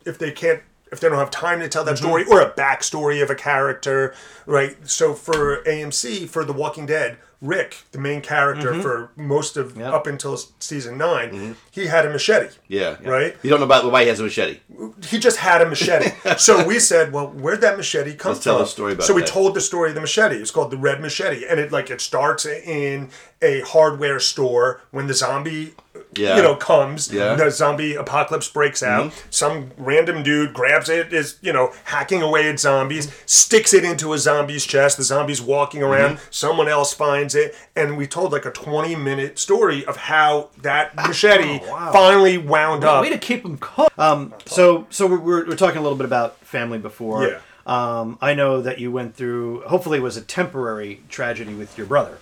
if 0.05 0.17
they 0.17 0.31
can't. 0.31 0.61
If 0.91 0.99
they 0.99 1.09
don't 1.09 1.17
have 1.19 1.31
time 1.31 1.59
to 1.59 1.69
tell 1.69 1.83
that 1.83 1.95
mm-hmm. 1.95 2.05
story 2.05 2.25
or 2.25 2.41
a 2.41 2.51
backstory 2.51 3.21
of 3.21 3.29
a 3.29 3.35
character, 3.35 4.13
right? 4.45 4.75
So 4.87 5.13
for 5.13 5.63
AMC, 5.63 6.27
for 6.29 6.43
The 6.43 6.53
Walking 6.53 6.85
Dead, 6.85 7.17
Rick, 7.41 7.83
the 7.91 7.99
main 7.99 8.21
character 8.21 8.73
mm-hmm. 8.73 8.81
for 8.81 9.11
most 9.15 9.55
of 9.55 9.77
Yep. 9.77 9.93
up 9.93 10.07
until 10.07 10.35
season 10.59 10.97
9 10.97 11.29
mm-hmm. 11.29 11.51
he 11.71 11.87
had 11.87 12.05
a 12.05 12.09
machete. 12.09 12.53
yeah. 12.67 12.97
Right? 13.01 13.37
You 13.43 13.49
don't 13.49 13.59
know 13.59 13.65
about 13.65 13.89
why 13.89 14.01
he 14.03 14.09
has 14.09 14.19
a 14.19 14.23
machete. 14.23 14.59
he 15.05 15.19
just 15.19 15.37
had 15.37 15.61
a 15.61 15.65
machete. 15.65 16.11
so 16.37 16.65
we 16.65 16.79
said, 16.79 17.13
well, 17.13 17.27
where'd 17.27 17.61
that 17.61 17.77
machete 17.77 18.15
come 18.15 18.33
Let's 18.33 18.43
tell 18.43 18.57
from? 18.57 18.63
the 18.63 18.69
story 18.69 18.93
about 18.93 19.05
so 19.05 19.13
we 19.13 19.21
that. 19.21 19.29
told 19.29 19.53
the 19.53 19.61
story 19.61 19.89
of 19.89 19.95
the 19.95 20.01
machete. 20.01 20.35
It's 20.35 20.51
called 20.51 20.71
the 20.71 20.77
Red 20.77 20.99
Machete, 20.99 21.45
and 21.47 21.61
it 21.61 21.71
like 21.71 21.89
it 21.89 22.01
starts 22.01 22.45
in 22.45 23.09
a 23.41 23.61
hardware 23.61 24.19
store 24.19 24.81
when 24.91 25.07
the 25.07 25.13
zombie. 25.13 25.75
Yeah. 26.15 26.37
You 26.37 26.41
know, 26.41 26.55
comes. 26.55 27.13
Yeah. 27.13 27.21
Mm-hmm. 27.35 27.39
The 27.39 27.51
zombie 27.51 27.95
apocalypse 27.95 28.49
breaks 28.49 28.81
out. 28.81 29.13
Some 29.29 29.71
random 29.77 30.23
dude 30.23 30.53
grabs 30.53 30.89
it, 30.89 31.13
is, 31.13 31.37
you 31.41 31.53
know, 31.53 31.71
hacking 31.85 32.21
away 32.23 32.49
at 32.49 32.59
zombies, 32.59 33.13
sticks 33.27 33.73
it 33.75 33.83
into 33.83 34.13
a 34.13 34.17
zombie's 34.17 34.65
chest. 34.65 34.97
The 34.97 35.03
zombie's 35.03 35.41
walking 35.41 35.83
around. 35.83 36.15
Mm-hmm. 36.17 36.27
Someone 36.31 36.67
else 36.67 36.93
finds 36.93 37.35
it. 37.35 37.55
And 37.75 37.95
we 37.95 38.07
told 38.07 38.31
like 38.31 38.45
a 38.45 38.51
20 38.51 38.95
minute 38.95 39.37
story 39.37 39.85
of 39.85 39.97
how 39.97 40.49
that 40.61 40.95
machete 40.95 41.59
Oh, 41.63 41.71
wow. 41.71 41.91
finally 41.91 42.37
wound 42.39 42.83
up. 42.83 43.03
Way 43.03 43.09
to 43.11 43.17
keep 43.19 43.43
them 43.43 43.57
cooked. 43.59 43.97
Um, 43.99 44.33
so, 44.45 44.87
so 44.89 45.05
we're, 45.05 45.19
we're, 45.19 45.47
we're 45.49 45.55
talking 45.55 45.77
a 45.77 45.83
little 45.83 45.97
bit 45.97 46.05
about 46.05 46.37
family 46.39 46.79
before. 46.79 47.27
Yeah. 47.27 47.39
Um, 47.67 48.17
I 48.19 48.33
know 48.33 48.61
that 48.63 48.79
you 48.79 48.91
went 48.91 49.15
through. 49.15 49.61
Hopefully, 49.61 49.99
it 49.99 50.01
was 50.01 50.17
a 50.17 50.21
temporary 50.21 51.03
tragedy 51.07 51.53
with 51.53 51.77
your 51.77 51.85
brother, 51.85 52.17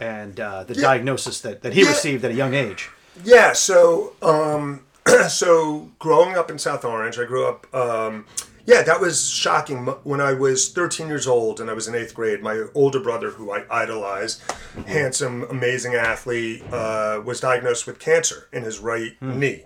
and 0.00 0.40
uh, 0.40 0.64
the 0.64 0.74
diagnosis 0.74 1.40
that, 1.42 1.60
that 1.60 1.74
he 1.74 1.82
Yeah. 1.82 1.88
received 1.88 2.24
at 2.24 2.30
a 2.30 2.34
young 2.34 2.54
age. 2.54 2.88
Yeah, 3.24 3.52
so 3.52 4.14
um 4.22 4.84
so 5.28 5.90
growing 5.98 6.36
up 6.36 6.50
in 6.50 6.58
South 6.58 6.84
Orange, 6.84 7.18
I 7.18 7.24
grew 7.24 7.46
up 7.46 7.72
um 7.74 8.26
yeah, 8.66 8.82
that 8.82 9.00
was 9.00 9.28
shocking. 9.28 9.86
When 10.04 10.20
I 10.20 10.32
was 10.32 10.72
13 10.72 11.08
years 11.08 11.26
old 11.26 11.60
and 11.60 11.68
I 11.68 11.72
was 11.72 11.88
in 11.88 11.94
eighth 11.94 12.14
grade, 12.14 12.40
my 12.40 12.66
older 12.74 13.00
brother, 13.00 13.30
who 13.30 13.50
I 13.50 13.64
idolized, 13.70 14.42
handsome, 14.86 15.44
amazing 15.44 15.94
athlete, 15.94 16.62
uh, 16.70 17.20
was 17.24 17.40
diagnosed 17.40 17.86
with 17.86 17.98
cancer 17.98 18.48
in 18.52 18.62
his 18.62 18.78
right 18.78 19.20
knee. 19.20 19.64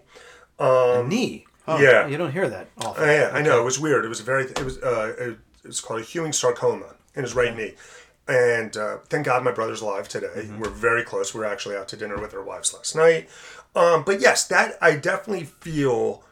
Knee. 1.07 1.47
Oh, 1.67 1.79
yeah. 1.79 2.07
You 2.07 2.17
don't 2.17 2.33
hear 2.33 2.49
that 2.49 2.69
often. 2.79 3.03
Uh, 3.03 3.07
yeah, 3.07 3.31
I 3.33 3.43
know 3.43 3.61
it 3.61 3.65
was 3.65 3.79
weird. 3.79 4.05
It 4.05 4.09
was 4.09 4.21
a 4.21 4.25
very 4.25 4.45
it 4.45 4.65
was 4.65 4.79
uh, 4.79 5.15
it, 5.19 5.39
was 5.67 5.81
called 5.81 6.01
a 6.01 6.05
Ewing 6.13 6.33
sarcoma 6.33 6.95
in 7.15 7.23
his 7.23 7.35
right 7.35 7.57
knee, 7.57 7.75
and 8.29 8.77
uh, 8.77 8.99
thank 9.09 9.27
God 9.27 9.45
my 9.45 9.53
brother's 9.53 9.81
alive 9.81 10.09
today. 10.09 10.51
We're 10.59 10.71
very 10.71 11.03
close. 11.03 11.35
We 11.35 11.41
were 11.41 11.47
actually 11.47 11.77
out 11.77 11.89
to 11.89 11.97
dinner 11.97 12.19
with 12.21 12.35
our 12.35 12.43
wives 12.43 12.73
last 12.73 12.95
night. 12.97 13.29
Um, 13.77 14.03
but 14.05 14.21
yes, 14.21 14.47
that 14.49 14.77
I 14.81 14.97
definitely 14.97 15.45
feel 15.45 16.23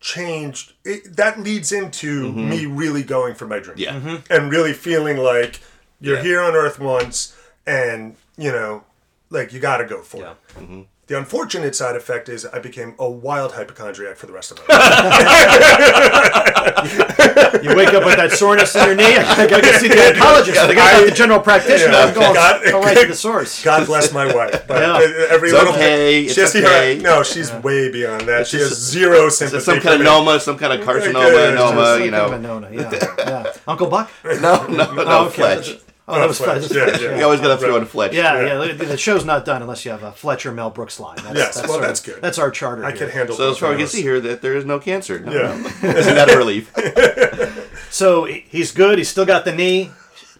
changed. 0.00 0.72
It, 0.84 1.16
that 1.16 1.38
leads 1.40 1.72
into 1.72 2.32
me 2.32 2.66
really 2.66 3.02
going 3.02 3.34
for 3.34 3.46
my 3.46 3.58
dream. 3.58 3.76
Yeah. 3.78 4.18
and 4.30 4.50
really 4.50 4.72
feeling 4.72 5.16
like 5.18 5.60
you're 6.00 6.16
Yeah. 6.16 6.22
here 6.22 6.40
on 6.40 6.54
Earth 6.54 6.78
once, 6.78 7.36
and 7.66 8.16
you 8.36 8.50
know, 8.50 8.84
like 9.28 9.52
you 9.52 9.60
got 9.60 9.78
to 9.78 9.84
go 9.84 10.02
for 10.02 10.18
Yeah. 10.18 10.34
it. 10.58 10.86
The 11.10 11.18
unfortunate 11.18 11.74
side 11.74 11.96
effect 11.96 12.28
is 12.28 12.46
I 12.46 12.60
became 12.60 12.94
a 12.96 13.10
wild 13.10 13.50
hypochondriac 13.54 14.14
for 14.16 14.26
the 14.26 14.32
rest 14.32 14.52
of 14.52 14.60
my 14.68 14.76
life. 14.76 14.84
You 17.64 17.74
wake 17.76 17.88
up 17.88 18.04
with 18.06 18.16
that 18.16 18.30
soreness 18.32 18.74
in 18.76 18.86
your 18.86 18.94
knee. 18.94 19.16
I 19.16 19.46
gotta 19.48 19.78
see 19.80 19.88
the 19.88 19.94
oncologist. 20.14 20.56
I 20.56 20.72
gotta 20.74 21.00
go 21.00 21.10
the 21.10 21.14
general 21.14 21.40
practitioner. 21.40 21.92
Yeah. 21.92 22.14
Go, 22.14 22.32
God- 22.32 22.62
go 22.64 22.80
right 22.80 22.96
to 22.96 23.08
the 23.08 23.14
source. 23.16 23.62
God 23.64 23.86
bless 23.86 24.12
my 24.12 24.32
wife. 24.32 24.68
But 24.68 24.82
Yeah. 24.82 25.26
every 25.30 25.48
It's 25.50 25.58
little 25.58 25.74
okay, 25.74 26.28
She 26.28 26.40
it's 26.40 26.52
has- 26.52 26.64
okay. 26.64 26.98
No, 27.02 27.24
she's 27.24 27.52
way 27.54 27.90
beyond 27.90 28.28
that. 28.28 28.46
She 28.46 28.58
has 28.58 28.68
just- 28.68 28.80
zero 28.82 29.26
Is 29.26 29.36
sympathy. 29.38 29.56
it 29.58 29.60
some 29.62 29.76
for 29.78 29.80
kind 29.88 30.00
of 30.00 30.04
noma, 30.04 30.38
some 30.38 30.56
kind 30.58 30.72
of 30.80 30.86
carcinoma, 30.86 31.54
noma, 31.56 31.84
Some 31.96 32.04
you 32.04 32.10
kind 32.12 32.22
of 32.22 32.32
a 32.34 32.38
know? 32.38 32.60
Nona, 32.60 32.70
yeah, 32.72 33.14
yeah. 33.18 33.52
Uncle 33.66 33.88
Buck. 33.88 34.08
No, 34.24 34.36
no, 34.68 34.68
no, 34.68 35.04
Oh, 35.06 35.26
okay. 35.26 35.80
Fletch. 36.10 36.16
Oh, 36.16 36.20
that 36.20 36.28
was 36.28 36.38
Fletch. 36.38 36.66
Fletch. 36.66 37.00
Yeah, 37.00 37.08
yeah. 37.10 37.18
You 37.18 37.24
always 37.24 37.40
got 37.40 37.54
to 37.54 37.56
throw 37.64 37.76
in 37.76 37.84
Fletch. 37.86 38.12
Yeah, 38.14 38.40
yeah. 38.64 38.72
The 38.72 38.84
the 38.84 38.96
show's 38.96 39.24
not 39.24 39.44
done 39.44 39.62
unless 39.62 39.84
you 39.84 39.90
have 39.90 40.02
a 40.02 40.12
Fletcher 40.12 40.52
Mel 40.52 40.70
Brooks 40.70 41.00
line. 41.00 41.16
That's, 41.22 41.36
Yes, 41.36 41.54
that's 41.54 41.68
well, 41.68 41.74
sort 41.76 41.80
of- 41.84 41.88
that's 41.88 42.00
good. 42.00 42.20
That's 42.22 42.38
our 42.38 42.50
charter. 42.50 42.84
I 42.84 42.90
here. 42.90 42.98
can 43.06 43.10
handle. 43.10 43.36
So 43.36 43.44
as 43.44 43.50
both 43.54 43.58
far 43.60 43.68
as 43.70 43.72
of 43.74 43.76
we 43.78 43.82
can 43.84 43.88
see 43.90 44.02
here, 44.02 44.20
that 44.20 44.42
there 44.42 44.54
is 44.56 44.64
no 44.64 44.78
cancer. 44.78 45.18
No, 45.20 45.32
Yeah. 45.32 45.70
no. 45.82 45.88
Isn't 45.90 46.14
that 46.14 46.30
a 46.30 46.36
relief? 46.36 46.72
So 47.92 48.24
he's 48.24 48.70
good. 48.70 48.98
He's 48.98 49.08
still 49.08 49.26
got 49.26 49.44
the 49.44 49.52
knee. 49.52 49.90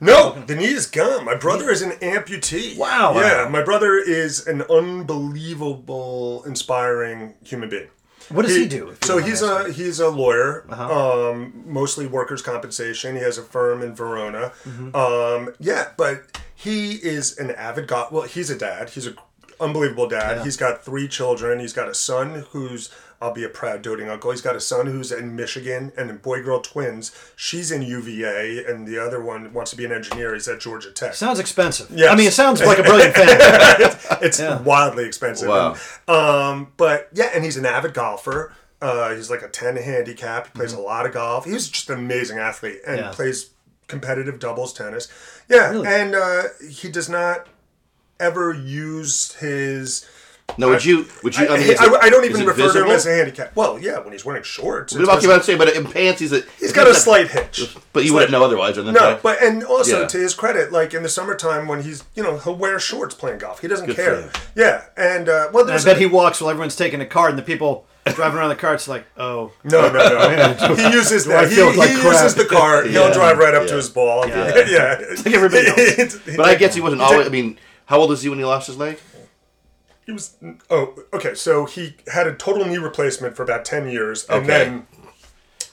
No, 0.01 0.41
the 0.47 0.55
knee 0.55 0.67
is 0.73 0.87
gone. 0.87 1.25
My 1.25 1.35
brother 1.35 1.69
is 1.69 1.83
an 1.83 1.91
amputee. 2.01 2.79
Wow. 2.79 3.15
Yeah, 3.17 3.49
my 3.51 3.61
brother 3.63 3.97
is 3.99 4.47
an 4.47 4.63
unbelievable, 4.71 6.45
inspiring 6.45 7.35
human 7.45 7.69
being. 7.69 7.89
What 8.31 8.47
does 8.47 8.57
he, 8.57 8.67
do? 8.69 8.97
So 9.03 9.19
he's 9.19 9.43
a 9.43 9.73
he's 9.73 9.99
a 10.01 10.09
lawyer, 10.09 10.65
Uh-huh. 10.69 11.31
um, 11.31 11.65
mostly 11.67 12.07
workers' 12.07 12.43
compensation. 12.43 13.17
He 13.17 13.23
has 13.23 13.39
a 13.39 13.43
firm 13.43 13.83
in 13.83 13.95
Verona. 13.95 14.53
Mm-hmm. 14.65 14.95
Um, 14.97 15.55
yeah, 15.59 15.89
but 15.97 16.41
he 16.55 16.93
is 16.95 17.39
an 17.39 17.51
avid 17.53 17.87
god. 17.89 18.13
Well, 18.13 18.23
he's 18.23 18.51
a 18.51 18.57
dad. 18.59 18.91
He's 18.91 19.07
a 19.07 19.15
unbelievable 19.61 20.09
dad. 20.09 20.39
Yeah. 20.39 20.45
He's 20.45 20.57
got 20.57 20.85
three 20.85 21.09
children. 21.09 21.61
He's 21.61 21.73
got 21.73 21.89
a 21.89 21.95
son 21.95 22.47
who's 22.51 22.91
I'll 23.23 23.35
be 23.35 23.45
a 23.45 23.49
proud 23.51 23.83
doting 23.83 24.09
uncle. 24.09 24.31
He's 24.31 24.41
got 24.41 24.57
a 24.57 24.61
son 24.61 24.87
who's 24.87 25.13
in 25.13 25.37
Michigan 25.37 25.93
and 25.97 26.09
in 26.09 26.17
boy 26.17 26.43
girl 26.43 26.61
twins. 26.61 27.13
She's 27.37 27.71
in 27.71 27.83
UVA, 27.83 28.65
and 28.65 28.89
the 28.89 28.99
other 28.99 29.23
one 29.23 29.53
wants 29.53 29.71
to 29.73 29.77
be 29.77 29.85
an 29.85 29.93
engineer. 29.93 30.33
He's 30.33 30.49
at 30.49 30.59
Georgia 30.61 30.91
Tech. 30.91 31.13
Sounds 31.15 31.39
expensive. 31.39 31.91
Yeah, 31.91 32.09
I 32.09 32.17
mean, 32.17 32.27
it 32.29 32.33
sounds 32.33 32.63
like 32.63 32.79
a 32.79 32.83
brilliant 32.91 33.15
family. 33.15 34.27
it's 34.27 34.41
wildly 34.65 35.05
expensive. 35.05 35.49
Wow. 35.49 35.77
Um, 36.09 36.73
but 36.79 37.09
yeah, 37.13 37.31
and 37.35 37.45
he's 37.45 37.59
an 37.59 37.67
avid 37.67 37.93
golfer. 37.93 38.55
Uh, 38.81 39.15
he's 39.15 39.29
like 39.29 39.43
a 39.43 39.49
10 39.49 39.77
handicap. 39.77 40.47
He 40.47 40.53
plays 40.55 40.73
a 40.73 40.81
lot 40.81 41.05
of 41.05 41.13
golf. 41.13 41.45
He's 41.45 41.69
just 41.69 41.91
an 41.91 41.99
amazing 41.99 42.39
athlete 42.39 42.79
and 42.87 42.97
Mm-hmm. 43.01 43.05
Yeah. 43.11 43.13
plays 43.15 43.51
competitive 43.87 44.39
doubles 44.39 44.73
tennis. 44.73 45.09
Yeah, 45.51 45.69
Really? 45.73 45.87
and 45.87 46.15
uh, 46.15 46.43
he 46.71 46.89
does 46.91 47.09
not 47.11 47.49
ever 48.19 48.55
use 48.55 49.35
his. 49.35 50.09
No, 50.59 50.69
would 50.69 50.85
you? 50.85 51.07
Would 51.23 51.37
you? 51.37 51.47
I, 51.47 51.55
I, 51.55 51.59
mean, 51.59 51.77
I- 51.79 51.99
I 52.03 52.11
don't 52.11 52.25
even 52.25 52.43
it 52.43 52.47
refer 52.47 52.73
to 52.73 52.85
him 52.85 52.91
as 52.91 53.07
a 53.07 53.11
handicap. 53.15 53.55
Well, 53.57 53.79
yeah, 53.79 53.99
when 54.01 54.13
he's 54.13 54.25
wearing 54.25 54.43
shorts. 54.43 54.93
What 54.93 55.01
it's 55.01 55.09
about 55.09 55.23
you 55.23 55.29
visible. 55.29 55.33
about 55.35 55.69
to 55.69 55.75
say? 55.75 55.83
But 55.83 55.87
in 55.87 55.93
pants, 55.93 56.21
he's 56.21 56.33
a. 56.33 56.43
He's 56.59 56.73
got 56.73 56.87
a 56.89 56.95
slight 56.95 57.31
hitch. 57.31 57.75
But 57.93 58.05
you 58.05 58.13
wouldn't 58.15 58.33
know 58.33 58.45
otherwise, 58.45 58.79
or 58.79 58.85
No, 58.85 59.19
but 59.23 59.43
and 59.43 59.65
also 59.65 60.03
Yeah. 60.03 60.07
to 60.09 60.19
his 60.19 60.35
credit, 60.35 60.73
like 60.73 60.95
in 60.95 61.03
the 61.03 61.09
summertime 61.09 61.67
when 61.69 61.83
he's 61.83 62.05
you 62.15 62.23
know 62.23 62.39
he'll 62.39 62.55
wear 62.57 62.79
shorts 62.79 63.15
playing 63.15 63.39
golf. 63.39 63.61
He 63.61 63.69
doesn't 63.69 63.87
Good 63.87 63.97
care. 63.97 64.31
Yeah, 64.55 64.85
and 64.97 65.29
uh, 65.29 65.49
well, 65.53 65.65
I 65.65 65.69
there's 65.69 65.85
bet 65.85 65.99
he 65.99 66.07
walks 66.07 66.41
while 66.41 66.51
everyone's 66.51 66.77
taking 66.77 67.01
a 67.01 67.07
card, 67.07 67.31
and 67.31 67.39
the 67.39 67.43
people 67.43 67.87
driving 68.15 68.39
around 68.39 68.49
the 68.49 68.57
cart's 68.57 68.89
like, 68.89 69.05
oh. 69.19 69.53
No, 69.63 69.89
no, 69.93 69.93
no. 69.93 70.75
he 70.75 70.91
uses 70.91 71.27
that. 71.27 71.49
He, 71.49 71.55
feel 71.57 71.67
like 71.77 71.91
he 71.91 71.97
uses 72.03 72.35
the 72.35 72.45
cart. 72.47 72.87
He'll 72.91 73.09
Yeah. 73.09 73.13
drive 73.15 73.39
right 73.39 73.55
up 73.55 73.63
Yeah. 73.65 73.69
to 73.69 73.77
his 73.77 73.89
ball. 73.91 74.27
Yeah. 74.27 74.57
Yeah, 74.57 74.65
yeah. 75.01 75.15
Like 75.25 75.35
everybody 75.35 75.67
else. 75.69 76.19
But 76.37 76.47
I 76.47 76.55
guess 76.57 76.75
he 76.75 76.81
wasn't 76.81 77.03
always. 77.03 77.27
I 77.27 77.31
mean, 77.31 77.59
how 77.87 77.99
old 77.99 78.11
is 78.13 78.23
he 78.23 78.29
when 78.29 78.39
he 78.39 78.45
lost 78.45 78.67
his 78.69 78.77
leg? 78.79 78.99
He 80.11 80.15
was. 80.15 80.37
Oh, 80.69 80.95
okay. 81.15 81.35
So 81.35 81.67
he 81.67 81.95
had 82.13 82.27
a 82.27 82.35
total 82.35 82.67
knee 82.67 82.79
replacement 82.79 83.37
for 83.37 83.45
about 83.45 83.65
ten 83.65 83.89
years, 83.89 84.25
and 84.29 84.39
Okay. 84.39 84.47
then 84.49 84.87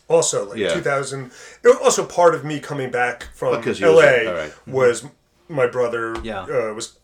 also 0.07 0.45
like 0.49 0.57
Yeah. 0.59 0.73
2000. 0.73 1.31
it 1.63 1.67
was 1.67 1.77
Also, 1.81 2.05
part 2.05 2.35
of 2.35 2.45
me 2.45 2.59
coming 2.59 2.91
back 2.91 3.27
from 3.33 3.57
Because 3.57 3.81
LA 3.81 3.91
was 3.95 4.03
a- 4.05 4.27
all 4.27 4.33
right. 4.35 4.53
was 4.67 5.05
my 5.49 5.65
brother. 5.67 6.15
Yeah. 6.23 6.41
Uh, 6.43 6.73
was 6.73 6.97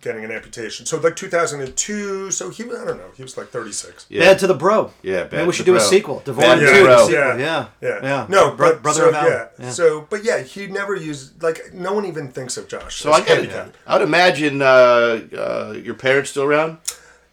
getting 0.00 0.24
an 0.24 0.30
amputation. 0.32 0.86
So 0.86 0.98
like 0.98 1.16
2002. 1.16 2.30
So 2.30 2.50
he 2.50 2.62
was. 2.64 2.78
I 2.80 2.84
don't 2.84 2.96
know. 2.98 3.10
He 3.16 3.22
was 3.22 3.36
like 3.36 3.48
36. 3.48 4.06
Yeah. 4.08 4.20
Bad 4.22 4.38
to 4.40 4.46
the 4.46 4.54
Bro. 4.54 4.92
Yeah, 5.02 5.24
Bad 5.24 5.32
Maybe 5.32 5.42
we 5.44 5.46
to 5.48 5.52
should 5.56 5.66
the 5.66 5.72
do 5.72 5.76
a 5.76 5.80
sequel. 5.80 6.16
Bad 6.16 6.24
Devon 6.26 6.58
to 6.58 6.66
2. 6.66 6.72
the 6.72 6.82
Bro. 6.84 7.08
Yeah. 7.08 7.36
Yeah. 7.36 7.66
Yeah. 7.80 7.98
Yeah. 8.02 8.26
No, 8.28 8.54
Bro- 8.54 8.72
but 8.74 8.82
Brother 8.82 9.00
so, 9.00 9.08
of 9.10 9.14
Al. 9.14 9.28
yeah. 9.28 9.48
Yeah. 9.58 9.70
So, 9.70 10.06
but 10.10 10.24
yeah, 10.24 10.42
he 10.42 10.66
never 10.66 10.94
used 10.94 11.42
like 11.42 11.72
no 11.74 11.92
one 11.92 12.04
even 12.06 12.28
thinks 12.28 12.56
of 12.56 12.68
Josh. 12.68 12.96
So 12.96 13.12
I 13.12 13.20
get. 13.20 13.72
I 13.86 13.98
would 13.98 14.02
imagine 14.06 14.62
uh, 14.62 15.20
uh, 15.36 15.74
your 15.82 15.94
parents 15.94 16.30
still 16.30 16.44
around, 16.44 16.78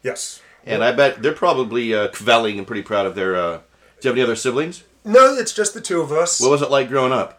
Yes. 0.02 0.40
and 0.64 0.82
I 0.84 0.92
bet 0.92 1.22
they're 1.22 1.32
probably 1.32 1.94
uh, 1.94 2.08
kvelling 2.08 2.58
and 2.58 2.66
pretty 2.66 2.82
proud 2.82 3.06
of 3.06 3.14
their. 3.14 3.36
Uh, 3.36 3.58
do 4.00 4.08
you 4.08 4.10
have 4.10 4.16
any 4.16 4.22
other 4.22 4.36
siblings? 4.36 4.84
No, 5.04 5.34
it's 5.34 5.52
just 5.54 5.74
the 5.74 5.80
two 5.80 6.00
of 6.00 6.12
us. 6.12 6.40
What 6.40 6.50
was 6.50 6.62
it 6.62 6.70
like 6.70 6.88
growing 6.88 7.12
up? 7.12 7.37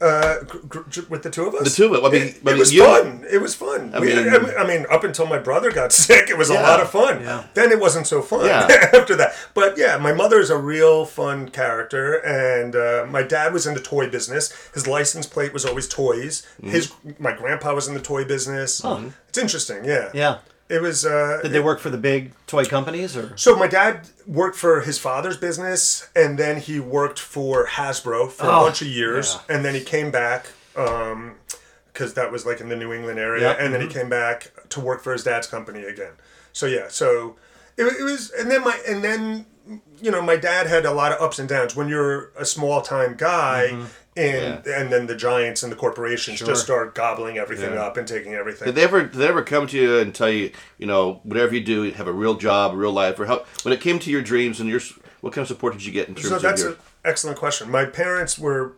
Uh, 0.00 0.44
gr- 0.44 0.58
gr- 0.80 1.00
with 1.08 1.22
the 1.22 1.30
two 1.30 1.46
of 1.46 1.54
us. 1.54 1.64
The 1.64 1.70
two 1.76 1.94
of 1.94 2.04
us. 2.04 2.08
I 2.08 2.12
mean, 2.12 2.28
it, 2.28 2.40
I 2.46 2.52
it 2.52 2.58
was 2.58 2.72
you- 2.72 2.84
fun. 2.84 3.24
It 3.30 3.38
was 3.40 3.54
fun. 3.54 3.92
I 3.94 3.98
We- 4.00 4.06
mean- 4.14 4.28
I, 4.28 4.38
mean, 4.38 4.66
mean, 4.82 4.86
up 4.90 5.02
until 5.04 5.26
my 5.26 5.38
brother 5.38 5.70
got 5.72 5.92
sick, 6.06 6.30
it 6.30 6.38
was 6.38 6.50
a 6.50 6.54
lot 6.54 6.80
of 6.80 6.90
fun. 6.90 7.20
Yeah. 7.22 7.44
Then 7.54 7.72
it 7.72 7.80
wasn't 7.80 8.06
so 8.06 8.22
fun 8.22 8.46
Yeah. 8.46 8.68
after 8.94 9.16
that. 9.16 9.34
But 9.54 9.76
yeah, 9.76 9.96
my 9.98 10.12
mother 10.12 10.38
is 10.38 10.50
a 10.50 10.56
real 10.58 11.04
fun 11.04 11.48
character, 11.48 12.14
and 12.24 12.76
uh, 12.76 13.06
my 13.08 13.22
dad 13.22 13.52
was 13.52 13.66
in 13.66 13.74
the 13.74 13.80
toy 13.80 14.08
business. 14.08 14.52
His 14.72 14.86
license 14.86 15.26
plate 15.26 15.52
was 15.52 15.64
always 15.64 15.88
toys. 15.88 16.46
Mm-hmm. 16.60 16.70
His 16.70 16.92
my 17.18 17.32
grandpa 17.32 17.74
was 17.74 17.88
in 17.88 17.94
the 17.94 18.00
toy 18.00 18.24
business. 18.24 18.80
It's 19.28 19.38
interesting. 19.38 19.84
Yeah. 19.84 20.10
Yeah. 20.14 20.38
It 20.68 20.82
was. 20.82 21.04
Uh, 21.06 21.40
Did 21.42 21.52
they 21.52 21.60
work 21.60 21.80
for 21.80 21.88
the 21.90 21.96
big 21.98 22.32
toy 22.46 22.64
companies 22.66 23.16
or? 23.16 23.32
so 23.36 23.56
my 23.56 23.66
dad 23.66 24.06
worked 24.28 24.56
for 24.56 24.82
his 24.82 24.98
father's 24.98 25.38
business, 25.38 26.08
and 26.14 26.38
then 26.38 26.60
he 26.60 26.78
worked 26.78 27.18
for 27.18 27.66
Hasbro 27.66 28.30
for 28.30 28.44
a 28.44 28.48
Oh, 28.48 28.64
bunch 28.66 28.82
of 28.82 28.88
years, 28.88 29.38
and 29.48 29.64
then 29.64 29.74
he 29.74 29.80
came 29.80 30.10
back 30.10 30.46
um, 30.76 31.36
because 31.92 32.14
that 32.14 32.30
was 32.30 32.44
like 32.46 32.60
in 32.60 32.68
the 32.68 32.76
New 32.76 32.92
England 32.92 33.18
area, 33.18 33.50
Yeah, 33.50 33.64
and 33.64 33.72
then 33.72 33.80
he 33.80 33.86
mm-hmm. 33.88 33.98
came 33.98 34.08
back 34.10 34.52
to 34.68 34.80
work 34.80 35.02
for 35.02 35.12
his 35.12 35.24
dad's 35.24 35.46
company 35.46 35.82
again. 35.82 36.12
So 36.52 36.66
yeah, 36.66 36.88
so 36.88 37.36
it, 37.76 37.84
it 37.84 38.02
was, 38.02 38.30
and 38.30 38.50
then 38.50 38.62
my 38.62 38.78
and 38.86 39.02
then 39.02 39.46
you 40.00 40.10
know 40.10 40.20
my 40.22 40.36
dad 40.36 40.66
had 40.66 40.84
a 40.84 40.92
lot 40.92 41.12
of 41.12 41.20
ups 41.20 41.38
and 41.38 41.48
downs 41.48 41.74
when 41.74 41.88
you're 41.88 42.30
a 42.38 42.44
small 42.44 42.82
time 42.82 43.14
guy. 43.16 43.70
Mm-hmm. 43.72 43.84
And, 44.18 44.66
and 44.66 44.92
then 44.92 45.06
the 45.06 45.14
giants 45.14 45.62
and 45.62 45.70
the 45.70 45.76
corporations 45.76 46.40
just 46.40 46.64
start 46.64 46.94
gobbling 46.94 47.38
everything 47.38 47.72
Yeah. 47.74 47.82
up 47.84 47.96
and 47.96 48.06
taking 48.08 48.34
everything. 48.34 48.66
Did 48.66 48.74
they 48.74 48.82
ever 48.84 49.02
did 49.02 49.12
they 49.12 49.28
ever 49.28 49.42
come 49.42 49.66
to 49.68 49.76
you 49.80 49.98
and 49.98 50.14
tell 50.14 50.28
you, 50.30 50.50
you 50.78 50.86
know, 50.86 51.20
whatever 51.22 51.54
you 51.54 51.62
do, 51.62 51.82
have 51.92 52.08
a 52.08 52.12
real 52.12 52.34
job, 52.34 52.74
a 52.74 52.76
real 52.76 52.92
life, 52.92 53.18
or 53.20 53.26
how 53.26 53.44
when 53.62 53.72
it 53.72 53.80
came 53.80 53.98
to 54.00 54.10
your 54.10 54.22
dreams 54.22 54.60
and 54.60 54.68
your 54.68 54.80
what 55.20 55.32
kind 55.32 55.42
of 55.42 55.48
support 55.48 55.72
did 55.74 55.84
you 55.84 55.92
get 55.92 56.08
in 56.08 56.14
terms 56.14 56.28
So 56.28 56.36
of 56.36 56.42
that's 56.42 56.62
your? 56.62 56.72
an 56.72 56.76
excellent 57.04 57.38
question. 57.38 57.70
My 57.70 57.84
parents 57.84 58.38
were 58.38 58.72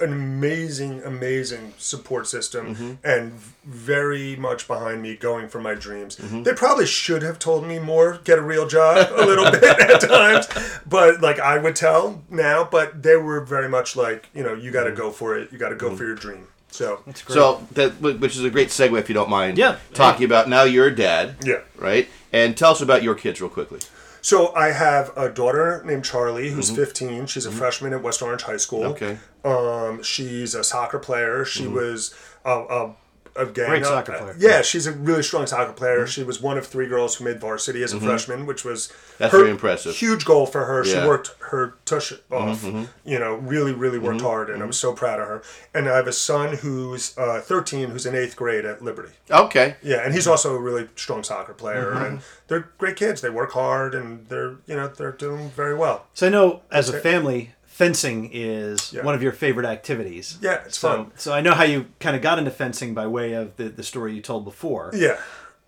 an 0.00 0.12
amazing, 0.12 1.02
amazing 1.02 1.74
support 1.78 2.26
system 2.26 2.74
Mm-hmm. 2.74 2.92
and 3.04 3.32
very 3.64 4.36
much 4.36 4.66
behind 4.68 5.02
me 5.02 5.16
going 5.16 5.48
for 5.48 5.60
my 5.60 5.74
dreams. 5.74 6.16
Mm-hmm. 6.16 6.44
They 6.44 6.52
probably 6.54 6.86
should 6.86 7.22
have 7.22 7.38
told 7.38 7.66
me 7.66 7.78
more, 7.78 8.18
get 8.24 8.38
a 8.38 8.42
real 8.42 8.66
job 8.68 9.08
a 9.10 9.24
little 9.26 9.50
bit 9.50 9.62
at 9.64 10.00
times, 10.00 10.46
but 10.86 11.20
like 11.20 11.40
I 11.40 11.58
would 11.58 11.74
tell 11.76 12.22
now, 12.30 12.64
but 12.70 13.02
they 13.02 13.16
were 13.16 13.40
very 13.40 13.68
much 13.68 13.96
like, 13.96 14.28
you 14.34 14.42
know, 14.42 14.54
you 14.54 14.70
got 14.70 14.84
to 14.84 14.92
go 14.92 15.10
for 15.10 15.36
it. 15.36 15.50
You 15.52 15.58
got 15.58 15.70
to 15.70 15.74
Mm-hmm. 15.74 15.88
go 15.88 15.96
for 15.96 16.04
your 16.04 16.14
dream. 16.14 16.46
So, 16.70 17.02
So 17.28 17.66
that 17.72 18.00
which 18.00 18.36
is 18.36 18.44
a 18.44 18.50
great 18.50 18.68
segue 18.68 18.98
if 18.98 19.08
you 19.08 19.14
don't 19.14 19.30
mind. 19.30 19.56
Yeah. 19.58 19.78
Talking 19.94 20.24
about 20.26 20.48
now 20.48 20.62
you're 20.64 20.88
a 20.88 20.94
dad. 20.94 21.36
yeah. 21.44 21.60
Right. 21.76 22.08
And 22.32 22.56
tell 22.56 22.72
us 22.72 22.80
about 22.82 23.02
your 23.02 23.14
kids 23.14 23.40
real 23.40 23.48
quickly. 23.50 23.80
So 24.20 24.54
I 24.54 24.72
have 24.72 25.16
a 25.16 25.30
daughter 25.30 25.82
named 25.86 26.04
Charlie 26.04 26.50
who's 26.50 26.70
15. 26.70 27.26
She's 27.26 27.46
a 27.46 27.50
freshman 27.52 27.94
at 27.94 28.02
West 28.02 28.20
Orange 28.20 28.42
High 28.42 28.58
School. 28.58 28.80
Mm-hmm. 28.80 29.04
Okay. 29.04 29.18
Um, 29.48 30.02
she's 30.02 30.54
a 30.54 30.62
soccer 30.64 30.98
player. 30.98 31.44
She 31.44 31.66
was 31.66 32.14
a, 32.44 32.50
a, 32.50 32.94
again 33.36 33.68
Great 33.68 33.82
uh, 33.84 33.86
soccer 33.86 34.12
player. 34.18 34.36
Yeah, 34.38 34.62
she's 34.62 34.86
a 34.86 34.92
really 34.92 35.22
strong 35.22 35.46
soccer 35.46 35.72
player. 35.72 36.06
She 36.06 36.22
was 36.24 36.40
one 36.42 36.58
of 36.58 36.66
three 36.66 36.86
girls 36.88 37.14
who 37.16 37.24
made 37.24 37.40
varsity 37.40 37.82
as 37.84 37.92
a 37.92 38.00
freshman, 38.00 38.46
which 38.46 38.64
was 38.64 38.92
That's 39.18 39.32
very 39.32 39.50
impressive. 39.50 39.94
Huge 39.94 40.24
goal 40.24 40.44
for 40.46 40.64
her. 40.64 40.84
She 40.84 40.96
worked 40.96 41.34
her 41.50 41.74
tush 41.84 42.12
off. 42.32 42.64
You 43.04 43.18
know, 43.18 43.34
really, 43.36 43.72
really 43.72 43.98
worked 43.98 44.20
hard, 44.22 44.50
and 44.50 44.62
I'm 44.62 44.72
so 44.72 44.92
proud 44.92 45.20
of 45.20 45.28
her. 45.28 45.42
And 45.72 45.88
I 45.88 45.96
have 45.96 46.08
a 46.08 46.12
son 46.12 46.56
who's 46.56 47.16
uh, 47.16 47.40
13, 47.40 47.90
who's 47.90 48.06
in 48.06 48.14
eighth 48.16 48.34
grade 48.36 48.64
at 48.64 48.82
Liberty. 48.82 49.12
Okay. 49.30 49.76
Yeah, 49.82 49.98
and 50.04 50.12
he's 50.14 50.26
also 50.26 50.54
a 50.56 50.60
really 50.60 50.88
strong 50.96 51.22
soccer 51.22 51.54
player, 51.54 51.92
Mm-hmm. 51.92 52.04
and 52.04 52.20
they're 52.48 52.68
great 52.78 52.96
kids. 52.96 53.20
They 53.20 53.30
work 53.30 53.52
hard, 53.52 53.94
and 53.94 54.26
they're 54.28 54.56
you 54.66 54.74
know 54.74 54.88
they're 54.88 55.12
doing 55.12 55.50
very 55.50 55.74
well. 55.76 56.06
So 56.12 56.26
I 56.26 56.30
know 56.30 56.62
as 56.72 56.88
a 56.88 56.98
family, 57.00 57.52
fencing 57.78 58.28
is 58.32 58.92
Yeah. 58.92 59.02
one 59.04 59.14
of 59.14 59.22
your 59.22 59.30
favorite 59.32 59.64
activities. 59.66 60.36
Yeah, 60.42 60.62
it's 60.66 60.76
So, 60.78 60.88
fun. 61.04 61.12
so 61.14 61.32
I 61.32 61.40
know 61.40 61.54
how 61.54 61.62
you 61.62 61.86
kind 62.00 62.16
of 62.16 62.22
got 62.22 62.38
into 62.38 62.50
fencing 62.50 62.92
by 62.92 63.06
way 63.06 63.34
of 63.34 63.56
the, 63.56 63.68
the 63.68 63.84
story 63.84 64.14
you 64.14 64.20
told 64.20 64.44
before. 64.44 64.90
Yeah. 64.92 65.16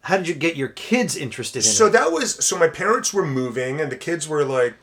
How 0.02 0.16
did 0.16 0.26
you 0.26 0.34
get 0.34 0.56
your 0.56 0.68
kids 0.68 1.14
interested 1.16 1.60
in 1.60 1.62
So 1.70 1.86
it? 1.86 1.92
So 1.92 1.98
that 1.98 2.10
was 2.10 2.44
so 2.44 2.58
my 2.58 2.68
parents 2.68 3.12
were 3.14 3.26
moving, 3.26 3.80
and 3.80 3.92
the 3.92 3.96
kids 3.96 4.26
were 4.28 4.44
like, 4.44 4.74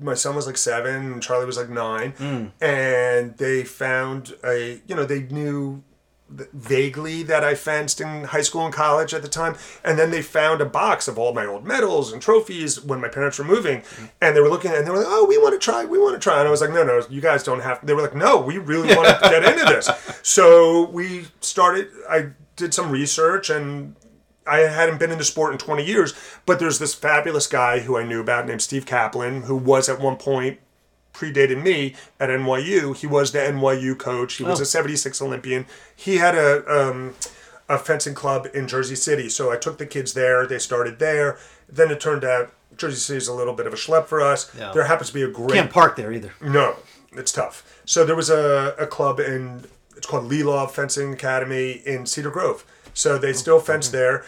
my 0.00 0.14
son 0.14 0.34
was 0.34 0.46
like 0.46 0.56
seven, 0.56 1.12
and 1.12 1.22
Charlie 1.22 1.46
was 1.46 1.56
like 1.56 1.68
nine, 1.68 2.10
Hmm. 2.18 2.46
and 2.64 3.36
they 3.36 3.62
found 3.64 4.34
a 4.42 4.80
you 4.88 4.94
know 4.96 5.04
they 5.04 5.20
knew 5.22 5.82
vaguely 6.28 7.22
that 7.22 7.44
I 7.44 7.54
fenced 7.54 8.00
in 8.00 8.24
high 8.24 8.42
school 8.42 8.64
and 8.64 8.74
college 8.74 9.12
at 9.12 9.22
the 9.22 9.28
time, 9.28 9.56
and 9.84 9.98
then 9.98 10.10
they 10.10 10.22
found 10.22 10.60
a 10.60 10.66
box 10.66 11.06
of 11.06 11.18
all 11.18 11.34
my 11.34 11.46
old 11.46 11.64
medals 11.64 12.12
and 12.12 12.20
trophies 12.20 12.80
when 12.82 13.00
my 13.00 13.08
parents 13.08 13.38
were 13.38 13.44
moving, 13.44 13.82
and 14.20 14.34
they 14.34 14.40
were 14.40 14.48
looking 14.48 14.70
at 14.70 14.76
it 14.76 14.78
and 14.78 14.86
they 14.86 14.90
were 14.90 14.98
like, 14.98 15.06
oh, 15.08 15.26
we 15.26 15.38
want 15.38 15.52
to 15.52 15.58
try, 15.58 15.84
we 15.84 15.98
want 15.98 16.14
to 16.14 16.20
try, 16.20 16.38
and 16.38 16.48
I 16.48 16.50
was 16.50 16.60
like, 16.60 16.70
no, 16.70 16.82
no, 16.82 17.02
you 17.10 17.20
guys 17.20 17.42
don't 17.42 17.60
have. 17.60 17.84
They 17.84 17.92
were 17.92 18.02
like, 18.02 18.14
no, 18.14 18.40
we 18.40 18.58
really 18.58 18.94
want 18.96 19.08
to 19.08 19.18
get 19.28 19.44
into 19.44 19.64
this, 19.66 19.90
so 20.22 20.88
we 20.90 21.26
started. 21.40 21.88
I 22.08 22.30
did 22.56 22.72
some 22.72 22.90
research 22.90 23.50
and 23.50 23.96
I 24.46 24.58
hadn't 24.58 24.98
been 24.98 25.10
in 25.10 25.18
the 25.18 25.24
sport 25.24 25.52
in 25.52 25.58
20 25.58 25.84
years, 25.84 26.14
but 26.46 26.58
there's 26.58 26.78
this 26.78 26.94
fabulous 26.94 27.46
guy 27.46 27.80
who 27.80 27.96
I 27.96 28.04
knew 28.04 28.20
about 28.20 28.46
named 28.46 28.62
Steve 28.62 28.86
Kaplan, 28.86 29.42
who 29.42 29.56
was 29.56 29.88
at 29.88 30.00
one 30.00 30.16
point 30.16 30.60
predated 31.14 31.62
me 31.62 31.94
at 32.20 32.28
NYU. 32.28 32.96
He 32.96 33.06
was 33.06 33.32
the 33.32 33.38
NYU 33.38 33.98
coach. 33.98 34.34
He 34.34 34.44
was 34.44 34.60
a 34.60 34.66
76 34.66 35.22
Olympian. 35.22 35.66
He 35.94 36.16
had 36.16 36.34
a 36.34 36.64
um, 36.68 37.14
a 37.68 37.78
fencing 37.78 38.14
club 38.14 38.46
in 38.52 38.68
Jersey 38.68 38.96
City, 38.96 39.28
so 39.30 39.50
I 39.50 39.56
took 39.56 39.78
the 39.78 39.86
kids 39.86 40.12
there. 40.12 40.46
They 40.46 40.58
started 40.58 40.98
there. 40.98 41.38
Then 41.68 41.90
it 41.90 42.00
turned 42.00 42.24
out 42.24 42.52
Jersey 42.76 42.96
City 42.96 43.18
is 43.18 43.28
a 43.28 43.32
little 43.34 43.54
bit 43.54 43.66
of 43.66 43.72
a 43.72 43.76
schlep 43.76 44.06
for 44.06 44.20
us. 44.20 44.54
Yeah. 44.58 44.72
There 44.72 44.84
happens 44.84 45.08
to 45.08 45.14
be 45.14 45.22
a 45.22 45.28
great 45.28 45.52
Can't 45.52 45.70
park 45.72 45.96
there 45.96 46.12
either. 46.12 46.34
no, 46.42 46.76
it's 47.12 47.32
tough. 47.32 47.80
So 47.86 48.04
there 48.04 48.16
was 48.16 48.28
a, 48.28 48.74
a 48.78 48.86
club 48.86 49.20
in 49.20 49.64
it's 49.96 50.06
called 50.06 50.30
Lelov 50.30 50.72
Fencing 50.72 51.12
Academy 51.14 51.82
in 51.86 52.04
Cedar 52.04 52.30
Grove. 52.30 52.64
So 52.92 53.18
they 53.18 53.32
still 53.32 53.58
fence 53.58 53.88
there. 53.88 54.24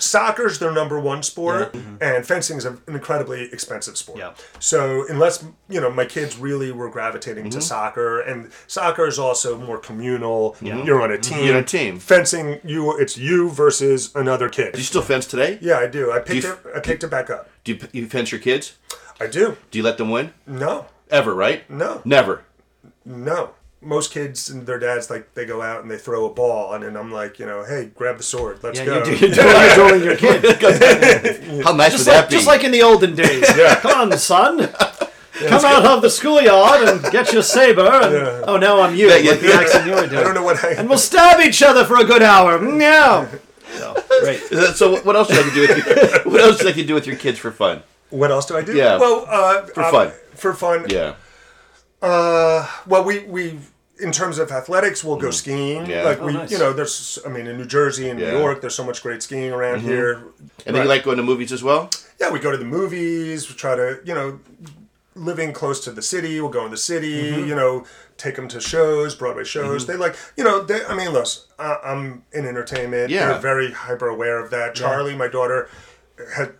Soccer's 0.00 0.58
their 0.58 0.72
number 0.72 0.98
one 0.98 1.22
sport, 1.22 1.72
mm-hmm. 1.72 1.96
and 2.00 2.26
fencing 2.26 2.56
is 2.56 2.64
an 2.64 2.80
incredibly 2.88 3.44
expensive 3.52 3.96
sport. 3.96 4.18
Yeah. 4.18 4.32
So 4.58 5.06
unless 5.08 5.44
you 5.68 5.80
know, 5.80 5.90
my 5.90 6.04
kids 6.04 6.38
really 6.38 6.72
were 6.72 6.90
gravitating 6.90 7.44
to 7.44 7.58
mm-hmm. 7.58 7.60
soccer, 7.60 8.20
and 8.20 8.50
soccer 8.66 9.06
is 9.06 9.18
also 9.18 9.58
more 9.58 9.78
communal. 9.78 10.56
You're 10.60 11.02
on 11.02 11.10
a 11.10 11.14
mm-hmm. 11.14 11.22
team. 11.22 11.46
You're 11.46 11.56
on 11.56 11.62
a 11.62 11.66
team. 11.66 11.98
Fencing, 11.98 12.60
you 12.64 12.98
it's 12.98 13.16
you 13.16 13.50
versus 13.50 14.14
another 14.14 14.48
kid. 14.48 14.72
Do 14.72 14.78
you 14.78 14.84
still 14.84 15.02
fence 15.02 15.26
today? 15.26 15.58
yeah, 15.60 15.78
I 15.78 15.86
do. 15.86 16.10
I 16.10 16.18
picked 16.18 16.44
you- 16.44 16.52
it. 16.52 16.58
I 16.76 16.80
picked 16.80 17.04
it 17.04 17.10
back 17.10 17.30
up. 17.30 17.48
Do 17.64 17.72
you, 17.72 17.80
you 17.92 18.06
fence 18.06 18.32
your 18.32 18.40
kids? 18.40 18.76
I 19.20 19.26
do. 19.26 19.56
Do 19.70 19.78
you 19.78 19.84
let 19.84 19.98
them 19.98 20.10
win? 20.10 20.32
No, 20.46 20.86
Ever, 21.10 21.34
right? 21.34 21.68
no, 21.68 22.00
Never. 22.04 22.44
no. 23.04 23.50
Most 23.82 24.12
kids 24.12 24.50
and 24.50 24.66
their 24.66 24.78
dads 24.78 25.08
like 25.08 25.32
they 25.34 25.46
go 25.46 25.62
out 25.62 25.80
and 25.80 25.90
they 25.90 25.96
throw 25.96 26.26
a 26.26 26.34
ball, 26.34 26.74
and 26.74 26.84
then 26.84 26.96
I'm 26.96 27.10
like, 27.10 27.38
you 27.38 27.46
know, 27.46 27.64
hey, 27.64 27.90
grab 27.94 28.18
the 28.18 28.22
sword, 28.22 28.58
let's 28.62 28.78
Yeah, 28.78 28.84
go. 28.84 28.98
you 29.04 29.16
do, 29.16 29.26
you're, 29.26 29.34
doing, 29.34 29.46
you're 29.56 29.74
dueling 29.74 30.04
your 30.04 30.16
kid. 30.16 31.62
How 31.64 31.72
nice 31.72 31.92
Just 31.92 32.06
would 32.06 32.12
that 32.12 32.28
be? 32.28 32.34
just 32.36 32.46
like 32.46 32.62
in 32.62 32.72
the 32.72 32.82
olden 32.82 33.14
days. 33.14 33.46
Come 33.80 34.10
on, 34.12 34.18
son. 34.18 34.68
Come 35.48 35.64
out 35.64 35.86
of 35.86 36.02
the 36.02 36.10
schoolyard 36.10 36.86
and 36.86 37.10
get 37.10 37.32
your 37.32 37.42
saber. 37.42 37.86
And, 37.88 38.12
Yeah. 38.12 38.44
Oh, 38.46 38.58
now 38.58 38.82
I'm 38.82 38.94
you. 38.94 39.06
Yeah, 39.08 39.14
like 39.14 39.24
yeah, 39.24 39.34
the 39.34 39.48
yeah. 39.48 39.60
accent 39.60 39.86
you 39.86 39.94
were 39.94 40.06
doing. 40.06 40.18
I 40.18 40.24
don't 40.24 40.34
know 40.34 40.42
what 40.42 40.62
I. 40.62 40.72
And 40.72 40.86
we'll 40.86 40.98
stab 40.98 41.40
each 41.40 41.62
other 41.62 41.86
for 41.86 41.96
a 41.96 42.04
good 42.04 42.22
hour. 42.22 42.58
Meow. 42.58 43.26
So, 43.78 43.94
great. 44.20 44.40
so 44.74 45.00
what 45.00 45.16
else 45.16 45.28
do 45.28 45.34
I 45.34 45.40
like 45.42 45.54
do 45.54 45.60
with 45.62 45.70
your, 45.70 46.32
what 46.32 46.40
else 46.42 46.56
do 46.58 46.64
you 46.64 46.66
like 46.66 46.74
to 46.74 46.84
do 46.84 46.92
with 46.94 47.06
your 47.06 47.16
kids 47.16 47.38
for 47.38 47.50
fun? 47.50 47.82
What 48.10 48.30
else 48.30 48.44
do 48.44 48.56
I 48.58 48.62
do? 48.62 48.74
Yeah. 48.76 48.98
Well, 48.98 49.24
uh, 49.26 49.62
for 49.66 49.84
fun. 49.90 50.12
For 50.34 50.52
fun. 50.52 50.86
Yeah. 50.90 51.14
Uh, 52.02 52.68
well, 52.86 53.04
we 53.04 53.20
we 53.20 53.58
in 54.00 54.12
terms 54.12 54.38
of 54.38 54.50
athletics, 54.50 55.04
we'll 55.04 55.16
go 55.16 55.30
skiing. 55.30 55.84
Mm. 55.84 55.88
Yeah. 55.88 56.02
Like 56.02 56.20
Oh, 56.20 56.26
we, 56.26 56.32
nice. 56.32 56.50
you 56.50 56.58
know, 56.58 56.72
there's. 56.72 57.18
I 57.24 57.28
mean, 57.28 57.46
in 57.46 57.56
New 57.56 57.66
Jersey 57.66 58.08
and 58.08 58.18
Yeah. 58.18 58.26
Mm-hmm. 58.26 58.36
New 58.36 58.42
York, 58.42 58.60
there's 58.60 58.74
so 58.74 58.84
much 58.84 59.02
great 59.02 59.22
skiing 59.22 59.52
around 59.52 59.80
here. 59.80 60.24
And 60.66 60.74
then 60.76 60.82
you 60.82 60.88
like 60.88 61.04
going 61.04 61.16
to 61.16 61.22
movies 61.22 61.52
as 61.52 61.62
well? 61.62 61.90
Yeah, 62.20 62.30
we 62.30 62.38
go 62.38 62.50
to 62.50 62.56
the 62.58 62.64
movies. 62.64 63.48
We 63.48 63.54
try 63.56 63.76
to, 63.76 64.00
you 64.04 64.14
know, 64.14 64.40
living 65.14 65.52
close 65.52 65.82
to 65.84 65.90
the 65.90 66.02
city. 66.02 66.40
We'll 66.40 66.50
go 66.50 66.64
in 66.64 66.70
the 66.70 66.76
city. 66.76 67.32
Mm-hmm. 67.32 67.48
You 67.48 67.54
know, 67.54 67.84
take 68.16 68.36
them 68.36 68.48
to 68.48 68.60
shows, 68.60 69.14
Broadway 69.14 69.44
shows. 69.44 69.86
They 69.86 69.96
like, 69.96 70.16
you 70.36 70.44
know, 70.44 70.62
they, 70.62 70.84
I 70.84 70.94
mean, 70.94 71.12
listen, 71.12 71.44
I, 71.58 71.76
I'm 71.84 72.24
in 72.32 72.46
entertainment. 72.46 73.10
Yeah. 73.10 73.28
They're 73.28 73.40
very 73.40 73.72
hyper 73.72 74.08
aware 74.08 74.38
of 74.42 74.50
that. 74.50 74.74
Charlie, 74.74 75.16
my 75.16 75.28
daughter, 75.28 75.68
had 76.36 76.54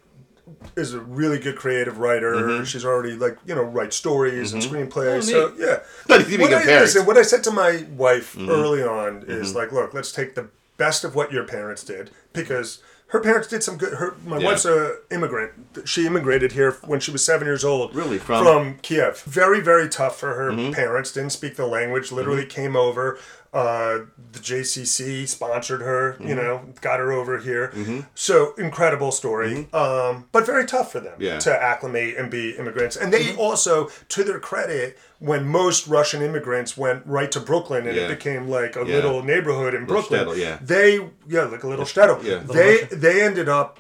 is 0.77 0.95
a 0.95 1.01
really 1.01 1.39
good 1.39 1.57
creative 1.57 1.99
writer. 1.99 2.35
Mm-hmm. 2.35 2.65
She's 2.65 2.85
already 2.85 3.13
like, 3.15 3.39
you 3.47 3.55
know, 3.55 3.63
write 3.63 3.93
stories 3.93 4.53
and 4.53 4.63
screenplays. 4.63 5.25
so 5.31 5.53
yeah. 5.59 5.81
Not 6.09 6.29
even 6.29 6.41
What 6.43 6.55
I, 6.55 6.81
listen, 6.81 7.07
what 7.07 7.17
I 7.17 7.23
said 7.23 7.43
to 7.45 7.51
my 7.51 7.85
wife 7.97 8.35
Mm-hmm. 8.35 8.51
early 8.51 8.83
on 8.83 9.25
is 9.29 9.55
like, 9.55 9.73
look, 9.73 9.93
let's 9.95 10.13
take 10.13 10.35
the 10.35 10.49
best 10.77 11.05
of 11.05 11.15
what 11.15 11.31
your 11.33 11.45
parents 11.45 11.85
did 11.85 12.11
because 12.33 12.83
her 13.11 13.21
parents 13.21 13.49
did 13.49 13.63
some 13.63 13.77
good. 13.77 13.95
Her 13.95 14.15
my 14.25 14.39
Yeah. 14.39 14.47
wife's 14.47 14.65
a 14.65 14.97
immigrant. 15.11 15.53
She 15.85 16.07
immigrated 16.07 16.53
here 16.53 16.73
when 16.87 17.01
she 17.01 17.11
was 17.11 17.25
seven 17.25 17.47
years 17.47 17.65
old. 17.65 17.95
Really? 17.95 18.19
From- 18.19 18.45
from 18.45 18.79
Kiev. 18.83 19.21
Very 19.23 19.61
very 19.61 19.89
tough 19.89 20.19
for 20.19 20.35
her 20.35 20.51
Mm-hmm. 20.51 20.73
parents. 20.73 21.13
Didn't 21.13 21.31
speak 21.31 21.57
the 21.57 21.67
language. 21.67 22.11
Literally 22.13 22.47
came 22.47 22.77
over. 22.77 23.19
Uh, 23.53 24.07
the 24.31 24.39
JCC 24.39 25.27
sponsored 25.27 25.81
her. 25.83 26.13
Mm-hmm. 26.13 26.29
You 26.29 26.35
know, 26.37 26.61
got 26.81 27.01
her 27.01 27.11
over 27.11 27.39
here. 27.39 27.73
So 28.15 28.55
incredible 28.57 29.11
story. 29.11 29.67
Um, 29.73 30.27
but 30.31 30.47
very 30.47 30.65
tough 30.67 30.93
for 30.93 31.01
them 31.01 31.15
Mm-hmm. 31.15 31.23
Yeah. 31.23 31.31
Mm-hmm. 31.39 31.51
to 31.51 31.63
acclimate 31.63 32.17
and 32.17 32.31
be 32.31 32.51
immigrants. 32.57 32.95
And 32.97 33.13
they 33.13 33.35
also, 33.35 33.91
to 34.11 34.23
their 34.23 34.39
credit, 34.39 34.97
when 35.21 35.47
most 35.47 35.87
Russian 35.87 36.23
immigrants 36.23 36.77
went 36.77 37.03
right 37.07 37.31
to 37.31 37.39
Brooklyn 37.41 37.87
and 37.87 37.97
Yeah. 37.97 38.05
it 38.05 38.09
became 38.09 38.49
like 38.49 38.75
a 38.75 38.81
Yeah. 38.81 38.97
little 38.97 39.23
neighborhood 39.23 39.75
in 39.75 39.85
Brooklyn, 39.87 40.27
shtetl, 40.27 40.37
yeah. 40.37 40.59
they 40.63 40.99
yeah, 41.29 41.43
like 41.45 41.63
a 41.63 41.69
little 41.69 41.85
shtetl. 41.85 42.23
Yeah. 42.25 42.39
They 42.45 42.85
they 42.91 43.23
ended 43.23 43.49
up 43.49 43.79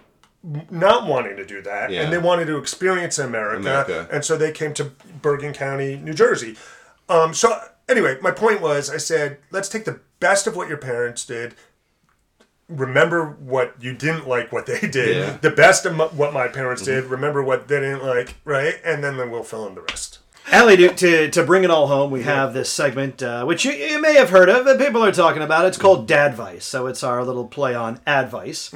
not 0.70 1.06
wanting 1.06 1.36
to 1.36 1.44
do 1.44 1.60
that, 1.62 1.90
Yeah. 1.90 2.02
and 2.02 2.12
they 2.12 2.18
wanted 2.18 2.46
to 2.46 2.56
experience 2.58 3.18
America, 3.18 3.58
America. 3.60 4.08
and 4.12 4.24
so 4.24 4.36
they 4.36 4.52
came 4.52 4.72
to 4.74 4.84
Bergen 5.22 5.52
County, 5.52 5.96
New 5.96 6.14
Jersey. 6.14 6.56
Um, 7.08 7.34
so 7.34 7.58
anyway, 7.88 8.16
my 8.22 8.30
point 8.30 8.60
was, 8.60 8.88
I 8.90 8.96
said, 8.98 9.38
let's 9.50 9.68
take 9.68 9.84
the 9.84 10.00
best 10.20 10.46
of 10.46 10.54
what 10.56 10.68
your 10.68 10.78
parents 10.78 11.24
did. 11.26 11.54
Remember 12.68 13.24
what 13.26 13.74
you 13.80 13.92
didn't 13.94 14.28
like, 14.28 14.52
what 14.52 14.66
they 14.66 14.80
did. 14.80 15.16
Yeah. 15.16 15.36
The 15.40 15.50
best 15.50 15.84
of 15.86 15.98
m- 15.98 16.16
what 16.16 16.32
my 16.32 16.46
parents 16.48 16.82
did. 16.82 17.04
Remember 17.06 17.42
what 17.42 17.66
they 17.66 17.80
didn't 17.80 18.04
like, 18.04 18.34
right? 18.44 18.74
And 18.84 19.02
then, 19.02 19.16
then 19.16 19.30
we'll 19.30 19.42
fill 19.42 19.66
in 19.66 19.74
the 19.74 19.80
rest. 19.82 20.09
Ali, 20.52 20.76
to, 20.76 20.88
to, 20.94 21.30
to 21.30 21.44
bring 21.44 21.62
it 21.62 21.70
all 21.70 21.86
home, 21.86 22.10
we 22.10 22.22
have 22.24 22.52
this 22.52 22.68
segment, 22.68 23.22
uh, 23.22 23.44
which 23.44 23.64
you, 23.64 23.70
you 23.70 24.00
may 24.00 24.14
have 24.14 24.30
heard 24.30 24.48
of, 24.48 24.66
and 24.66 24.80
people 24.80 25.04
are 25.04 25.12
talking 25.12 25.42
about. 25.42 25.64
It's 25.66 25.78
called 25.78 26.08
Dadvice. 26.08 26.62
So 26.62 26.88
it's 26.88 27.04
our 27.04 27.22
little 27.24 27.46
play 27.46 27.74
on 27.74 28.00
advice. 28.04 28.72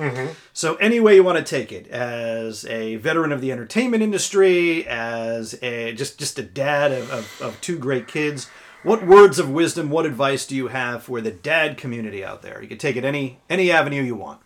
So, 0.53 0.77
any 0.77 1.01
way 1.01 1.17
you 1.17 1.25
want 1.25 1.39
to 1.39 1.45
take 1.45 1.73
it, 1.73 1.89
as 1.89 2.65
a 2.67 2.97
veteran 2.97 3.33
of 3.33 3.41
the 3.41 3.51
entertainment 3.51 4.05
industry, 4.05 4.87
as 4.87 5.59
a 5.63 5.93
just, 5.95 6.17
just 6.19 6.39
a 6.39 6.43
dad 6.43 6.93
of, 6.93 7.11
of, 7.11 7.43
of 7.43 7.61
two 7.61 7.77
great 7.79 8.07
kids, 8.07 8.47
what 8.85 9.05
words 9.05 9.39
of 9.41 9.51
wisdom, 9.51 9.91
what 9.91 10.07
advice 10.07 10.47
do 10.47 10.55
you 10.55 10.69
have 10.69 11.03
for 11.03 11.21
the 11.21 11.33
dad 11.33 11.77
community 11.77 12.25
out 12.25 12.43
there? 12.43 12.63
You 12.63 12.69
can 12.69 12.79
take 12.79 12.97
it 12.97 13.05
any 13.05 13.41
any 13.51 13.71
avenue 13.73 14.03
you 14.03 14.15
want. 14.15 14.41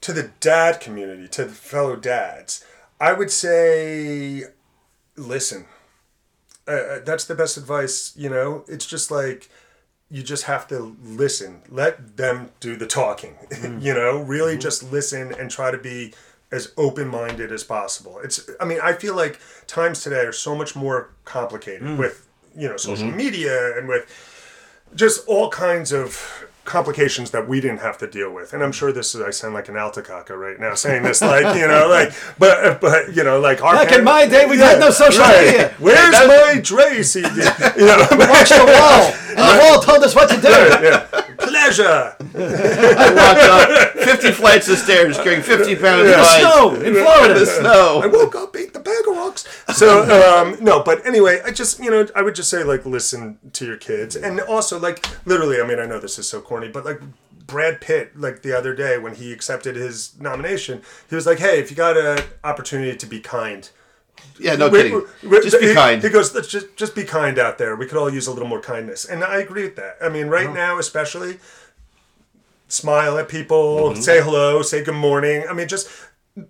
to 0.00 0.12
the 0.12 0.30
dad 0.40 0.80
community, 0.80 1.28
to 1.28 1.44
the 1.44 1.52
fellow 1.52 1.96
dads, 1.96 2.64
I 3.00 3.12
would 3.12 3.30
say, 3.30 4.44
listen. 5.16 5.66
Uh, 6.66 6.72
Uh, 6.72 6.98
that's 7.04 7.24
the 7.24 7.34
best 7.34 7.56
advice. 7.56 8.12
You 8.16 8.30
know, 8.30 8.64
it's 8.68 8.86
just 8.86 9.10
like 9.10 9.48
you 10.10 10.22
just 10.22 10.44
have 10.44 10.66
to 10.68 10.96
listen. 11.02 11.62
Let 11.68 12.16
them 12.16 12.50
do 12.60 12.76
the 12.76 12.86
talking. 12.86 13.36
you 13.80 13.94
know, 13.94 14.18
really 14.22 14.56
just 14.58 14.92
listen 14.92 15.32
and 15.38 15.50
try 15.50 15.70
to 15.70 15.78
be 15.78 16.14
as 16.52 16.72
open-minded 16.76 17.50
as 17.50 17.64
possible. 17.64 18.20
It's. 18.22 18.48
I 18.60 18.64
mean, 18.64 18.78
I 18.82 18.92
feel 18.92 19.16
like 19.16 19.40
times 19.66 20.02
today 20.02 20.24
are 20.24 20.32
so 20.32 20.54
much 20.54 20.76
more 20.76 21.10
complicated 21.24 21.98
with 21.98 22.26
you 22.56 22.68
know 22.68 22.76
social 22.76 23.10
media 23.10 23.76
and 23.76 23.88
with 23.88 24.04
just 24.94 25.26
all 25.26 25.50
kinds 25.50 25.92
of 25.92 26.46
complications 26.64 27.30
that 27.32 27.46
we 27.46 27.60
didn't 27.60 27.80
have 27.80 27.98
to 27.98 28.06
deal 28.06 28.32
with. 28.32 28.52
And 28.52 28.62
I'm 28.62 28.72
sure 28.72 28.90
this 28.92 29.14
is 29.14 29.20
I 29.20 29.30
sound 29.30 29.54
like 29.54 29.68
an 29.68 29.76
alte 29.76 30.02
kacker 30.04 30.36
right 30.38 30.58
now 30.58 30.74
saying 30.74 31.02
this 31.02 31.20
like, 31.20 31.56
you 31.56 31.66
know, 31.68 31.88
like 31.88 32.12
but 32.38 32.80
but 32.80 33.14
you 33.14 33.22
know, 33.22 33.38
like 33.40 33.62
our 33.62 33.74
Back 33.74 33.92
in 33.92 34.04
my 34.04 34.26
day, 34.26 34.46
we 34.46 34.58
had 34.58 34.80
no 34.80 34.90
social 34.90 35.24
media. 35.26 35.74
Where's 35.78 36.12
my 36.12 36.60
Dre 36.62 37.02
CD? 37.02 37.28
You 37.76 37.86
know, 37.86 38.06
Watch 38.12 38.50
the 38.50 38.64
wall, 38.66 39.12
and 39.28 39.38
the 39.38 39.58
wall 39.62 39.80
told 39.80 40.02
us 40.04 40.14
what 40.14 40.28
to 40.30 40.40
do. 40.40 40.48
yeah. 40.48 41.23
Pleasure. 41.64 42.16
Walked 42.34 43.42
up 43.42 43.90
50 43.92 44.32
flights 44.32 44.68
of 44.68 44.76
stairs 44.78 45.16
carrying 45.18 45.42
50 45.42 45.76
pounds 45.76 46.02
of 46.02 46.06
The 46.08 46.16
ice. 46.16 46.40
snow 46.40 46.74
in 46.74 46.92
The 46.92 47.00
Florida. 47.00 47.40
I 47.40 47.44
snow. 47.44 48.10
woke 48.12 48.34
up, 48.36 48.56
ate 48.56 48.72
the 48.74 48.80
bag 48.80 49.08
of 49.08 49.16
rocks. 49.16 49.44
So 49.74 50.02
um, 50.38 50.56
no, 50.62 50.82
but 50.82 51.04
anyway, 51.06 51.40
I 51.44 51.50
just 51.50 51.80
you 51.80 51.90
know 51.90 52.06
I 52.14 52.22
would 52.22 52.34
just 52.34 52.48
say 52.50 52.62
like 52.62 52.84
listen 52.86 53.38
to 53.54 53.64
your 53.66 53.76
kids, 53.76 54.14
and 54.14 54.40
also 54.40 54.78
like 54.78 55.04
literally, 55.26 55.60
I 55.60 55.66
mean 55.66 55.80
I 55.80 55.86
know 55.86 55.98
this 55.98 56.18
is 56.18 56.28
so 56.28 56.40
corny, 56.40 56.68
but 56.68 56.84
like 56.84 57.00
Brad 57.46 57.80
Pitt, 57.80 58.18
like 58.18 58.42
the 58.42 58.56
other 58.56 58.74
day 58.74 58.98
when 58.98 59.14
he 59.16 59.32
accepted 59.32 59.74
his 59.74 60.14
nomination, 60.20 60.82
he 61.10 61.14
was 61.16 61.26
like, 61.26 61.38
hey, 61.38 61.58
if 61.58 61.70
you 61.70 61.76
got 61.76 61.96
an 61.96 62.22
opportunity 62.44 62.96
to 62.96 63.06
be 63.06 63.20
kind. 63.20 63.68
Yeah, 64.38 64.56
no 64.56 64.68
we- 64.68 64.78
kidding. 64.82 65.02
we- 65.22 65.40
Just 65.42 65.60
be 65.60 65.68
he, 65.68 65.74
kind. 65.74 66.02
He 66.02 66.08
goes, 66.08 66.34
let's 66.34 66.48
just 66.48 66.76
just 66.76 66.94
be 66.94 67.04
kind 67.04 67.38
out 67.38 67.56
there. 67.58 67.76
We 67.76 67.86
could 67.86 67.98
all 67.98 68.12
use 68.12 68.26
a 68.26 68.32
little 68.32 68.48
more 68.48 68.60
kindness, 68.60 69.04
and 69.04 69.22
I 69.22 69.38
agree 69.38 69.62
with 69.64 69.76
that. 69.76 69.96
I 70.02 70.08
mean, 70.08 70.26
right 70.26 70.52
now 70.52 70.78
especially, 70.78 71.38
smile 72.68 73.18
at 73.18 73.28
people, 73.28 73.90
Mm-hmm. 73.90 74.00
say 74.00 74.22
hello, 74.22 74.62
say 74.62 74.82
good 74.84 74.94
morning. 74.94 75.44
I 75.48 75.52
mean, 75.52 75.68
just 75.68 75.88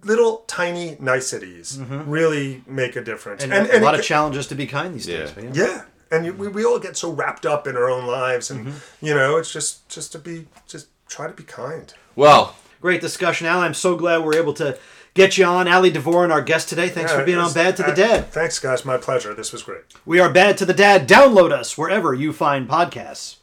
little 0.02 0.38
tiny 0.46 0.96
niceties 0.98 1.78
really 2.06 2.62
make 2.66 2.96
a 2.96 3.02
difference. 3.04 3.42
And, 3.44 3.52
And, 3.52 3.68
a 3.70 3.80
lot 3.84 3.94
it- 3.94 4.00
of 4.00 4.06
challenges 4.06 4.46
to 4.48 4.54
be 4.54 4.66
kind 4.66 4.94
these 4.94 5.06
days. 5.06 5.28
Yeah. 5.28 5.34
but 5.34 5.54
yeah. 5.54 5.66
yeah, 5.66 5.82
and 6.10 6.24
you- 6.26 6.32
we, 6.32 6.48
we 6.48 6.64
all 6.64 6.78
get 6.78 6.96
so 6.96 7.10
wrapped 7.10 7.44
up 7.44 7.66
in 7.66 7.76
our 7.76 7.90
own 7.90 8.06
lives, 8.06 8.50
and 8.50 8.66
Mm-hmm. 8.68 9.06
you 9.06 9.14
know, 9.14 9.36
it's 9.36 9.52
just 9.52 9.88
just 9.88 10.12
to 10.12 10.18
be 10.18 10.46
just 10.66 10.86
try 11.08 11.26
to 11.26 11.34
be 11.34 11.44
kind. 11.44 11.92
Well, 12.16 12.56
Great 12.80 13.00
discussion, 13.00 13.46
Al. 13.46 13.60
I'm 13.60 13.72
so 13.72 13.96
glad 13.96 14.22
we're 14.24 14.36
able 14.36 14.52
to 14.54 14.76
get 15.14 15.38
you 15.38 15.44
on. 15.44 15.66
Ali 15.68 15.90
Dvorin, 15.90 16.30
our 16.30 16.42
guest 16.42 16.68
today. 16.68 16.88
Thanks 16.88 17.12
for 17.12 17.24
being 17.24 17.38
on 17.38 17.52
Bad 17.52 17.76
to 17.76 17.82
the 17.82 17.92
uh, 17.92 17.94
Dad. 17.94 18.26
Thanks, 18.30 18.58
guys. 18.58 18.84
My 18.84 18.96
pleasure. 18.98 19.34
This 19.34 19.52
was 19.52 19.62
great. 19.62 19.82
We 20.04 20.20
are 20.20 20.32
Bad 20.32 20.58
to 20.58 20.64
the 20.66 20.74
Dad. 20.74 21.08
Download 21.08 21.52
us 21.52 21.78
wherever 21.78 22.12
you 22.12 22.32
find 22.32 22.68
podcasts. 22.68 23.36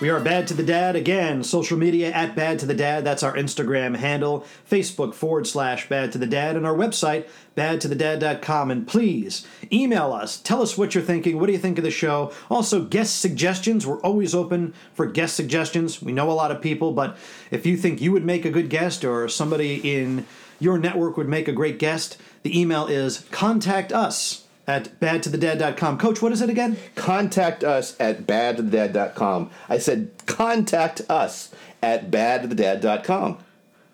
We 0.00 0.08
are 0.08 0.18
Bad 0.18 0.48
to 0.48 0.54
the 0.54 0.62
Dad 0.62 0.96
again. 0.96 1.44
Social 1.44 1.76
media 1.76 2.10
at 2.10 2.34
Bad 2.34 2.58
to 2.60 2.66
the 2.66 2.72
Dad. 2.72 3.04
That's 3.04 3.22
our 3.22 3.36
Instagram 3.36 3.96
handle. 3.96 4.46
Facebook 4.68 5.12
forward 5.12 5.46
slash 5.46 5.90
Bad 5.90 6.10
to 6.12 6.18
the 6.18 6.26
Dad. 6.26 6.56
And 6.56 6.66
our 6.66 6.74
website, 6.74 7.28
badtothedad.com. 7.54 8.70
And 8.70 8.88
please 8.88 9.46
email 9.70 10.10
us. 10.14 10.38
Tell 10.38 10.62
us 10.62 10.78
what 10.78 10.94
you're 10.94 11.04
thinking. 11.04 11.38
What 11.38 11.48
do 11.48 11.52
you 11.52 11.58
think 11.58 11.76
of 11.76 11.84
the 11.84 11.90
show? 11.90 12.32
Also, 12.48 12.82
guest 12.82 13.20
suggestions. 13.20 13.86
We're 13.86 14.00
always 14.00 14.34
open 14.34 14.72
for 14.94 15.04
guest 15.04 15.36
suggestions. 15.36 16.00
We 16.00 16.12
know 16.12 16.30
a 16.30 16.32
lot 16.32 16.50
of 16.50 16.62
people, 16.62 16.92
but 16.92 17.18
if 17.50 17.66
you 17.66 17.76
think 17.76 18.00
you 18.00 18.10
would 18.12 18.24
make 18.24 18.46
a 18.46 18.50
good 18.50 18.70
guest 18.70 19.04
or 19.04 19.28
somebody 19.28 19.98
in 19.98 20.24
your 20.58 20.78
network 20.78 21.18
would 21.18 21.28
make 21.28 21.46
a 21.46 21.52
great 21.52 21.78
guest, 21.78 22.16
the 22.42 22.58
email 22.58 22.86
is 22.86 23.26
contact 23.30 23.92
us 23.92 24.46
at 24.70 25.00
badtothedad.com. 25.00 25.98
Coach, 25.98 26.22
what 26.22 26.30
is 26.30 26.40
it 26.40 26.48
again? 26.48 26.76
Contact 26.94 27.64
us 27.64 27.96
at 27.98 28.24
badtothedad.com. 28.24 29.50
I 29.68 29.78
said 29.78 30.12
contact 30.26 31.02
us 31.10 31.52
at 31.82 32.10
badtothedad.com. 32.12 33.38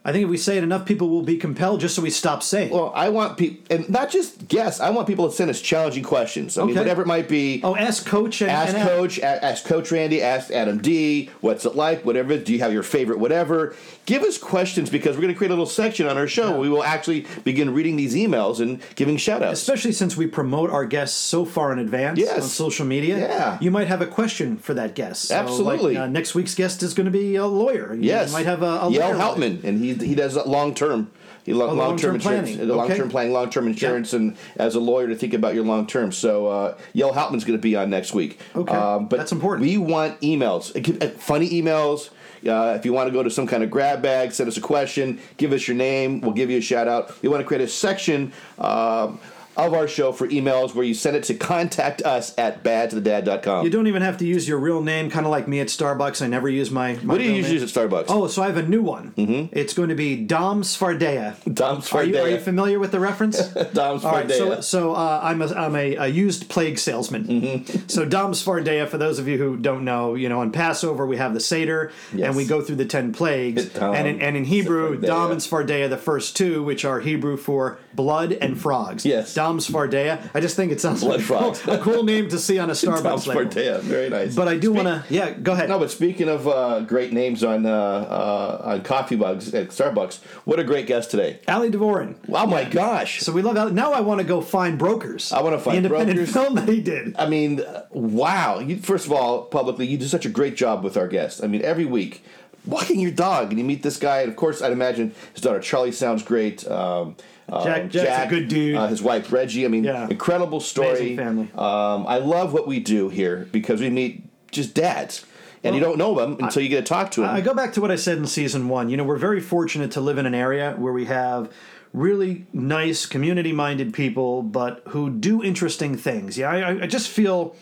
I 0.07 0.13
think 0.13 0.23
if 0.23 0.31
we 0.31 0.37
say 0.37 0.57
it 0.57 0.63
enough, 0.63 0.87
people 0.87 1.09
will 1.09 1.23
be 1.25 1.37
compelled 1.37 1.81
just 1.81 1.97
so 1.97 2.01
we 2.01 2.11
stop 2.11 2.45
saying. 2.45 2.71
Well, 2.71 2.93
I 2.95 3.09
want 3.09 3.37
people, 3.37 3.65
and 3.77 3.91
not 3.91 4.09
just 4.09 4.47
guests. 4.47 4.81
I 4.81 4.91
want 4.91 5.09
people 5.09 5.29
to 5.29 5.35
send 5.35 5.51
us 5.51 5.61
challenging 5.61 6.05
questions. 6.05 6.57
I 6.57 6.65
mean, 6.65 6.77
whatever 6.77 7.03
it 7.03 7.09
might 7.09 7.29
be. 7.29 7.61
oh, 7.65 7.75
ask 7.75 8.07
Coach 8.07 8.41
and 8.41 8.49
ask 8.49 8.73
and 8.73 8.89
Coach, 8.89 9.19
a- 9.19 9.45
ask 9.45 9.65
Coach 9.65 9.91
Randy, 9.91 10.23
ask 10.23 10.53
Adam 10.53 10.79
D. 10.79 11.29
What's 11.41 11.67
it 11.67 11.75
like? 11.75 12.05
Whatever. 12.05 12.39
Do 12.39 12.53
you 12.53 12.61
have 12.61 12.73
your 12.73 12.85
favorite? 12.85 13.19
Whatever. 13.19 13.75
Give 14.07 14.23
us 14.23 14.39
questions 14.39 14.89
because 14.91 15.17
we're 15.17 15.23
going 15.23 15.35
to 15.35 15.39
create 15.39 15.51
a 15.51 15.55
little 15.55 15.67
section 15.67 16.07
on 16.07 16.17
our 16.17 16.29
show 16.29 16.53
where 16.53 16.61
we 16.61 16.69
will 16.69 16.85
actually 16.85 17.27
begin 17.43 17.75
reading 17.75 17.97
these 17.97 18.15
emails 18.15 18.61
and 18.61 18.81
giving 18.95 19.17
shout 19.17 19.43
outs. 19.43 19.61
Especially 19.61 19.91
since 19.91 20.17
we 20.17 20.29
promote 20.29 20.71
our 20.71 20.85
guests 20.87 21.17
so 21.19 21.45
far 21.45 21.73
in 21.73 21.81
advance 21.81 22.17
Yes. 22.21 22.37
on 22.37 22.49
social 22.49 22.87
media. 22.87 23.19
Yeah. 23.19 23.59
You 23.61 23.73
might 23.73 23.89
have 23.89 24.03
a 24.03 24.07
question 24.07 24.59
for 24.59 24.75
that 24.75 24.95
guest. 24.95 25.25
So, 25.25 25.35
Absolutely. 25.35 25.95
Like, 25.95 26.03
uh, 26.05 26.07
next 26.07 26.37
week's 26.37 26.55
guest 26.55 26.85
is 26.85 26.95
going 26.95 27.07
to 27.07 27.11
be 27.11 27.35
a 27.35 27.47
lawyer. 27.47 27.93
You 27.95 28.03
Yes, 28.03 28.33
might 28.33 28.47
have 28.47 28.63
a, 28.63 28.83
a 28.83 28.91
Yale 28.93 29.21
and 29.43 29.81
he 29.83 29.96
he 30.01 30.15
does 30.15 30.37
long 30.37 30.75
term. 30.75 31.11
Long 31.49 31.77
long-term 31.77 32.17
insurance, 32.17 32.51
planning. 32.57 32.69
long 32.77 32.89
term 32.89 33.09
planning, 33.09 33.33
long 33.33 33.51
term 33.51 33.69
insurance, 33.69 34.13
and 34.13 34.37
as 34.57 34.75
a 34.75 34.81
lawyer 34.81 35.07
to 35.07 35.15
think 35.15 35.33
about 35.33 35.55
your 35.55 35.65
long 35.65 35.87
term. 35.87 36.11
So 36.11 36.49
uh, 36.49 36.77
Yale 36.93 37.13
Hauptman's 37.13 37.45
going 37.45 37.57
to 37.57 37.63
be 37.63 37.77
on 37.77 37.89
next 37.89 38.13
week. 38.15 38.41
Um, 38.57 38.63
Okay. 38.63 39.07
but 39.09 39.17
That's 39.19 39.31
important. 39.31 39.65
We 39.65 39.79
want 39.79 40.21
emails, 40.23 40.75
Uh, 40.75 41.05
uh, 41.07 41.11
funny 41.11 41.49
emails. 41.51 42.11
Uh, 42.45 42.75
if 42.77 42.85
you 42.85 42.93
want 42.93 43.07
to 43.07 43.13
go 43.13 43.23
to 43.23 43.31
some 43.31 43.47
kind 43.47 43.63
of 43.63 43.71
grab 43.71 44.03
bag, 44.03 44.33
send 44.33 44.49
us 44.49 44.57
a 44.57 44.61
question, 44.61 45.21
give 45.37 45.53
us 45.53 45.69
your 45.69 45.77
name, 45.77 46.21
we'll 46.21 46.33
give 46.33 46.51
you 46.51 46.59
a 46.59 46.61
shout 46.61 46.89
out. 46.89 47.11
We 47.23 47.29
want 47.29 47.41
to 47.43 47.47
create 47.47 47.63
a 47.63 47.69
section 47.69 48.33
um, 48.59 49.21
of 49.57 49.75
our 49.75 49.89
show 49.89 50.13
for 50.13 50.29
emails 50.29 50.75
where 50.75 50.85
you 50.85 50.95
send 50.95 51.17
it 51.17 51.25
to 51.25 51.35
contact 51.35 52.03
us 52.03 52.37
at 52.39 52.63
badtothedad.com. 52.63 53.65
You 53.65 53.71
don't 53.71 53.87
even 53.87 54.03
have 54.03 54.19
to 54.19 54.27
use 54.27 54.49
your 54.49 54.59
real 54.59 54.83
name, 54.83 55.11
kind 55.11 55.27
of 55.27 55.33
like 55.33 55.49
me 55.49 55.61
at 55.61 55.69
Starbucks. 55.69 56.23
I 56.23 56.27
never 56.27 56.49
use 56.49 56.71
my. 56.71 56.95
my 56.95 57.15
what 57.15 57.19
do 57.19 57.25
you 57.25 57.33
usually 57.33 57.55
name. 57.55 57.63
use 57.63 57.77
at 57.77 57.91
Starbucks? 57.91 58.07
Oh, 58.09 58.27
so 58.27 58.43
I 58.43 58.47
have 58.47 58.57
a 58.57 58.63
new 58.63 58.83
one. 58.83 59.13
Mm-hmm. 59.17 59.57
It's 59.57 59.75
going 59.75 59.89
to 59.89 59.95
be 59.95 60.17
Dom 60.17 60.63
Svardea. 60.63 61.37
Dom 61.53 61.83
Are 61.93 62.05
you, 62.05 62.19
are 62.19 62.29
you 62.29 62.39
familiar 62.39 62.79
with 62.79 62.93
the 62.93 63.01
reference? 63.01 63.47
Dom 63.73 64.05
All 64.05 64.13
right, 64.13 64.31
so 64.31 64.61
so 64.61 64.95
uh, 64.95 65.21
I'm 65.23 65.41
a 65.41 65.47
I'm 65.55 65.75
a, 65.75 65.97
a 65.97 66.07
used 66.07 66.49
plague 66.49 66.79
salesman. 66.79 67.25
Mm-hmm. 67.25 67.87
So 67.89 68.05
Dom 68.05 68.33
Svardea, 68.33 68.89
for 68.89 68.99
those 68.99 69.19
of 69.19 69.29
you 69.29 69.39
who 69.39 69.57
don't 69.57 69.85
know, 69.85 70.15
you 70.15 70.29
know, 70.29 70.41
on 70.41 70.53
Passover 70.53 71.07
we 71.07 71.17
have 71.17 71.33
the 71.35 71.41
Seder 71.41 71.93
Yes. 72.13 72.29
and 72.29 72.37
we 72.37 72.47
go 72.47 72.61
through 72.63 72.77
the 72.77 72.85
ten 72.87 73.13
plagues. 73.13 73.67
Dom 73.71 73.95
and 73.95 74.07
in, 74.07 74.21
and 74.21 74.37
in 74.37 74.45
Hebrew, 74.45 74.99
Svardea. 74.99 75.07
Dom 75.07 75.31
and 75.33 75.41
Svardea, 75.41 75.89
the 75.89 75.97
first 75.97 76.37
two, 76.37 76.63
which 76.63 76.85
are 76.85 77.01
Hebrew 77.01 77.37
for 77.37 77.79
blood 77.95 78.33
and 78.33 78.61
frogs. 78.61 79.05
Yes. 79.05 79.35
Dom 79.35 79.46
Svardea. 79.59 80.31
I 80.35 80.41
just 80.41 80.57
think 80.57 80.73
it 80.73 80.81
sounds 80.81 81.01
Blood 81.03 81.21
like 81.21 81.25
a 81.25 81.27
cool- 81.29 81.55
frogs. 81.55 81.69
a 81.69 81.79
cool 81.79 82.03
name 82.05 82.29
to 82.29 82.39
see 82.39 82.59
on 82.59 82.69
a 82.71 82.73
Starbucks 82.83 83.27
label. 83.27 83.43
Svardea. 83.51 83.81
Very 83.81 84.11
nice. 84.11 84.35
But 84.35 84.49
I 84.49 84.57
do 84.59 84.73
want 84.73 84.89
to, 84.89 85.05
yeah, 85.09 85.31
go 85.31 85.53
ahead. 85.53 85.69
No, 85.69 85.79
but 85.79 85.91
speaking 85.91 86.29
of 86.29 86.47
uh, 86.49 86.81
great 86.81 87.13
names 87.13 87.43
on 87.45 87.65
uh, 87.67 87.71
uh, 87.71 88.63
on 88.65 88.83
coffee 88.83 89.17
mugs 89.17 89.55
at 89.55 89.69
Starbucks, 89.69 90.19
what 90.45 90.59
a 90.59 90.65
great 90.65 90.87
guest 90.87 91.11
today! 91.11 91.39
Ali 91.49 91.71
Dvorin. 91.71 92.17
Oh 92.29 92.47
my 92.47 92.65
gosh! 92.65 93.21
So 93.21 93.33
we 93.33 93.43
love 93.43 93.57
Ali. 93.57 93.73
Now 93.73 93.93
I 93.93 94.01
want 94.01 94.21
to 94.21 94.27
go 94.27 94.41
find 94.41 94.79
brokers. 94.79 95.33
I 95.33 95.41
wanna 95.43 95.59
find 95.59 95.85
the 95.85 95.89
independent 95.89 96.17
brokers. 96.19 96.33
film 96.35 96.55
that 96.57 96.69
he 96.69 96.81
did. 96.81 97.15
I 97.19 97.27
mean, 97.29 97.63
wow! 97.91 98.59
You, 98.59 98.77
first 98.79 99.07
of 99.07 99.13
all, 99.13 99.45
publicly, 99.45 99.87
you 99.87 99.99
do 99.99 100.07
such 100.07 100.27
a 100.27 100.31
great 100.31 100.57
job 100.57 100.83
with 100.85 100.97
our 100.97 101.09
guests. 101.09 101.43
I 101.43 101.47
mean, 101.47 101.63
every 101.63 101.85
week, 101.85 102.23
walking 102.67 102.99
your 103.01 103.11
dog, 103.11 103.51
and 103.51 103.59
you 103.59 103.65
meet 103.65 103.83
this 103.83 103.97
guy, 103.97 104.21
and 104.23 104.31
of 104.31 104.37
course, 104.37 104.63
I'd 104.63 104.73
imagine 104.73 105.15
his 105.33 105.43
daughter 105.43 105.61
Charlie 105.61 105.93
sounds 105.93 106.23
great. 106.23 106.67
Um, 106.69 107.17
uh, 107.49 107.65
Jack- 107.65 107.91
Jack's 107.91 108.27
a 108.27 108.29
good 108.35 108.49
dude. 108.49 108.77
Uh, 108.77 108.87
his 108.89 109.03
wife 109.03 109.33
Reggie. 109.33 109.65
I 109.65 109.69
mean, 109.69 109.85
Yeah. 109.85 110.09
incredible 110.09 110.61
story. 110.61 110.89
Amazing 110.91 111.17
family. 111.17 111.49
Um, 111.57 112.07
I 112.07 112.19
love 112.19 112.53
what 112.53 112.67
we 112.67 112.81
do 112.81 113.09
here 113.09 113.49
because 113.53 113.81
we 113.81 113.91
meet 113.91 114.25
just 114.51 114.75
dads, 114.75 115.25
and 115.63 115.75
you 115.75 115.81
don't 115.81 115.99
know 115.99 116.15
them 116.15 116.37
until 116.41 116.63
you 116.63 116.69
get 116.69 116.79
to 116.79 116.89
talk 116.89 117.11
to 117.13 117.21
them. 117.23 117.31
I 117.31 117.41
go 117.41 117.55
back 117.55 117.73
to 117.75 117.81
what 117.81 117.91
I 117.91 117.97
said 117.97 118.19
in 118.19 118.27
season 118.27 118.69
one. 118.69 118.89
You 118.91 118.97
know, 118.97 119.05
we're 119.05 119.17
very 119.17 119.41
fortunate 119.41 119.91
to 119.93 120.01
live 120.01 120.19
in 120.19 120.27
an 120.27 120.35
area 120.35 120.75
where 120.79 120.93
we 120.93 121.05
have 121.07 121.51
really 121.93 122.47
nice, 122.53 123.07
community 123.07 123.53
minded 123.53 123.93
people, 123.95 124.43
but 124.43 124.83
who 124.89 125.09
do 125.11 125.43
interesting 125.43 125.97
things. 125.97 126.37
Yeah, 126.37 126.51
I, 126.51 126.83
I 126.83 126.87
just 126.87 127.09
feel, 127.09 127.57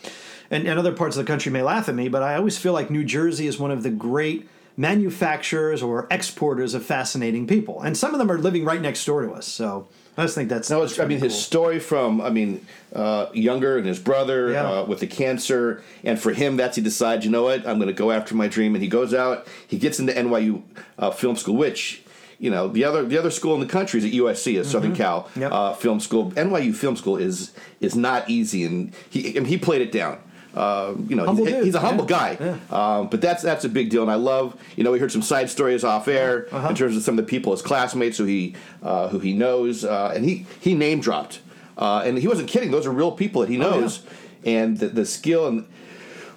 and, 0.51 0.67
and 0.67 0.77
other 0.77 0.91
parts 0.91 1.15
of 1.15 1.23
the 1.25 1.27
country 1.31 1.51
may 1.51 1.61
laugh 1.61 1.87
at 1.87 1.95
me, 1.95 2.09
but 2.09 2.21
I 2.21 2.35
always 2.35 2.57
feel 2.57 2.73
like 2.73 2.89
New 2.91 3.03
Jersey 3.05 3.47
is 3.47 3.57
one 3.59 3.71
of 3.71 3.83
the 3.83 3.89
great 3.91 4.49
manufacturers 4.77 5.81
or 5.83 6.07
exporters 6.11 6.73
of 6.73 6.85
fascinating 6.85 7.47
people. 7.47 7.81
And 7.81 7.97
some 7.97 8.13
of 8.13 8.19
them 8.19 8.31
are 8.31 8.37
living 8.37 8.65
right 8.65 8.81
next 8.81 9.05
door 9.05 9.21
to 9.23 9.31
us. 9.31 9.45
So 9.47 9.87
I 10.17 10.23
just 10.23 10.35
think 10.35 10.49
that's. 10.49 10.69
No, 10.69 10.83
it's, 10.83 10.99
I 10.99 11.05
mean, 11.05 11.19
his 11.19 11.37
story 11.39 11.79
from, 11.79 12.21
I 12.21 12.29
mean, 12.29 12.65
uh, 12.93 13.27
younger 13.33 13.77
and 13.77 13.85
his 13.85 13.99
brother 13.99 14.51
Yeah. 14.51 14.69
uh, 14.69 14.85
with 14.85 14.99
the 14.99 15.07
cancer. 15.07 15.83
And 16.03 16.19
for 16.19 16.31
him, 16.33 16.57
that's 16.57 16.75
he 16.77 16.81
decides, 16.81 17.25
you 17.25 17.31
know 17.31 17.43
what, 17.43 17.67
I'm 17.67 17.77
going 17.77 17.87
to 17.87 17.93
go 17.93 18.11
after 18.11 18.35
my 18.35 18.47
dream. 18.47 18.75
And 18.75 18.83
he 18.83 18.89
goes 18.89 19.13
out, 19.13 19.47
he 19.67 19.77
gets 19.77 19.99
into 19.99 20.13
NYU 20.13 20.61
uh, 20.97 21.11
Film 21.11 21.35
School, 21.35 21.55
which, 21.57 22.01
you 22.39 22.49
know, 22.51 22.67
the 22.67 22.83
other 22.83 23.05
the 23.05 23.17
other 23.17 23.31
school 23.31 23.53
in 23.55 23.61
the 23.61 23.65
country 23.67 23.97
is 23.99 24.05
at 24.05 24.11
USC, 24.11 24.59
at 24.59 24.65
Southern 24.65 24.93
Cal 24.95 25.23
Mm-hmm. 25.23 25.41
Yep. 25.41 25.51
uh, 25.51 25.73
Film 25.73 25.99
School. 26.01 26.31
NYU 26.31 26.75
Film 26.75 26.95
School 26.97 27.15
is 27.17 27.51
is 27.79 27.95
not 27.95 28.29
easy, 28.29 28.63
and 28.65 28.93
he 29.09 29.33
mean, 29.33 29.45
he 29.45 29.57
played 29.57 29.81
it 29.81 29.91
down. 29.93 30.19
Uh, 30.55 30.95
you 31.09 31.15
know, 31.17 31.35
he's, 31.35 31.63
he's 31.65 31.75
a 31.75 31.79
humble 31.81 32.05
yeah, 32.09 32.35
guy, 32.35 32.59
um, 32.71 33.09
but 33.09 33.19
that's 33.21 33.43
that's 33.43 33.65
a 33.65 33.69
big 33.69 33.89
deal, 33.89 34.01
and 34.01 34.09
I 34.11 34.15
love. 34.15 34.55
You 34.77 34.83
know, 34.85 34.91
we 34.91 34.99
heard 34.99 35.11
some 35.11 35.21
side 35.21 35.49
stories 35.49 35.83
off 35.83 36.07
air 36.07 36.47
Uh-huh. 36.51 36.69
in 36.69 36.75
terms 36.75 36.95
of 36.95 37.03
some 37.03 37.19
of 37.19 37.25
the 37.25 37.29
people, 37.29 37.51
his 37.51 37.61
classmates, 37.61 38.17
who 38.17 38.23
he 38.25 38.55
uh, 38.81 39.09
who 39.09 39.19
he 39.19 39.33
knows, 39.33 39.83
uh, 39.83 40.13
and 40.15 40.23
he 40.23 40.45
he 40.61 40.73
name 40.73 41.01
dropped, 41.01 41.41
uh, 41.77 42.03
and 42.05 42.17
he 42.17 42.27
wasn't 42.27 42.47
kidding. 42.47 42.71
Those 42.71 42.85
are 42.87 42.91
real 42.91 43.11
people 43.11 43.41
that 43.41 43.49
he 43.49 43.59
Oh, 43.61 43.69
yeah. 43.75 43.81
knows, 43.81 44.03
and 44.45 44.77
the, 44.79 44.87
the 44.87 45.05
skill 45.05 45.45
and 45.47 45.65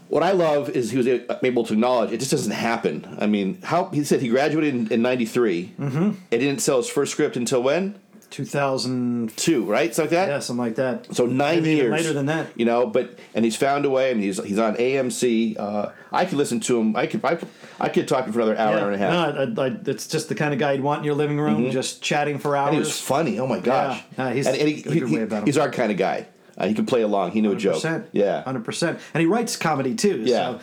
what 0.09 0.23
I 0.23 0.33
love 0.33 0.71
is 0.71 0.91
he 0.91 0.97
was 0.97 1.07
able 1.07 1.65
to 1.65 1.73
acknowledge 1.75 2.13
it 2.13 2.19
just 2.19 2.31
doesn't 2.31 2.53
happen. 2.53 3.07
I 3.21 3.27
mean, 3.27 3.59
how 3.63 3.91
he 3.91 4.03
said 4.05 4.21
he 4.23 4.29
graduated 4.29 4.75
in, 4.75 4.93
in 4.93 5.03
'93, 5.03 5.75
mm-hmm. 5.79 5.97
and 5.99 6.17
didn't 6.31 6.61
sell 6.61 6.79
his 6.79 6.89
first 6.89 7.13
script 7.13 7.37
until 7.37 7.63
when 7.63 7.95
2000. 8.31 9.37
two, 9.37 9.65
right? 9.65 9.95
Something 9.95 10.19
like 10.19 10.27
that. 10.27 10.33
Yeah, 10.33 10.39
something 10.41 10.65
like 10.65 10.75
that. 10.77 11.15
So 11.15 11.27
nine 11.27 11.63
Maybe 11.63 11.77
years 11.77 11.91
later 11.91 12.13
than 12.13 12.27
that. 12.27 12.47
you 12.57 12.65
know. 12.65 12.87
But 12.87 13.19
and 13.35 13.45
he's 13.45 13.57
found 13.57 13.85
a 13.85 13.91
way. 13.91 14.11
I 14.11 14.15
mean, 14.15 14.23
he's 14.23 14.43
he's 14.45 14.59
on 14.59 14.77
AMC. 14.77 15.59
Uh, 15.59 15.91
I 16.13 16.25
could 16.25 16.39
listen 16.39 16.61
to 16.61 16.79
him. 16.81 16.97
I 16.97 17.07
could 17.07 17.25
I 17.25 17.35
could, 17.37 17.49
I 17.81 17.89
could 17.89 18.09
talk 18.09 18.21
to 18.21 18.27
him 18.27 18.33
for 18.33 18.41
another 18.41 18.57
hour, 18.57 18.79
hour 18.79 18.91
and 18.93 18.95
a 18.95 18.99
half. 18.99 19.35
Mm-hmm. 19.35 19.55
No, 19.55 19.63
I, 19.63 19.67
I, 19.67 19.77
it's 19.87 20.07
just 20.07 20.29
the 20.29 20.35
kind 20.35 20.53
of 20.53 20.59
guy 20.61 20.73
you'd 20.73 20.83
want 20.83 20.99
in 21.01 21.05
your 21.05 21.15
living 21.15 21.39
room, 21.41 21.71
just 21.71 22.03
chatting 22.03 22.39
for 22.39 22.57
hours. 22.57 22.69
and 22.69 22.75
he 22.77 22.81
was 22.81 23.01
funny. 23.01 23.39
Oh 23.39 23.47
my 23.47 23.61
gosh! 23.61 24.03
Yeah. 24.17 24.25
Uh, 24.27 24.33
he's- 24.33 24.47
and, 24.47 24.57
and 24.57 24.69
he, 24.69 24.83
got 24.83 24.93
a 24.93 24.99
good 25.01 25.09
he- 25.09 25.17
him. 25.17 25.45
he's 25.47 25.59
our 25.59 25.71
kind 25.71 25.91
of 25.93 25.99
guy. 25.99 26.27
Uh, 26.57 26.67
he 26.67 26.75
can 26.75 26.87
play 26.87 27.03
along. 27.03 27.31
He 27.31 27.41
knew 27.41 27.53
a 27.53 27.57
joke. 27.57 27.83
Yeah. 28.13 28.43
hundred 28.43 28.65
percent. 28.65 28.99
And 29.15 29.21
he 29.21 29.27
writes 29.27 29.57
comedy 29.57 29.95
too. 29.95 30.23
Yeah. 30.25 30.59
So 30.59 30.61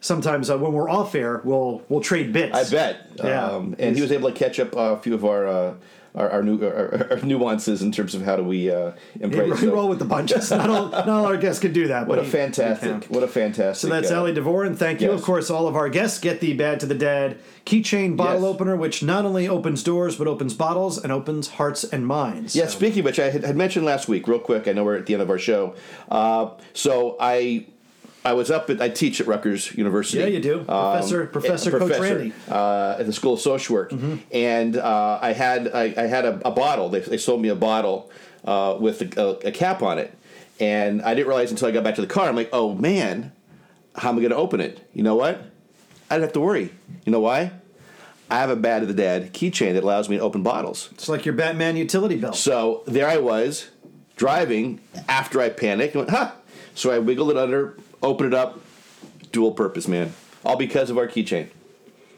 sometimes 0.00 0.50
uh, 0.50 0.58
when 0.58 0.72
we're 0.72 0.90
off 0.90 1.14
air, 1.14 1.40
we'll 1.44 1.82
we'll 1.88 2.00
trade 2.00 2.32
bits. 2.32 2.54
I 2.54 2.68
bet. 2.68 3.10
Yeah. 3.22 3.46
Um, 3.46 3.76
and 3.78 3.94
he 3.94 4.02
was 4.02 4.10
able 4.12 4.30
to 4.30 4.36
catch 4.36 4.58
up 4.58 4.76
uh, 4.76 4.80
a 4.80 4.96
few 4.98 5.14
of 5.14 5.24
our. 5.24 5.46
Uh, 5.46 5.74
our, 6.16 6.30
our 6.30 6.42
new 6.42 6.64
our, 6.64 7.08
our 7.10 7.20
nuances 7.22 7.82
in 7.82 7.92
terms 7.92 8.14
of 8.14 8.22
how 8.22 8.36
do 8.36 8.42
we 8.42 8.70
uh, 8.70 8.92
embrace. 9.20 9.60
he 9.60 9.66
so- 9.66 9.72
roll 9.74 9.88
with 9.88 9.98
the 9.98 10.06
punches. 10.06 10.50
not 10.50 10.70
all 10.70 10.88
not 10.88 11.08
all 11.08 11.26
our 11.26 11.36
guests 11.36 11.60
can 11.60 11.72
do 11.72 11.88
that. 11.88 12.06
what 12.06 12.18
a 12.18 12.24
fantastic! 12.24 13.04
What 13.10 13.22
a 13.22 13.28
fantastic! 13.28 13.88
So 13.88 13.94
that's 13.94 14.10
uh, 14.10 14.18
Ali 14.18 14.32
Dvorin. 14.34 14.76
Thank 14.76 15.00
you. 15.00 15.10
yes. 15.10 15.18
Of 15.20 15.24
course, 15.24 15.50
all 15.50 15.68
of 15.68 15.76
our 15.76 15.88
guests 15.88 16.18
get 16.18 16.40
the 16.40 16.54
Bad 16.54 16.80
to 16.80 16.86
the 16.86 16.94
Dad 16.94 17.38
keychain 17.66 18.16
bottle 18.16 18.42
Yes. 18.42 18.54
opener, 18.54 18.76
which 18.76 19.02
not 19.02 19.24
only 19.24 19.48
opens 19.48 19.82
doors 19.82 20.16
but 20.16 20.26
opens 20.26 20.54
bottles 20.54 20.98
and 21.02 21.12
opens 21.12 21.48
hearts 21.50 21.84
and 21.84 22.06
minds. 22.06 22.56
Yeah, 22.56 22.64
So- 22.66 22.78
speaking 22.78 23.00
of 23.00 23.04
which, 23.06 23.18
I 23.18 23.30
had, 23.30 23.44
had 23.44 23.56
mentioned 23.56 23.84
last 23.84 24.08
week, 24.08 24.26
real 24.28 24.38
quick. 24.38 24.66
I 24.68 24.72
know 24.72 24.84
we're 24.84 24.96
at 24.96 25.06
the 25.06 25.14
end 25.14 25.22
of 25.22 25.30
our 25.30 25.38
show. 25.38 25.74
Uh, 26.10 26.50
so 26.72 27.16
I, 27.20 27.66
I 28.26 28.32
was 28.32 28.50
up 28.50 28.68
at 28.70 28.80
I 28.82 28.88
teach 28.88 29.20
at 29.20 29.26
Rutgers 29.28 29.72
University. 29.76 30.18
Yeah, 30.18 30.26
you 30.26 30.40
do. 30.40 30.64
Professor- 30.64 31.26
Professor 31.26 31.70
Coach 31.78 31.98
Randy. 31.98 32.30
Mm-hmm. 32.30 32.52
uh, 32.52 32.96
at 32.98 33.06
the 33.06 33.12
School 33.12 33.34
of 33.34 33.40
Social 33.40 33.76
Work, 33.76 33.92
and 34.32 34.76
uh, 34.76 35.18
I 35.22 35.32
had 35.32 35.68
I, 35.72 35.94
I 35.96 36.06
had 36.06 36.24
a, 36.24 36.48
a 36.48 36.50
bottle. 36.50 36.88
They, 36.88 37.00
they 37.00 37.18
sold 37.18 37.40
me 37.40 37.48
a 37.48 37.54
bottle 37.54 38.10
uh, 38.44 38.76
with 38.80 39.00
a, 39.16 39.20
a, 39.44 39.48
a 39.48 39.52
cap 39.52 39.80
on 39.80 39.98
it, 39.98 40.12
and 40.58 41.02
I 41.02 41.14
didn't 41.14 41.28
realize 41.28 41.52
until 41.52 41.68
I 41.68 41.70
got 41.70 41.84
back 41.84 41.94
to 41.94 42.00
the 42.00 42.06
car. 42.08 42.28
I'm 42.28 42.34
like, 42.36 42.50
oh 42.52 42.74
man, 42.74 43.30
how 43.94 44.08
am 44.08 44.16
I 44.16 44.18
going 44.18 44.30
to 44.30 44.36
open 44.36 44.60
it? 44.60 44.88
You 44.92 45.04
know 45.04 45.14
what? 45.14 45.40
I 46.10 46.14
don't 46.16 46.22
have 46.22 46.32
to 46.32 46.40
worry. 46.40 46.72
You 47.04 47.12
know 47.12 47.20
why? 47.20 47.52
I 48.28 48.38
have 48.38 48.50
a 48.50 48.56
Bad 48.56 48.82
of 48.82 48.88
the 48.88 48.94
Dad 48.94 49.32
keychain 49.32 49.74
that 49.74 49.84
allows 49.84 50.08
me 50.08 50.16
to 50.16 50.22
open 50.22 50.42
bottles. 50.42 50.88
It's 50.92 51.08
like 51.08 51.24
your 51.24 51.34
Batman 51.34 51.76
utility 51.76 52.16
belt. 52.16 52.34
So 52.34 52.82
there 52.86 53.08
I 53.08 53.18
was 53.18 53.70
driving 54.16 54.80
after 55.08 55.40
I 55.40 55.48
panicked 55.48 55.94
and 55.94 56.06
went, 56.06 56.10
huh. 56.10 56.32
So 56.74 56.90
I 56.90 56.98
wiggled 56.98 57.30
it 57.30 57.36
under, 57.36 57.76
opened 58.06 58.32
it 58.32 58.34
up, 58.38 58.58
dual 59.32 59.52
purpose, 59.52 59.86
man. 59.88 60.12
all 60.44 60.56
because 60.56 60.90
of 60.90 60.96
our 60.98 61.06
keychain. 61.08 61.48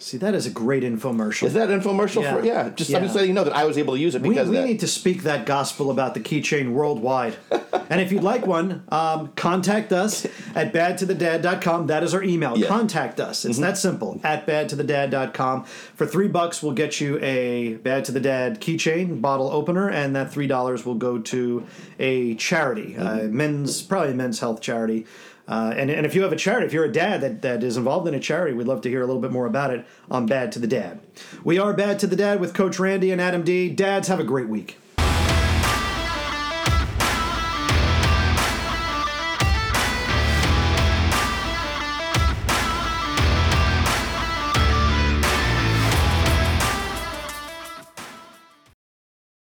See, 0.00 0.16
that 0.18 0.32
is 0.32 0.46
a 0.46 0.50
great 0.50 0.84
infomercial. 0.84 1.48
Is 1.48 1.54
that 1.54 1.70
infomercial 1.70 2.22
Yeah. 2.22 2.36
for? 2.36 2.44
Yeah, 2.46 2.68
just 2.68 2.94
I'm 2.94 3.02
just 3.02 3.16
letting 3.16 3.30
you 3.30 3.34
know 3.34 3.42
that 3.42 3.56
I 3.56 3.64
was 3.64 3.76
able 3.78 3.94
to 3.94 4.00
use 4.00 4.14
it 4.14 4.22
we, 4.22 4.28
because 4.28 4.48
we 4.48 4.56
of 4.56 4.62
that. 4.62 4.68
need 4.68 4.78
to 4.80 4.86
speak 4.86 5.24
that 5.24 5.44
gospel 5.44 5.90
about 5.90 6.14
the 6.14 6.20
keychain 6.20 6.70
worldwide. 6.70 7.34
and 7.90 8.00
if 8.00 8.12
you'd 8.12 8.22
like 8.22 8.46
one, 8.46 8.84
um, 8.90 9.32
contact 9.34 9.90
us 9.92 10.24
at 10.54 10.72
badtothedad.com. 10.72 11.88
That 11.88 12.04
is 12.04 12.14
our 12.14 12.22
email. 12.22 12.56
Yeah. 12.56 12.66
Mm-hmm. 12.66 12.74
Contact 12.78 13.18
us. 13.18 13.44
It's 13.44 13.58
that 13.58 13.76
simple. 13.76 14.20
At 14.22 14.46
badtothedad.com. 14.46 15.64
For 15.64 16.06
three 16.06 16.28
bucks, 16.28 16.62
we'll 16.62 16.72
get 16.74 17.00
you 17.00 17.18
a 17.20 17.74
Bad 17.82 18.04
to 18.04 18.12
the 18.12 18.20
Dad 18.20 18.60
keychain 18.60 19.20
bottle 19.20 19.50
opener, 19.50 19.88
and 19.90 20.14
that 20.14 20.32
three 20.32 20.46
dollars 20.46 20.86
will 20.86 20.94
go 20.94 21.18
to 21.18 21.66
a 21.98 22.34
charity, 22.36 22.96
uh, 22.96 23.18
Mm-hmm. 23.18 23.36
men's 23.36 23.82
probably 23.82 24.12
a 24.12 24.14
men's 24.14 24.38
health 24.38 24.60
charity. 24.60 25.06
Uh, 25.48 25.72
and, 25.76 25.90
and 25.90 26.04
if 26.04 26.14
you 26.14 26.22
have 26.22 26.32
a 26.32 26.36
charity, 26.36 26.66
if 26.66 26.74
you're 26.74 26.84
a 26.84 26.92
dad 26.92 27.22
that, 27.22 27.40
that 27.42 27.64
is 27.64 27.78
involved 27.78 28.06
in 28.06 28.14
a 28.14 28.20
charity, 28.20 28.52
we'd 28.54 28.66
love 28.66 28.82
to 28.82 28.90
hear 28.90 29.02
a 29.02 29.06
little 29.06 29.22
bit 29.22 29.32
more 29.32 29.46
about 29.46 29.72
it 29.72 29.86
on 30.10 30.26
Bad 30.26 30.52
to 30.52 30.58
the 30.58 30.66
Dad. 30.66 31.00
We 31.42 31.58
are 31.58 31.72
Bad 31.72 31.98
to 32.00 32.06
the 32.06 32.16
Dad 32.16 32.38
with 32.38 32.52
Coach 32.52 32.78
Randy 32.78 33.10
and 33.10 33.20
Adam 33.20 33.42
D. 33.42 33.70
Dads, 33.70 34.08
have 34.08 34.20
a 34.20 34.24
great 34.24 34.48
week. 34.48 34.76